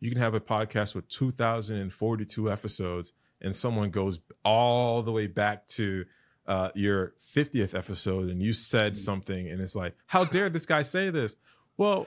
you 0.00 0.10
can 0.10 0.18
have 0.20 0.34
a 0.34 0.40
podcast 0.40 0.94
with 0.94 1.08
two 1.08 1.30
thousand 1.30 1.76
and 1.78 1.92
forty 1.92 2.24
two 2.24 2.50
episodes, 2.50 3.12
and 3.40 3.54
someone 3.54 3.90
goes 3.90 4.20
all 4.44 5.02
the 5.02 5.12
way 5.12 5.26
back 5.26 5.66
to. 5.68 6.04
Uh, 6.46 6.68
your 6.74 7.14
50th 7.34 7.74
episode 7.74 8.28
and 8.28 8.42
you 8.42 8.52
said 8.52 8.92
Mm. 8.92 8.96
something 8.98 9.48
and 9.48 9.62
it's 9.62 9.74
like 9.74 9.94
how 10.04 10.24
dare 10.34 10.50
this 10.50 10.66
guy 10.66 10.82
say 10.82 11.08
this 11.08 11.36
well 11.78 12.06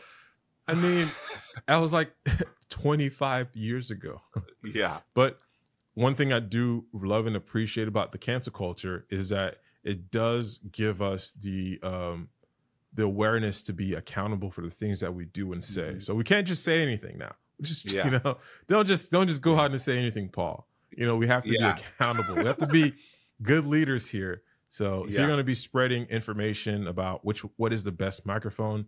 i 0.67 0.75
mean 0.75 1.07
i 1.67 1.79
was 1.79 1.91
like 1.91 2.11
25 2.69 3.55
years 3.55 3.89
ago 3.89 4.21
yeah, 4.63 4.99
but 5.15 5.39
one 5.95 6.13
thing 6.13 6.31
I 6.31 6.39
do 6.39 6.85
love 6.93 7.25
and 7.25 7.35
appreciate 7.35 7.87
about 7.87 8.11
the 8.11 8.19
cancel 8.19 8.53
culture 8.53 9.07
is 9.09 9.29
that 9.29 9.55
it 9.87 10.11
does 10.11 10.59
give 10.71 11.01
us 11.01 11.31
the 11.31 11.79
um 11.83 12.29
the 12.93 13.03
awareness 13.03 13.61
to 13.63 13.73
be 13.73 13.93
accountable 13.93 14.49
for 14.49 14.61
the 14.61 14.69
things 14.71 14.99
that 15.01 15.13
we 15.13 15.25
do 15.25 15.53
and 15.53 15.63
say. 15.63 15.93
Mhm. 15.95 16.03
So 16.03 16.15
we 16.15 16.23
can't 16.23 16.47
just 16.47 16.63
say 16.63 16.81
anything 16.81 17.17
now. 17.17 17.35
Just 17.61 17.91
Yeah. 17.91 18.05
you 18.05 18.11
know, 18.11 18.37
don't 18.67 18.87
just 18.87 19.11
don't 19.11 19.27
just 19.27 19.41
go 19.41 19.57
out 19.59 19.71
and 19.71 19.81
say 19.81 19.97
anything, 19.97 20.29
Paul. 20.29 20.67
You 20.95 21.05
know, 21.05 21.15
we 21.15 21.27
have 21.27 21.43
to 21.43 21.49
Yeah. 21.51 21.73
be 21.75 21.81
accountable. 21.81 22.35
We 22.35 22.45
have 22.45 22.57
to 22.59 22.67
be 22.67 22.93
good 23.41 23.65
leaders 23.65 24.07
here. 24.09 24.41
So 24.67 25.05
if 25.05 25.11
Yeah. 25.11 25.19
you're 25.19 25.27
going 25.27 25.37
to 25.39 25.43
be 25.43 25.55
spreading 25.55 26.05
information 26.05 26.87
about 26.87 27.23
which 27.25 27.41
what 27.57 27.71
is 27.73 27.83
the 27.83 27.91
best 27.91 28.25
microphone, 28.25 28.85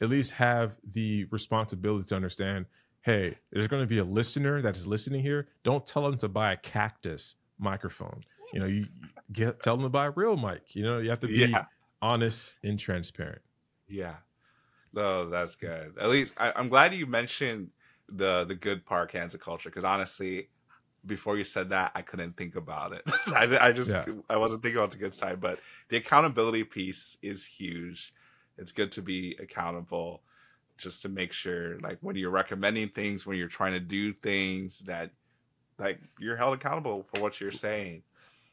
at 0.00 0.08
least 0.08 0.32
have 0.32 0.78
the 0.88 1.24
responsibility 1.30 2.06
to 2.08 2.16
understand 2.16 2.66
hey, 3.02 3.38
there's 3.50 3.68
going 3.68 3.82
to 3.82 3.86
be 3.86 3.98
a 3.98 4.04
listener 4.04 4.60
that 4.60 4.76
is 4.76 4.86
listening 4.86 5.22
here. 5.22 5.48
Don't 5.62 5.86
tell 5.86 6.02
them 6.02 6.18
to 6.18 6.28
buy 6.28 6.52
a 6.52 6.56
cactus 6.56 7.36
microphone. 7.58 8.20
You 8.52 8.60
know, 8.60 8.66
you 8.66 8.86
get 9.32 9.62
tell 9.62 9.76
them 9.76 9.84
to 9.84 9.88
buy 9.90 10.06
a 10.06 10.10
real 10.10 10.36
mic. 10.36 10.74
You 10.74 10.82
know, 10.84 10.98
you 10.98 11.10
have 11.10 11.20
to 11.20 11.28
be 11.28 11.60
Yeah. 11.60 11.66
honest 12.02 12.56
and 12.62 12.78
transparent. 12.78 13.42
Yeah. 13.88 14.16
No, 14.92 15.28
that's 15.30 15.56
good. 15.56 15.96
At 15.98 16.10
least 16.10 16.34
I, 16.38 16.52
I'm 16.56 16.68
glad 16.68 16.94
you 16.94 17.06
mentioned 17.06 17.70
the 18.08 18.44
the 18.44 18.54
good 18.54 18.86
part 18.86 19.12
cancel 19.12 19.40
culture 19.40 19.70
because 19.70 19.84
honestly, 19.84 20.50
before 21.06 21.38
you 21.38 21.44
said 21.44 21.70
that, 21.70 21.92
I 21.94 22.02
couldn't 22.02 22.36
think 22.36 22.56
about 22.56 22.92
it. 22.92 23.02
I, 23.28 23.58
I 23.68 23.72
just 23.72 23.96
Yeah. 23.96 24.06
I 24.30 24.36
wasn't 24.38 24.62
thinking 24.62 24.78
about 24.78 24.92
the 24.92 24.98
good 24.98 25.14
side, 25.14 25.40
but 25.40 25.60
the 25.90 25.98
accountability 25.98 26.64
piece 26.64 27.16
is 27.22 27.46
huge. 27.46 28.14
It's 28.58 28.72
good 28.72 28.92
to 28.92 29.02
be 29.02 29.36
accountable, 29.40 30.22
just 30.78 31.02
to 31.02 31.08
make 31.10 31.32
sure, 31.32 31.80
like 31.80 31.98
when 32.02 32.16
you're 32.16 32.30
recommending 32.30 32.90
things, 32.90 33.26
when 33.26 33.38
you're 33.38 33.48
trying 33.48 33.74
to 33.74 33.80
do 33.80 34.14
things, 34.14 34.80
that 34.80 35.12
like 35.78 36.00
you're 36.18 36.36
held 36.36 36.54
accountable 36.54 37.04
for 37.04 37.20
what 37.22 37.40
you're 37.40 37.52
saying. 37.52 38.02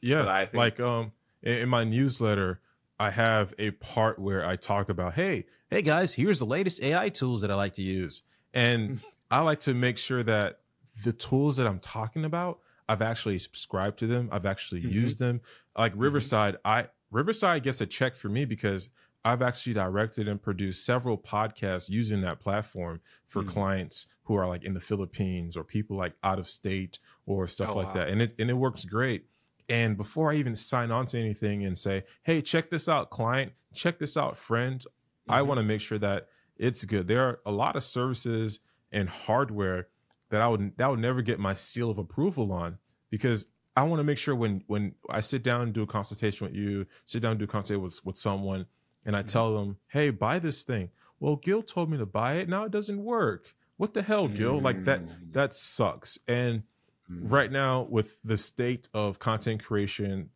Yeah, 0.05 0.19
But 0.19 0.27
I 0.29 0.45
think- 0.45 0.55
like 0.59 0.79
um 0.79 1.11
in, 1.41 1.67
my 1.69 1.83
newsletter, 1.83 2.59
I 2.99 3.09
have 3.11 3.53
a 3.59 3.71
part 3.71 4.17
where 4.19 4.45
I 4.47 4.55
talk 4.55 4.89
about, 4.89 5.13
hey, 5.15 5.45
hey 5.69 5.81
guys, 5.81 6.13
here's 6.13 6.39
the 6.39 6.45
latest 6.45 6.81
AI 6.81 7.09
tools 7.09 7.41
that 7.41 7.51
I 7.51 7.55
like 7.55 7.73
to 7.73 7.81
use, 7.81 8.21
and 8.53 9.01
I 9.31 9.41
like 9.41 9.59
to 9.61 9.73
make 9.73 9.97
sure 9.97 10.23
that 10.23 10.59
the 11.03 11.11
tools 11.13 11.57
that 11.57 11.67
I'm 11.67 11.79
talking 11.79 12.23
about, 12.23 12.59
I've 12.87 13.01
actually 13.01 13.39
subscribed 13.39 13.97
to 13.99 14.07
them, 14.07 14.29
I've 14.31 14.45
actually 14.45 14.81
Mhm. 14.83 14.91
used 14.91 15.19
them. 15.19 15.41
Like 15.77 15.93
Riverside, 15.95 16.57
I 16.63 16.87
Riverside 17.11 17.63
gets 17.63 17.81
a 17.81 17.85
check 17.85 18.15
for 18.15 18.29
me 18.29 18.45
because 18.45 18.89
I've 19.23 19.41
actually 19.41 19.73
directed 19.73 20.27
and 20.27 20.39
produced 20.41 20.85
several 20.85 21.17
podcasts 21.17 21.89
using 21.89 22.21
that 22.21 22.39
platform 22.39 23.01
for 23.27 23.41
Mm. 23.41 23.47
clients 23.47 24.05
who 24.25 24.35
are 24.35 24.47
like 24.47 24.63
in 24.63 24.73
the 24.75 24.79
Philippines 24.79 25.57
or 25.57 25.63
people 25.63 25.97
like 25.97 26.13
out 26.23 26.37
of 26.39 26.47
state 26.47 26.99
or 27.25 27.47
stuff 27.47 27.69
Oh, 27.69 27.75
like 27.77 27.87
wow. 27.87 27.93
that, 27.95 28.09
and 28.09 28.21
it 28.21 28.35
and 28.39 28.49
it 28.51 28.53
works 28.57 28.85
great. 28.85 29.25
And 29.67 29.97
before 29.97 30.31
I 30.31 30.35
even 30.35 30.55
sign 30.55 30.91
on 30.91 31.05
to 31.07 31.19
anything 31.19 31.65
and 31.65 31.77
say, 31.77 32.03
hey, 32.23 32.41
check 32.41 32.69
this 32.69 32.87
out, 32.87 33.09
client, 33.09 33.53
check 33.73 33.97
this 33.99 34.15
out, 34.15 34.37
friend, 34.37 34.83
I 35.27 35.39
Mhm. 35.41 35.47
want 35.47 35.59
to 35.59 35.63
make 35.63 35.81
sure 35.81 35.97
that 35.97 36.27
it's 36.57 36.85
good. 36.85 37.07
There 37.07 37.27
are 37.27 37.39
a 37.45 37.51
lot 37.51 37.75
of 37.75 37.83
services 37.83 38.59
and 38.91 39.09
hardware 39.09 39.87
that 40.29 40.41
I 40.41 40.47
would 40.47 40.77
that 40.77 40.89
would 40.89 40.99
never 40.99 41.21
get 41.21 41.39
my 41.39 41.53
seal 41.53 41.89
of 41.89 41.97
approval 41.97 42.51
on 42.51 42.77
because 43.09 43.47
I 43.75 43.83
want 43.83 43.99
to 43.99 44.03
make 44.03 44.17
sure 44.17 44.35
when 44.35 44.63
when 44.67 44.95
I 45.09 45.21
sit 45.21 45.43
down 45.43 45.61
and 45.61 45.73
do 45.73 45.81
a 45.81 45.87
consultation 45.87 46.45
with 46.47 46.55
you, 46.55 46.85
sit 47.05 47.21
down 47.21 47.31
and 47.31 47.39
do 47.39 47.45
a 47.45 47.47
consultation 47.47 47.81
with, 47.83 47.99
with 48.05 48.17
someone, 48.17 48.67
and 49.03 49.15
I 49.17 49.23
Mhm. 49.23 49.31
tell 49.31 49.53
them, 49.57 49.77
hey, 49.87 50.11
buy 50.11 50.39
this 50.39 50.63
thing. 50.63 50.91
Well, 51.19 51.37
Guil 51.37 51.65
told 51.65 51.89
me 51.89 51.97
to 51.97 52.05
buy 52.05 52.35
it. 52.35 52.47
Now 52.49 52.63
it 52.65 52.71
doesn't 52.71 53.03
work. 53.03 53.53
What 53.77 53.93
the 53.93 54.01
hell, 54.03 54.29
Guil? 54.29 54.61
Like 54.61 54.85
that 54.85 55.01
Mm. 55.01 55.33
that 55.33 55.53
sucks. 55.55 56.19
And. 56.27 56.63
Right 57.09 57.51
now 57.51 57.83
with 57.89 58.17
the 58.23 58.37
state 58.37 58.89
of 58.93 59.19
content 59.19 59.63
creation 59.63 60.29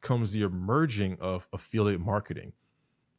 comes 0.00 0.32
the 0.32 0.42
emerging 0.42 1.16
of 1.20 1.48
affiliate 1.52 2.00
marketing. 2.00 2.52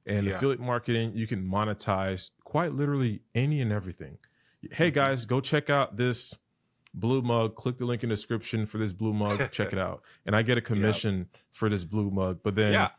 And 0.05 0.26
Yeah. 0.26 0.36
affiliate 0.36 0.60
marketing 0.60 1.14
you 1.16 1.28
can 1.28 1.45
monetize 1.45 2.32
quite 2.43 2.74
literally 2.74 3.22
any 3.36 3.62
and 3.62 3.72
everything. 3.72 4.18
Hey 4.72 4.89
Mhm. 4.91 4.93
guys 4.95 5.26
go 5.26 5.39
check 5.41 5.70
out 5.70 5.97
this 5.97 6.36
blue 6.93 7.22
mug. 7.22 7.55
Click 7.55 7.78
the 7.78 7.86
link 7.86 8.03
in 8.03 8.10
the 8.10 8.16
description 8.16 8.66
for 8.66 8.78
this 8.78 8.91
blue 8.93 9.14
mug. 9.14 9.38
Check 9.51 9.72
it 9.74 9.78
out. 9.80 10.01
And 10.26 10.36
i 10.36 10.41
get 10.41 10.58
a 10.58 10.62
commission 10.62 11.28
for 11.51 11.70
this 11.70 11.84
blue 11.84 12.10
mug. 12.10 12.39
But 12.43 12.55
then 12.55 12.74
Yeah. 12.74 12.89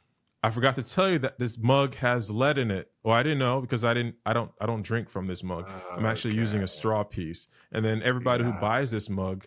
i 0.42 0.50
forgot 0.50 0.74
to 0.76 0.82
tell 0.82 1.10
you 1.10 1.18
that 1.20 1.38
this 1.38 1.58
mug 1.58 1.94
has 1.96 2.30
lead 2.30 2.58
in 2.58 2.70
it. 2.70 2.92
Well 3.02 3.14
i 3.14 3.22
didn't 3.22 3.38
know 3.40 3.60
because 3.60 3.84
i 3.84 3.94
didn't 3.94 4.16
i 4.26 4.32
don't 4.32 4.52
i 4.60 4.66
don't 4.66 4.82
drink 4.82 5.08
from 5.08 5.26
this 5.26 5.42
mug. 5.42 5.66
I'm 5.90 6.06
actually 6.06 6.34
using 6.34 6.62
a 6.62 6.66
straw 6.68 7.02
piece. 7.04 7.48
And 7.72 7.84
then 7.84 8.02
everybody 8.02 8.44
Yeah. 8.44 8.52
who 8.52 8.60
buys 8.60 8.90
this 8.90 9.08
mug 9.08 9.46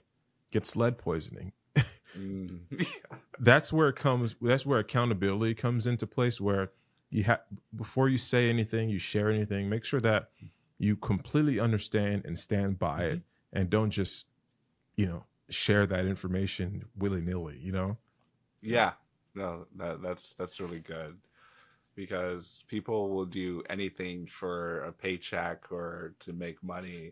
gets 0.51 0.75
lead 0.75 0.97
poisoning 0.97 1.53
Mm. 2.17 2.59
that's 3.39 3.71
where 3.71 3.89
it 3.89 3.95
comes 3.95 4.35
that's 4.41 4.65
where 4.65 4.79
accountability 4.79 5.53
comes 5.53 5.87
into 5.87 6.05
place 6.05 6.41
where 6.41 6.71
you 7.09 7.23
have 7.23 7.41
before 7.75 8.09
you 8.09 8.17
say 8.17 8.49
anything, 8.49 8.89
you 8.89 8.99
share 8.99 9.29
anything, 9.29 9.69
make 9.69 9.83
sure 9.83 9.99
that 9.99 10.29
you 10.77 10.95
completely 10.95 11.59
understand 11.59 12.23
and 12.25 12.39
stand 12.39 12.79
by 12.79 13.03
it, 13.03 13.21
and 13.53 13.69
don't 13.69 13.91
just, 13.91 14.25
you 14.95 15.05
know, 15.05 15.25
share 15.49 15.85
that 15.85 16.05
information 16.05 16.85
willy 16.97 17.21
nilly. 17.21 17.59
You 17.61 17.73
know. 17.73 17.97
Yeah, 18.61 18.93
no, 19.35 19.67
that, 19.75 20.01
that's 20.01 20.33
that's 20.33 20.59
really 20.59 20.79
good 20.79 21.17
because 21.95 22.63
people 22.67 23.09
will 23.09 23.25
do 23.25 23.61
anything 23.69 24.25
for 24.25 24.83
a 24.83 24.93
paycheck 24.93 25.69
or 25.71 26.13
to 26.19 26.31
make 26.31 26.63
money, 26.63 27.11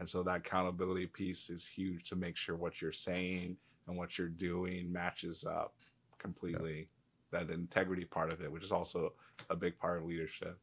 and 0.00 0.08
so 0.08 0.22
that 0.24 0.38
accountability 0.38 1.06
piece 1.06 1.50
is 1.50 1.66
huge 1.66 2.08
to 2.08 2.16
make 2.16 2.36
sure 2.36 2.56
what 2.56 2.80
you're 2.82 2.90
saying 2.92 3.56
and 3.86 3.96
what 3.96 4.18
you're 4.18 4.28
doing 4.28 4.90
matches 4.90 5.44
up 5.44 5.74
completely. 6.18 6.88
That 7.30 7.50
integrity 7.50 8.04
part 8.06 8.32
of 8.32 8.40
it, 8.40 8.50
which 8.50 8.64
is 8.64 8.72
also 8.72 9.12
a 9.50 9.54
big 9.54 9.78
part 9.78 9.98
of 9.98 10.04
leadership. 10.06 10.58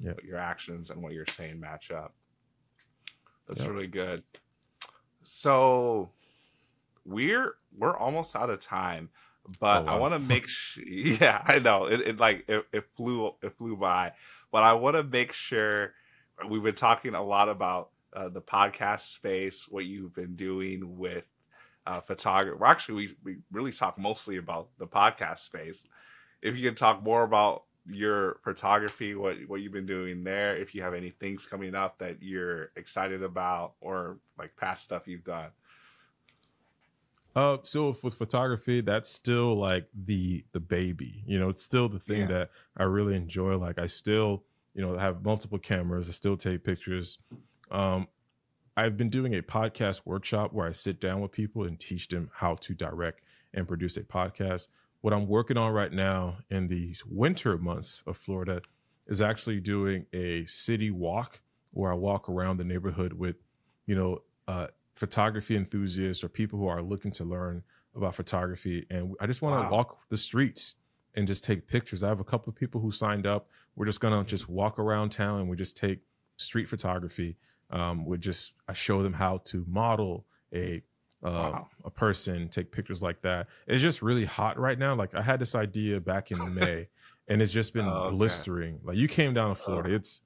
Yeah. 0.00 0.14
Your 0.24 0.38
actions 0.38 0.90
and 0.90 1.02
what 1.02 1.12
you're 1.12 1.26
saying 1.26 1.60
match 1.60 1.90
up. 1.92 2.14
That's 3.46 3.60
Yeah. 3.60 3.68
really 3.68 3.86
good. 3.86 4.24
So 5.22 6.10
we're 7.04 7.54
we're 7.76 7.96
almost 7.96 8.34
out 8.34 8.50
of 8.50 8.60
time, 8.60 9.10
but 9.60 9.82
Oh, 9.82 9.86
I 9.86 9.96
want 9.98 10.14
to 10.14 10.18
make 10.18 10.48
sure. 10.48 10.84
Yeah, 10.86 11.42
I 11.44 11.58
know 11.58 11.84
it, 11.84 12.00
it 12.00 12.18
like 12.18 12.44
it, 12.48 12.66
it 12.72 12.84
flew 12.96 13.32
it 13.42 13.56
flew 13.58 13.76
by, 13.76 14.12
but 14.50 14.62
I 14.62 14.72
want 14.72 14.96
to 14.96 15.04
make 15.04 15.32
sure 15.32 15.92
we've 16.48 16.62
been 16.62 16.74
talking 16.74 17.14
a 17.14 17.22
lot 17.22 17.48
about 17.48 17.90
uh, 18.12 18.28
the 18.28 18.40
podcast 18.42 19.12
space, 19.12 19.66
what 19.68 19.84
you've 19.84 20.14
been 20.14 20.36
doing 20.36 20.98
with 20.98 21.24
uh, 21.86 22.00
photography. 22.00 22.58
Well, 22.60 22.70
actually, 22.70 22.94
we 22.94 23.16
we 23.24 23.36
really 23.52 23.72
talk 23.72 23.98
mostly 23.98 24.36
about 24.36 24.68
the 24.78 24.86
podcast 24.86 25.38
space. 25.38 25.86
If 26.42 26.56
you 26.56 26.62
can 26.62 26.74
talk 26.74 27.02
more 27.02 27.22
about 27.22 27.64
your 27.86 28.40
photography, 28.44 29.14
what 29.14 29.36
what 29.46 29.60
you've 29.60 29.72
been 29.72 29.86
doing 29.86 30.22
there, 30.24 30.56
if 30.56 30.74
you 30.74 30.82
have 30.82 30.94
any 30.94 31.10
things 31.10 31.46
coming 31.46 31.74
up 31.74 31.98
that 31.98 32.22
you're 32.22 32.70
excited 32.76 33.22
about, 33.22 33.74
or 33.80 34.18
like 34.38 34.54
past 34.56 34.84
stuff 34.84 35.06
you've 35.06 35.24
done. 35.24 35.50
Uh, 37.36 37.58
so 37.62 37.94
with 38.02 38.14
photography, 38.14 38.80
that's 38.80 39.08
still 39.08 39.56
like 39.56 39.86
the 39.94 40.44
the 40.52 40.60
baby. 40.60 41.22
You 41.26 41.38
know, 41.38 41.48
it's 41.48 41.62
still 41.62 41.88
the 41.88 42.00
thing 42.00 42.22
Yeah. 42.22 42.26
that 42.26 42.50
I 42.76 42.84
really 42.84 43.14
enjoy. 43.14 43.56
Like 43.56 43.78
I 43.78 43.86
still, 43.86 44.42
you 44.74 44.82
know, 44.82 44.98
have 44.98 45.24
multiple 45.24 45.58
cameras. 45.58 46.08
I 46.08 46.12
still 46.12 46.36
take 46.36 46.64
pictures. 46.64 47.18
Um, 47.70 48.08
I've 48.76 48.96
been 48.96 49.10
doing 49.10 49.34
a 49.34 49.42
podcast 49.42 50.02
workshop 50.04 50.52
where 50.52 50.66
I 50.68 50.72
sit 50.72 51.00
down 51.00 51.20
with 51.20 51.32
people 51.32 51.64
and 51.64 51.78
teach 51.78 52.08
them 52.08 52.30
how 52.34 52.54
to 52.56 52.74
direct 52.74 53.22
and 53.52 53.66
produce 53.68 53.96
a 53.96 54.02
podcast. 54.02 54.68
What 55.00 55.12
I'm 55.12 55.26
working 55.26 55.56
on 55.56 55.72
right 55.72 55.92
now 55.92 56.38
in 56.50 56.68
these 56.68 57.04
winter 57.04 57.58
months 57.58 58.02
of 58.06 58.16
Florida 58.16 58.62
is 59.06 59.20
actually 59.20 59.60
doing 59.60 60.06
a 60.12 60.46
city 60.46 60.90
walk 60.90 61.40
where 61.72 61.90
I 61.92 61.94
walk 61.94 62.28
around 62.28 62.58
the 62.58 62.64
neighborhood 62.64 63.12
with, 63.14 63.36
you 63.86 63.94
know, 63.94 64.22
uh, 64.46 64.68
photography 64.94 65.56
enthusiasts 65.56 66.22
or 66.22 66.28
people 66.28 66.58
who 66.58 66.66
are 66.66 66.82
looking 66.82 67.10
to 67.12 67.24
learn 67.24 67.62
about 67.94 68.14
photography. 68.14 68.86
And 68.90 69.14
I 69.20 69.26
just 69.26 69.42
want 69.42 69.56
to 69.56 69.64
Wow. 69.64 69.70
walk 69.70 70.08
the 70.10 70.16
streets 70.16 70.74
and 71.14 71.26
just 71.26 71.42
take 71.42 71.66
pictures. 71.66 72.02
I 72.02 72.08
have 72.08 72.20
a 72.20 72.24
couple 72.24 72.50
of 72.50 72.56
people 72.56 72.80
who 72.80 72.90
signed 72.90 73.26
up. 73.26 73.48
We're 73.74 73.86
just 73.86 74.00
gonna 74.00 74.22
just 74.24 74.48
walk 74.48 74.78
around 74.78 75.10
town 75.10 75.40
and 75.40 75.48
we 75.48 75.56
just 75.56 75.76
take 75.76 76.00
street 76.36 76.68
photography. 76.68 77.36
Um, 77.70 78.04
we 78.04 78.18
just 78.18 78.54
I 78.68 78.72
show 78.72 79.02
them 79.02 79.12
how 79.12 79.38
to 79.44 79.64
model 79.68 80.26
a 80.54 80.82
uh, 81.22 81.28
Wow. 81.52 81.68
a 81.84 81.90
person, 81.90 82.48
take 82.48 82.72
pictures 82.72 83.02
like 83.02 83.20
that. 83.22 83.46
It's 83.66 83.82
just 83.82 84.00
really 84.02 84.24
hot 84.24 84.58
right 84.58 84.78
now. 84.78 84.94
Like 84.94 85.14
I 85.14 85.22
had 85.22 85.38
this 85.40 85.54
idea 85.54 86.00
back 86.00 86.30
in 86.30 86.38
May, 86.54 86.88
and 87.28 87.42
it's 87.42 87.52
just 87.52 87.74
been 87.74 87.84
Oh, 87.84 88.04
okay. 88.04 88.10
blistering. 88.16 88.80
Like 88.82 88.96
you 88.96 89.06
came 89.08 89.34
down 89.34 89.50
to 89.50 89.54
Florida, 89.54 89.94
it's 89.94 90.22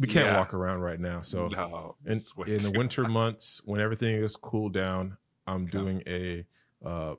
we 0.00 0.06
can't 0.08 0.26
Yeah. 0.28 0.38
walk 0.38 0.54
around 0.54 0.80
right 0.80 0.98
now. 0.98 1.20
So 1.20 1.48
no, 1.48 1.96
in, 2.06 2.18
in 2.46 2.62
the 2.62 2.72
winter 2.74 3.02
hot. 3.02 3.10
months 3.12 3.60
when 3.66 3.80
everything 3.80 4.16
is 4.22 4.36
cooled 4.36 4.72
down 4.72 5.16
i'm 5.46 5.64
Yeah. 5.64 5.70
doing 5.70 6.02
a 6.06 6.46
uh, 6.84 7.14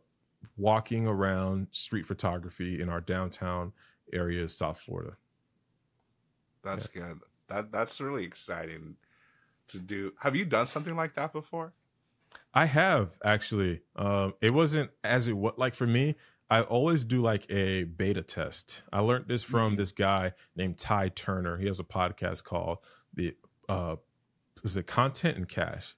walking 0.58 1.06
around 1.08 1.68
street 1.72 2.06
photography 2.06 2.82
in 2.82 2.90
our 2.90 3.00
downtown 3.02 3.72
area 4.12 4.44
of 4.44 4.52
south 4.52 4.80
florida 4.80 5.16
That's 6.64 6.88
good. 6.88 7.20
That 7.48 7.72
that's 7.72 8.00
really 8.02 8.24
exciting 8.24 8.96
to 9.70 9.80
do. 9.80 10.12
Have 10.20 10.36
you 10.36 10.46
done 10.46 10.68
something 10.68 10.96
like 10.96 11.16
that 11.16 11.34
before? 11.34 11.74
i 12.56 12.66
have 12.66 13.20
actually 13.24 13.82
um, 13.96 14.34
it 14.42 14.52
wasn't 14.52 14.90
as 15.04 15.28
it 15.28 15.34
what 15.34 15.60
like 15.60 15.76
for 15.76 15.86
me 15.86 16.16
i 16.50 16.62
always 16.62 17.06
do 17.06 17.22
like 17.22 17.46
a 17.52 17.84
beta 17.84 18.24
test 18.24 18.82
i 18.92 19.00
learned 19.00 19.28
this 19.28 19.44
from 19.44 19.74
Mhm. 19.74 19.78
this 19.78 19.92
guy 19.92 20.32
named 20.56 20.80
ty 20.80 21.10
turner 21.10 21.58
he 21.58 21.68
has 21.68 21.80
a 21.80 21.84
podcast 21.84 22.44
called 22.44 22.80
the 23.14 23.36
uh 23.70 23.98
is 24.64 24.76
it 24.78 24.88
content 24.88 25.38
and 25.38 25.48
cash 25.48 25.96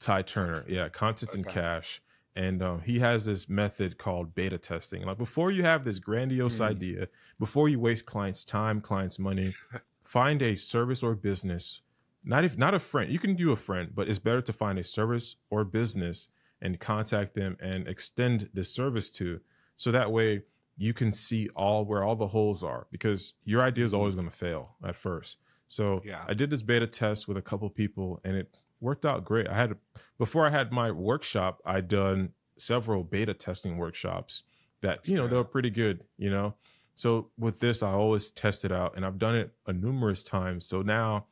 ty 0.00 0.22
turner 0.22 0.64
yeah 0.68 0.88
content 0.88 1.34
and 1.34 1.46
cash 1.46 2.00
and 2.34 2.62
um, 2.62 2.80
he 2.80 3.00
has 3.00 3.26
this 3.26 3.46
method 3.50 3.98
called 3.98 4.34
beta 4.34 4.56
testing 4.56 5.04
like 5.04 5.18
before 5.18 5.50
you 5.50 5.64
have 5.64 5.84
this 5.84 5.98
grandiose 5.98 6.60
Mhm. 6.60 6.70
idea 6.70 7.08
before 7.38 7.68
you 7.68 7.78
waste 7.78 8.06
clients 8.06 8.42
time 8.42 8.80
clients 8.80 9.18
money 9.18 9.52
find 10.02 10.40
a 10.40 10.54
service 10.56 11.02
or 11.02 11.14
business 11.14 11.82
not 12.24 12.44
if 12.44 12.56
not 12.56 12.74
a 12.74 12.78
friend 12.78 13.12
you 13.12 13.18
can 13.18 13.34
do 13.34 13.52
a 13.52 13.56
friend 13.56 13.90
but 13.94 14.08
it's 14.08 14.18
better 14.18 14.40
to 14.40 14.52
find 14.52 14.78
a 14.78 14.84
service 14.84 15.36
or 15.50 15.64
business 15.64 16.28
and 16.60 16.80
contact 16.80 17.34
them 17.34 17.56
and 17.60 17.86
extend 17.86 18.48
the 18.54 18.64
service 18.64 19.10
to 19.10 19.40
so 19.76 19.90
that 19.90 20.10
way 20.10 20.42
you 20.76 20.92
can 20.92 21.12
see 21.12 21.48
all 21.54 21.84
where 21.84 22.02
all 22.02 22.16
the 22.16 22.28
holes 22.28 22.64
are 22.64 22.86
because 22.90 23.34
your 23.44 23.62
idea 23.62 23.84
is 23.84 23.94
always 23.94 24.14
mm-hmm. 24.14 24.22
going 24.22 24.30
to 24.30 24.36
fail 24.36 24.76
at 24.84 24.96
first. 24.96 25.38
So 25.68 26.02
Yeah. 26.04 26.24
i 26.28 26.34
did 26.34 26.50
this 26.50 26.62
beta 26.62 26.86
test 26.86 27.28
with 27.28 27.36
a 27.36 27.42
couple 27.42 27.68
people 27.70 28.20
and 28.24 28.36
it 28.36 28.56
worked 28.80 29.06
out 29.06 29.24
great. 29.24 29.48
I 29.48 29.54
had 29.54 29.76
before 30.18 30.46
i 30.46 30.50
had 30.50 30.72
my 30.72 30.90
workshop 30.90 31.60
i'd 31.64 31.88
done 31.88 32.30
several 32.56 33.02
beta 33.04 33.34
testing 33.34 33.76
workshops 33.76 34.42
that 34.82 34.98
That's 34.98 35.08
you 35.08 35.16
know 35.16 35.24
they 35.24 35.30
good. 35.30 35.36
were 35.38 35.44
pretty 35.44 35.70
good 35.70 36.04
you 36.18 36.30
know? 36.30 36.54
So 36.96 37.30
with 37.38 37.60
this 37.60 37.82
i 37.82 37.90
always 37.90 38.30
test 38.30 38.64
it 38.64 38.72
out 38.72 38.94
and 38.96 39.04
i've 39.04 39.18
done 39.18 39.36
it 39.36 39.52
a 39.66 39.72
numerous 39.72 40.22
times. 40.22 40.66
So 40.66 40.82
now 40.82 41.26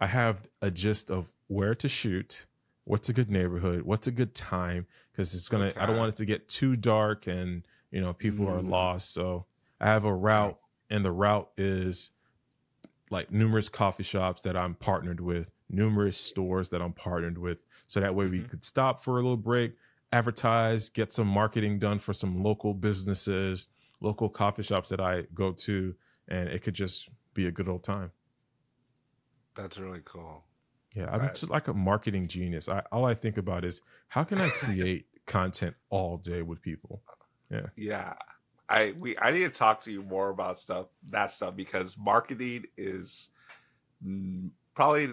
i 0.00 0.06
have 0.06 0.46
a 0.62 0.70
gist 0.70 1.10
of 1.10 1.30
where 1.48 1.74
to 1.74 1.88
shoot 1.88 2.46
what's 2.84 3.08
a 3.08 3.12
good 3.12 3.30
neighborhood 3.30 3.82
what's 3.82 4.06
a 4.06 4.10
good 4.12 4.34
time 4.34 4.86
because 5.12 5.34
it's 5.34 5.48
gonna 5.48 5.72
i 5.76 5.86
don't 5.86 5.96
want 5.96 6.08
it 6.12 6.16
to 6.16 6.24
get 6.24 6.48
too 6.48 6.76
dark 6.76 7.26
and 7.26 7.66
you 7.90 8.00
know 8.00 8.12
people 8.12 8.48
are 8.48 8.60
Mm. 8.60 8.68
lost 8.70 9.12
so 9.12 9.46
i 9.80 9.86
have 9.86 10.04
a 10.04 10.14
route 10.14 10.58
and 10.90 11.04
the 11.04 11.12
route 11.12 11.50
is 11.56 12.10
like 13.10 13.30
numerous 13.30 13.68
coffee 13.68 14.02
shops 14.02 14.42
that 14.42 14.56
i'm 14.56 14.74
partnered 14.74 15.20
with 15.20 15.50
numerous 15.70 16.16
stores 16.16 16.68
that 16.70 16.80
i'm 16.82 16.92
partnered 16.92 17.38
with 17.38 17.58
so 17.86 18.00
that 18.00 18.14
way 18.14 18.26
we 18.26 18.40
Mhm. 18.40 18.48
could 18.50 18.64
stop 18.64 19.02
for 19.02 19.12
a 19.12 19.22
little 19.22 19.36
break 19.36 19.74
advertise 20.12 20.88
get 20.88 21.12
some 21.12 21.26
marketing 21.28 21.78
done 21.78 21.98
for 21.98 22.12
some 22.14 22.42
local 22.42 22.72
businesses 22.74 23.68
local 24.00 24.28
coffee 24.30 24.62
shops 24.62 24.88
that 24.88 25.00
i 25.00 25.22
go 25.34 25.52
to 25.52 25.94
and 26.28 26.48
it 26.48 26.62
could 26.62 26.74
just 26.74 27.08
be 27.34 27.46
a 27.46 27.50
good 27.50 27.68
old 27.68 27.82
time 27.84 28.10
That's 29.58 29.76
really 29.76 30.00
cool. 30.04 30.44
yeah, 30.96 31.10
I'm 31.12 31.20
Right. 31.20 31.34
just 31.34 31.50
like 31.50 31.68
a 31.68 31.74
marketing 31.74 32.28
genius. 32.28 32.68
I, 32.68 32.82
all 32.92 33.04
I 33.04 33.14
think 33.14 33.36
about 33.36 33.64
is 33.64 33.82
how 34.08 34.24
can 34.24 34.40
I 34.40 34.48
create 34.62 35.06
content 35.26 35.74
all 35.90 36.16
day 36.16 36.40
with 36.42 36.62
people? 36.62 37.02
Yeah. 37.50 37.66
Yeah. 37.76 38.14
I 38.70 38.94
we 38.98 39.18
I 39.18 39.32
need 39.32 39.40
to 39.44 39.50
talk 39.50 39.80
to 39.82 39.92
you 39.92 40.02
more 40.02 40.28
about 40.30 40.58
stuff 40.58 40.86
that 41.10 41.30
stuff 41.30 41.56
because 41.56 41.96
marketing 41.98 42.64
is 42.76 43.30
probably 44.74 45.08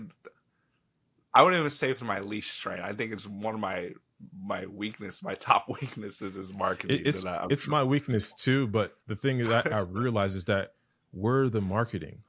I 1.34 1.42
wouldn't 1.44 1.60
even 1.60 1.72
say 1.72 1.90
it's 1.90 2.02
my 2.02 2.20
least 2.20 2.52
strength. 2.52 2.84
I 2.84 2.94
think 2.94 3.12
it's 3.12 3.28
one 3.28 3.56
of 3.56 3.60
my 3.60 3.92
my 4.40 4.66
weakness, 4.68 5.24
my 5.24 5.36
top 5.40 5.68
weaknesses 5.70 6.38
is 6.38 6.54
marketing. 6.54 7.00
It, 7.00 7.08
it's 7.08 7.26
it's 7.50 7.68
my 7.68 7.84
weakness 7.84 8.34
too, 8.34 8.68
but 8.68 8.94
the 9.08 9.16
thing 9.16 9.40
is 9.40 9.48
that 9.48 9.74
I 9.74 9.80
realize 9.80 10.36
is 10.36 10.46
that 10.46 10.74
we're 11.12 11.50
the 11.50 11.62
marketing. 11.62 12.20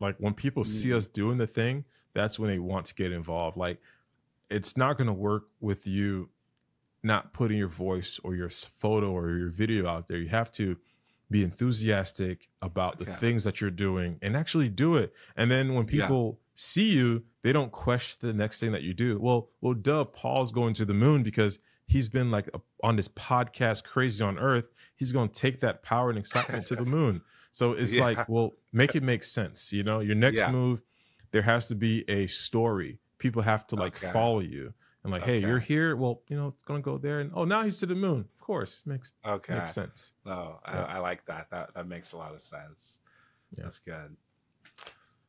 Like 0.00 0.16
when 0.18 0.34
people 0.34 0.64
see 0.64 0.88
Mm. 0.90 0.96
us 0.96 1.06
doing 1.06 1.38
the 1.38 1.46
thing, 1.46 1.84
that's 2.14 2.38
when 2.38 2.48
they 2.50 2.58
want 2.58 2.86
to 2.86 2.94
get 2.94 3.12
involved. 3.12 3.56
Like 3.56 3.80
it's 4.50 4.76
not 4.76 4.96
going 4.96 5.06
to 5.08 5.12
work 5.12 5.44
with 5.60 5.86
you 5.86 6.30
not 7.02 7.32
putting 7.32 7.58
your 7.58 7.68
voice 7.68 8.18
or 8.24 8.34
your 8.34 8.48
photo 8.50 9.10
or 9.12 9.30
your 9.36 9.50
video 9.50 9.86
out 9.86 10.08
there. 10.08 10.18
You 10.18 10.28
have 10.28 10.50
to 10.52 10.76
be 11.30 11.42
enthusiastic 11.42 12.48
about 12.62 12.98
the 12.98 13.04
things 13.04 13.44
that 13.44 13.60
you're 13.60 13.70
doing 13.70 14.18
and 14.22 14.36
actually 14.36 14.68
do 14.68 14.96
it. 14.96 15.12
And 15.36 15.50
then 15.50 15.74
when 15.74 15.84
Yeah. 15.86 16.02
people 16.06 16.40
see 16.54 16.94
you, 16.96 17.24
they 17.42 17.52
don't 17.52 17.70
question 17.72 18.26
the 18.28 18.32
next 18.34 18.60
thing 18.60 18.72
that 18.72 18.82
you 18.82 18.94
do. 18.94 19.18
Well, 19.20 19.50
well, 19.60 19.74
duh, 19.74 20.04
Paul's 20.04 20.52
going 20.52 20.74
to 20.74 20.84
the 20.84 20.94
moon 20.94 21.22
because 21.22 21.58
he's 21.86 22.08
been 22.08 22.30
like 22.30 22.48
a, 22.54 22.60
on 22.82 22.96
this 22.96 23.08
podcast, 23.08 23.84
Crazy 23.84 24.22
on 24.24 24.38
Earth. 24.38 24.66
He's 24.96 25.12
going 25.12 25.28
to 25.28 25.40
take 25.40 25.60
that 25.60 25.82
power 25.82 26.08
and 26.10 26.18
excitement 26.18 26.66
to 26.66 26.76
the 26.76 26.84
moon. 26.96 27.22
So 27.56 27.72
it's 27.72 27.94
Yeah. 27.94 28.02
like, 28.02 28.28
well, 28.28 28.52
make 28.74 28.94
it 28.94 29.02
make 29.02 29.22
sense. 29.24 29.72
You 29.72 29.82
know, 29.82 30.00
your 30.00 30.14
next 30.14 30.40
Yeah. 30.40 30.50
move, 30.50 30.82
there 31.30 31.40
has 31.40 31.68
to 31.68 31.74
be 31.74 32.04
a 32.06 32.26
story. 32.26 32.98
People 33.16 33.40
have 33.40 33.66
to 33.68 33.76
like 33.76 33.96
Okay. 33.96 34.12
follow 34.12 34.40
you 34.40 34.74
and 35.02 35.10
like, 35.10 35.22
hey, 35.22 35.38
you're 35.40 35.58
here. 35.58 35.96
Well, 35.96 36.22
you 36.28 36.36
know, 36.36 36.48
it's 36.48 36.62
gonna 36.64 36.82
go 36.82 36.98
there, 36.98 37.20
and 37.20 37.30
oh, 37.32 37.46
now 37.46 37.62
he's 37.62 37.78
to 37.78 37.86
the 37.86 37.94
moon. 37.94 38.28
Of 38.34 38.40
course, 38.42 38.82
makes 38.84 39.14
okay. 39.24 39.54
makes 39.54 39.72
sense. 39.72 40.12
No, 40.26 40.60
I, 40.66 40.74
Yeah. 40.74 40.84
I 40.84 40.98
like 40.98 41.24
that. 41.24 41.48
That 41.48 41.72
that 41.72 41.88
makes 41.88 42.12
a 42.12 42.18
lot 42.18 42.34
of 42.34 42.42
sense. 42.42 42.98
Yeah. 43.52 43.62
That's 43.62 43.78
good. 43.78 44.14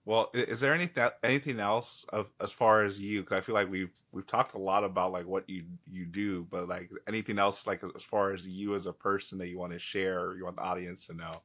Well, 0.04 0.30
is 0.34 0.60
there 0.60 0.74
anything 0.74 1.10
anything 1.24 1.62
else 1.62 2.04
of 2.10 2.30
as 2.42 2.52
far 2.52 2.84
as 2.84 3.00
you? 3.00 3.22
Because 3.22 3.38
I 3.38 3.42
feel 3.42 3.56
like 3.56 3.70
we've 3.70 3.94
we've 4.12 4.28
talked 4.28 4.54
a 4.54 4.58
lot 4.60 4.84
about 4.84 5.14
like 5.14 5.26
what 5.26 5.50
you 5.50 5.64
you 5.90 6.06
do, 6.06 6.44
but 6.52 6.68
like 6.68 6.92
anything 7.08 7.40
else 7.40 7.66
like 7.66 7.82
as 7.96 8.04
far 8.04 8.34
as 8.34 8.46
you 8.46 8.76
as 8.76 8.86
a 8.86 8.92
person 8.92 9.38
that 9.38 9.48
you 9.48 9.58
want 9.58 9.72
to 9.72 9.80
share, 9.80 10.20
or 10.26 10.36
you 10.36 10.44
want 10.44 10.58
the 10.58 10.64
audience 10.64 11.08
to 11.08 11.14
know. 11.14 11.42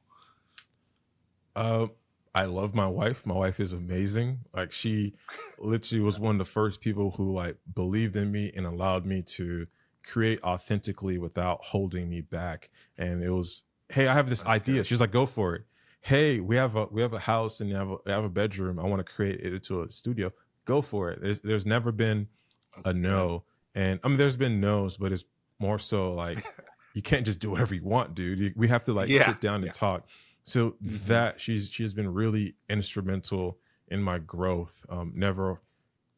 Uh, 1.55 1.87
I 2.35 2.45
love 2.45 2.73
my 2.73 2.87
wife. 2.87 3.25
My 3.25 3.35
wife 3.35 3.59
is 3.59 3.73
amazing. 3.73 4.39
Like 4.55 4.71
she 4.71 5.13
literally 5.59 6.03
was 6.03 6.19
one 6.19 6.35
of 6.35 6.39
the 6.39 6.51
first 6.51 6.81
people 6.81 7.11
who 7.11 7.33
like 7.33 7.57
believed 7.75 8.15
in 8.15 8.31
me 8.31 8.51
and 8.55 8.65
allowed 8.65 9.05
me 9.05 9.21
to 9.21 9.67
create 10.03 10.41
authentically 10.43 11.17
without 11.17 11.63
holding 11.63 12.09
me 12.09 12.21
back. 12.21 12.69
And 12.97 13.23
it 13.23 13.29
was, 13.29 13.63
hey, 13.89 14.07
I 14.07 14.13
have 14.13 14.29
this 14.29 14.41
That's 14.41 14.61
idea. 14.61 14.75
good. 14.77 14.87
She's 14.87 14.99
like, 15.01 15.11
go 15.11 15.25
for 15.27 15.55
it. 15.55 15.61
Hey, 16.01 16.39
we 16.39 16.55
have 16.57 16.75
a 16.75 16.85
we 16.91 17.01
have 17.01 17.13
a 17.13 17.19
house 17.19 17.61
and 17.61 17.69
you 17.69 17.75
have 17.77 17.89
a, 17.89 17.95
we 18.05 18.11
have 18.11 18.23
a 18.25 18.29
bedroom. 18.29 18.77
I 18.79 18.83
want 18.83 19.05
to 19.05 19.09
create 19.13 19.39
it 19.39 19.53
into 19.53 19.83
a 19.83 19.91
studio. 19.91 20.33
Go 20.65 20.81
for 20.81 21.11
it. 21.11 21.21
There's 21.21 21.39
there's 21.41 21.65
never 21.65 21.91
been 21.93 22.27
That's 22.75 22.89
a 22.89 22.93
good. 22.93 23.01
no. 23.01 23.43
And 23.75 23.99
I 24.03 24.07
mean, 24.09 24.17
there's 24.17 24.35
been 24.35 24.59
no's, 24.59 24.97
but 24.97 25.11
it's 25.13 25.23
more 25.59 25.79
so 25.79 26.13
like 26.13 26.43
you 26.93 27.01
can't 27.01 27.25
just 27.25 27.39
do 27.39 27.51
whatever 27.51 27.73
you 27.75 27.83
want, 27.83 28.15
dude. 28.15 28.39
You, 28.39 28.53
we 28.55 28.67
have 28.67 28.83
to 28.85 28.93
like 28.93 29.07
Yeah, 29.07 29.25
sit 29.25 29.39
down 29.39 29.55
and 29.57 29.65
yeah. 29.67 29.71
talk. 29.71 30.07
So 30.43 30.77
Mhm. 30.81 30.99
that 31.07 31.39
she's 31.39 31.69
she's 31.69 31.93
been 31.93 32.13
really 32.13 32.55
instrumental 32.69 33.59
in 33.87 34.01
my 34.01 34.19
growth. 34.19 34.85
Um, 34.89 35.13
never 35.15 35.61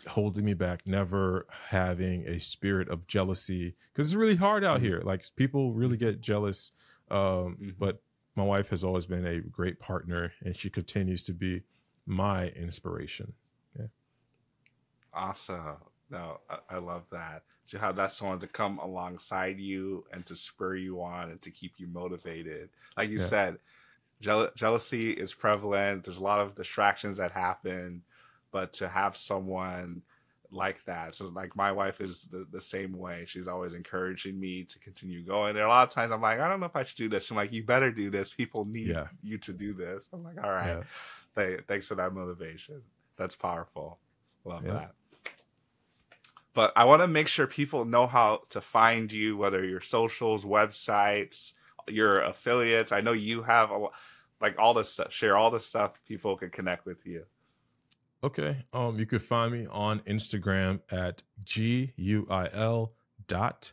holding 0.08 0.46
me 0.46 0.54
back, 0.54 0.88
never 0.88 1.48
having 1.50 2.28
a 2.28 2.40
spirit 2.40 2.90
of 2.90 3.08
jealousy 3.08 3.76
because 3.94 4.10
it's 4.10 4.16
really 4.16 4.36
hard 4.38 4.64
out 4.64 4.80
Mhm. 4.80 4.82
here. 4.82 5.02
Like 5.02 5.26
people 5.36 5.74
really 5.74 5.98
get 5.98 6.22
jealous. 6.22 6.72
Um, 7.12 7.60
Mhm. 7.60 7.76
But 7.78 8.04
my 8.36 8.44
wife 8.44 8.70
has 8.70 8.84
always 8.84 9.06
been 9.06 9.26
a 9.26 9.42
great 9.42 9.80
partner, 9.80 10.34
and 10.42 10.56
she 10.56 10.70
continues 10.70 11.24
to 11.26 11.34
be 11.34 11.64
my 12.06 12.50
inspiration. 12.50 13.34
Awesome. 15.14 15.78
No, 16.10 16.42
I, 16.50 16.60
I 16.72 16.78
love 16.78 17.06
that. 17.12 17.44
To 17.68 17.80
have 17.80 17.96
that 17.96 18.12
someone 18.12 18.40
to 18.40 18.48
come 18.48 18.78
alongside 18.80 19.60
you 19.60 20.06
and 20.12 20.26
to 20.28 20.36
spur 20.36 20.76
you 20.76 21.02
on 21.02 21.32
and 21.32 21.42
to 21.42 21.52
keep 21.52 21.80
you 21.80 21.88
motivated. 21.88 22.70
Like 22.98 23.10
you 23.10 23.18
Yeah. 23.18 23.20
said, 23.20 23.58
jeal- 24.22 24.50
jealousy 24.56 25.12
is 25.12 25.34
prevalent. 25.34 26.04
There's 26.04 26.20
a 26.20 26.24
lot 26.24 26.40
of 26.42 26.56
distractions 26.56 27.18
that 27.18 27.32
happen, 27.32 28.02
but 28.52 28.74
to 28.74 28.88
have 28.88 29.16
someone 29.18 30.02
like 30.52 30.84
that, 30.86 31.14
so 31.16 31.28
like 31.30 31.56
my 31.56 31.72
wife 31.72 32.00
is 32.00 32.28
the, 32.32 32.46
the 32.52 32.62
same 32.62 32.98
way. 32.98 33.26
She's 33.28 33.48
always 33.48 33.74
encouraging 33.74 34.40
me 34.40 34.64
to 34.64 34.80
continue 34.80 35.22
going. 35.24 35.54
There 35.56 35.64
are 35.64 35.68
a 35.68 35.70
lot 35.70 35.88
of 35.88 35.94
times 35.94 36.12
I'm 36.12 36.22
like, 36.22 36.40
I 36.40 36.48
don't 36.48 36.60
know 36.60 36.66
if 36.68 36.76
I 36.76 36.84
should 36.86 36.98
do 36.98 37.10
this. 37.10 37.30
I'm 37.30 37.36
like, 37.36 37.52
you 37.52 37.64
better 37.64 37.92
do 37.92 38.10
this. 38.10 38.32
People 38.34 38.64
need 38.66 38.88
Yeah. 38.88 39.08
you 39.22 39.38
to 39.40 39.52
do 39.54 39.74
this. 39.74 40.08
I'm 40.14 40.24
like, 40.24 40.38
all 40.42 40.52
right. 40.52 40.78
Yeah. 40.78 40.84
Th- 41.36 41.62
thanks 41.68 41.88
for 41.88 41.96
that 41.96 42.14
motivation. 42.14 42.82
That's 43.18 43.36
powerful. 43.36 44.00
Love 44.46 44.66
Yeah. 44.66 44.74
that. 44.74 44.92
But 46.54 46.72
I 46.78 46.86
want 46.86 47.02
to 47.02 47.08
make 47.08 47.28
sure 47.28 47.48
people 47.48 47.84
know 47.84 48.08
how 48.08 48.44
to 48.52 48.62
find 48.62 49.12
you, 49.12 49.36
whether 49.36 49.66
your 49.66 49.82
socials, 49.82 50.46
websites, 50.46 51.54
your 51.88 52.22
affiliates. 52.22 52.92
I 52.92 53.02
know 53.02 53.14
you 53.14 53.44
have 53.44 53.72
a, 53.72 53.88
like 54.42 54.60
all 54.60 54.74
this 54.74 54.92
stuff. 54.92 55.12
Share 55.12 55.38
all 55.38 55.52
this 55.52 55.66
stuff. 55.66 56.00
People 56.08 56.38
can 56.38 56.50
connect 56.50 56.86
with 56.86 57.06
you. 57.06 57.26
Okay. 58.24 58.66
Um, 58.74 58.98
you 58.98 59.06
could 59.06 59.24
find 59.24 59.52
me 59.52 59.68
on 59.70 60.00
Instagram 60.02 60.82
at 60.92 61.22
G 61.44 61.94
U 61.96 62.28
I 62.30 62.50
L 62.52 62.94
dot 63.28 63.72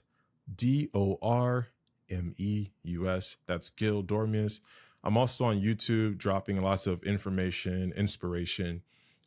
D 0.54 0.90
O 0.94 1.18
R 1.22 1.68
M 2.10 2.34
E 2.36 2.68
U 2.82 3.08
S. 3.08 3.36
That's 3.46 3.70
Guil 3.70 4.04
Dormeus. 4.04 4.60
I'm 5.04 5.16
also 5.16 5.46
on 5.46 5.60
YouTube 5.60 6.18
dropping 6.18 6.60
lots 6.60 6.86
of 6.86 7.02
information, 7.02 7.92
inspiration. 7.96 8.82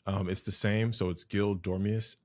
Um, 0.06 0.30
it's 0.30 0.44
the 0.44 0.52
same. 0.52 0.94
So 0.94 1.10
it's 1.10 1.26
Guil 1.26 1.60
Dormeus 1.60 2.18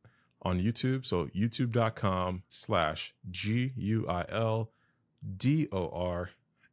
on 0.43 0.61
YouTube. 0.61 1.07
So 1.07 1.27
youtube.com 1.27 2.43
slash 2.49 3.15
G 3.31 3.73
U 3.77 4.07
I 4.09 4.25
L 4.29 4.71
D 5.37 5.69
O 5.73 5.89
R 5.89 6.31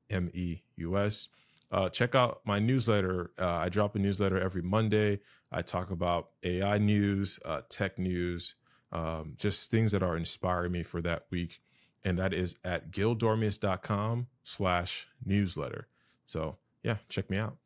M 0.09 0.29
E 0.33 0.61
U 0.77 0.97
S. 0.97 1.27
Uh, 1.71 1.89
check 1.89 2.15
out 2.15 2.41
my 2.45 2.59
newsletter. 2.59 3.31
Uh, 3.37 3.47
I 3.47 3.69
drop 3.69 3.95
a 3.95 3.99
newsletter 3.99 4.39
every 4.39 4.61
Monday. 4.61 5.19
I 5.51 5.61
talk 5.61 5.91
about 5.91 6.29
AI 6.43 6.77
news, 6.77 7.39
uh, 7.45 7.61
tech 7.69 7.99
news, 7.99 8.55
um, 8.91 9.33
just 9.37 9.69
things 9.69 9.91
that 9.91 10.03
are 10.03 10.15
inspiring 10.15 10.71
me 10.71 10.83
for 10.83 11.01
that 11.01 11.25
week. 11.29 11.59
And 12.03 12.17
that 12.19 12.33
is 12.33 12.55
at 12.63 12.91
guildormeus.com 12.91 14.27
slash 14.43 15.07
newsletter. 15.25 15.87
So 16.25 16.57
yeah, 16.83 16.97
check 17.09 17.29
me 17.29 17.37
out. 17.37 17.57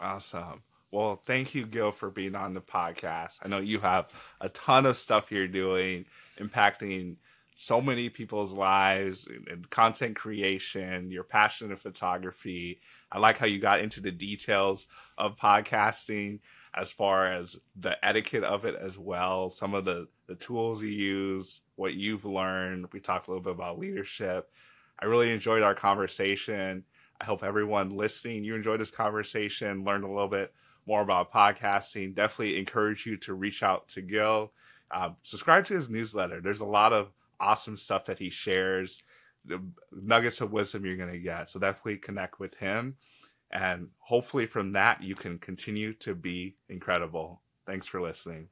Awesome. 0.00 0.62
Well, 0.92 1.16
thank 1.24 1.54
you, 1.54 1.66
Guil, 1.66 1.94
for 1.94 2.10
being 2.10 2.34
on 2.34 2.52
the 2.52 2.60
podcast. 2.60 3.38
I 3.42 3.48
know 3.48 3.58
you 3.58 3.80
have 3.80 4.10
a 4.40 4.50
ton 4.50 4.84
of 4.84 4.96
stuff 4.96 5.32
you're 5.32 5.48
doing, 5.48 6.04
impacting 6.38 7.16
so 7.54 7.80
many 7.80 8.08
people's 8.08 8.54
lives 8.54 9.26
and, 9.26 9.46
and 9.48 9.70
content 9.70 10.16
creation. 10.16 11.10
your 11.10 11.24
passion 11.24 11.70
in 11.70 11.76
photography. 11.76 12.80
I 13.10 13.18
like 13.18 13.38
how 13.38 13.46
you 13.46 13.58
got 13.58 13.80
into 13.80 14.00
the 14.00 14.10
details 14.10 14.86
of 15.18 15.36
podcasting 15.36 16.40
as 16.74 16.90
far 16.90 17.30
as 17.30 17.58
the 17.78 18.02
etiquette 18.04 18.44
of 18.44 18.64
it 18.64 18.74
as 18.80 18.98
well, 18.98 19.50
some 19.50 19.74
of 19.74 19.84
the, 19.84 20.08
the 20.26 20.34
tools 20.36 20.82
you 20.82 20.88
use, 20.88 21.60
what 21.76 21.94
you've 21.94 22.24
learned. 22.24 22.86
We 22.92 23.00
talked 23.00 23.28
a 23.28 23.30
little 23.30 23.44
bit 23.44 23.54
about 23.54 23.78
leadership. 23.78 24.50
I 24.98 25.04
really 25.04 25.30
enjoyed 25.30 25.62
our 25.62 25.74
conversation. 25.74 26.84
I 27.20 27.24
hope 27.24 27.44
everyone 27.44 27.96
listening, 27.96 28.44
you 28.44 28.54
enjoyed 28.54 28.80
this 28.80 28.90
conversation, 28.90 29.84
learned 29.84 30.04
a 30.04 30.08
little 30.08 30.28
bit 30.28 30.52
more 30.86 31.02
about 31.02 31.32
podcasting. 31.32 32.14
Definitely 32.14 32.58
encourage 32.58 33.06
you 33.06 33.16
to 33.18 33.34
reach 33.34 33.62
out 33.62 33.86
to 33.88 34.02
Guil. 34.02 34.50
Um, 34.90 35.16
subscribe 35.22 35.64
to 35.66 35.74
his 35.74 35.88
newsletter. 35.88 36.40
There's 36.40 36.60
a 36.60 36.66
lot 36.66 36.92
of 36.92 37.12
awesome 37.42 37.76
stuff 37.76 38.06
that 38.06 38.18
he 38.18 38.30
shares, 38.30 39.02
the 39.44 39.60
nuggets 39.90 40.40
of 40.40 40.52
wisdom 40.52 40.86
you're 40.86 40.96
going 40.96 41.12
to 41.12 41.18
get. 41.18 41.50
So 41.50 41.58
definitely 41.58 41.98
connect 41.98 42.38
with 42.40 42.54
him. 42.54 42.96
And 43.52 43.88
hopefully 43.98 44.46
from 44.46 44.72
that, 44.72 45.02
you 45.02 45.14
can 45.14 45.38
continue 45.38 45.92
to 45.94 46.14
be 46.14 46.56
incredible. 46.68 47.42
Thanks 47.66 47.86
for 47.86 48.00
listening. 48.00 48.48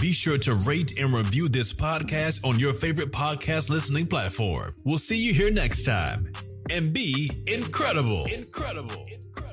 Be 0.00 0.12
sure 0.12 0.38
to 0.38 0.54
rate 0.54 1.00
and 1.00 1.14
review 1.14 1.48
this 1.48 1.72
podcast 1.72 2.44
on 2.44 2.58
your 2.58 2.74
favorite 2.74 3.12
podcast 3.12 3.70
listening 3.70 4.06
platform. 4.06 4.74
We'll 4.84 4.98
see 4.98 5.16
you 5.16 5.32
here 5.32 5.50
next 5.50 5.84
time. 5.84 6.30
And 6.70 6.92
be 6.92 7.30
incredible. 7.46 8.24
Incredible. 8.24 9.04
Incredible. 9.10 9.43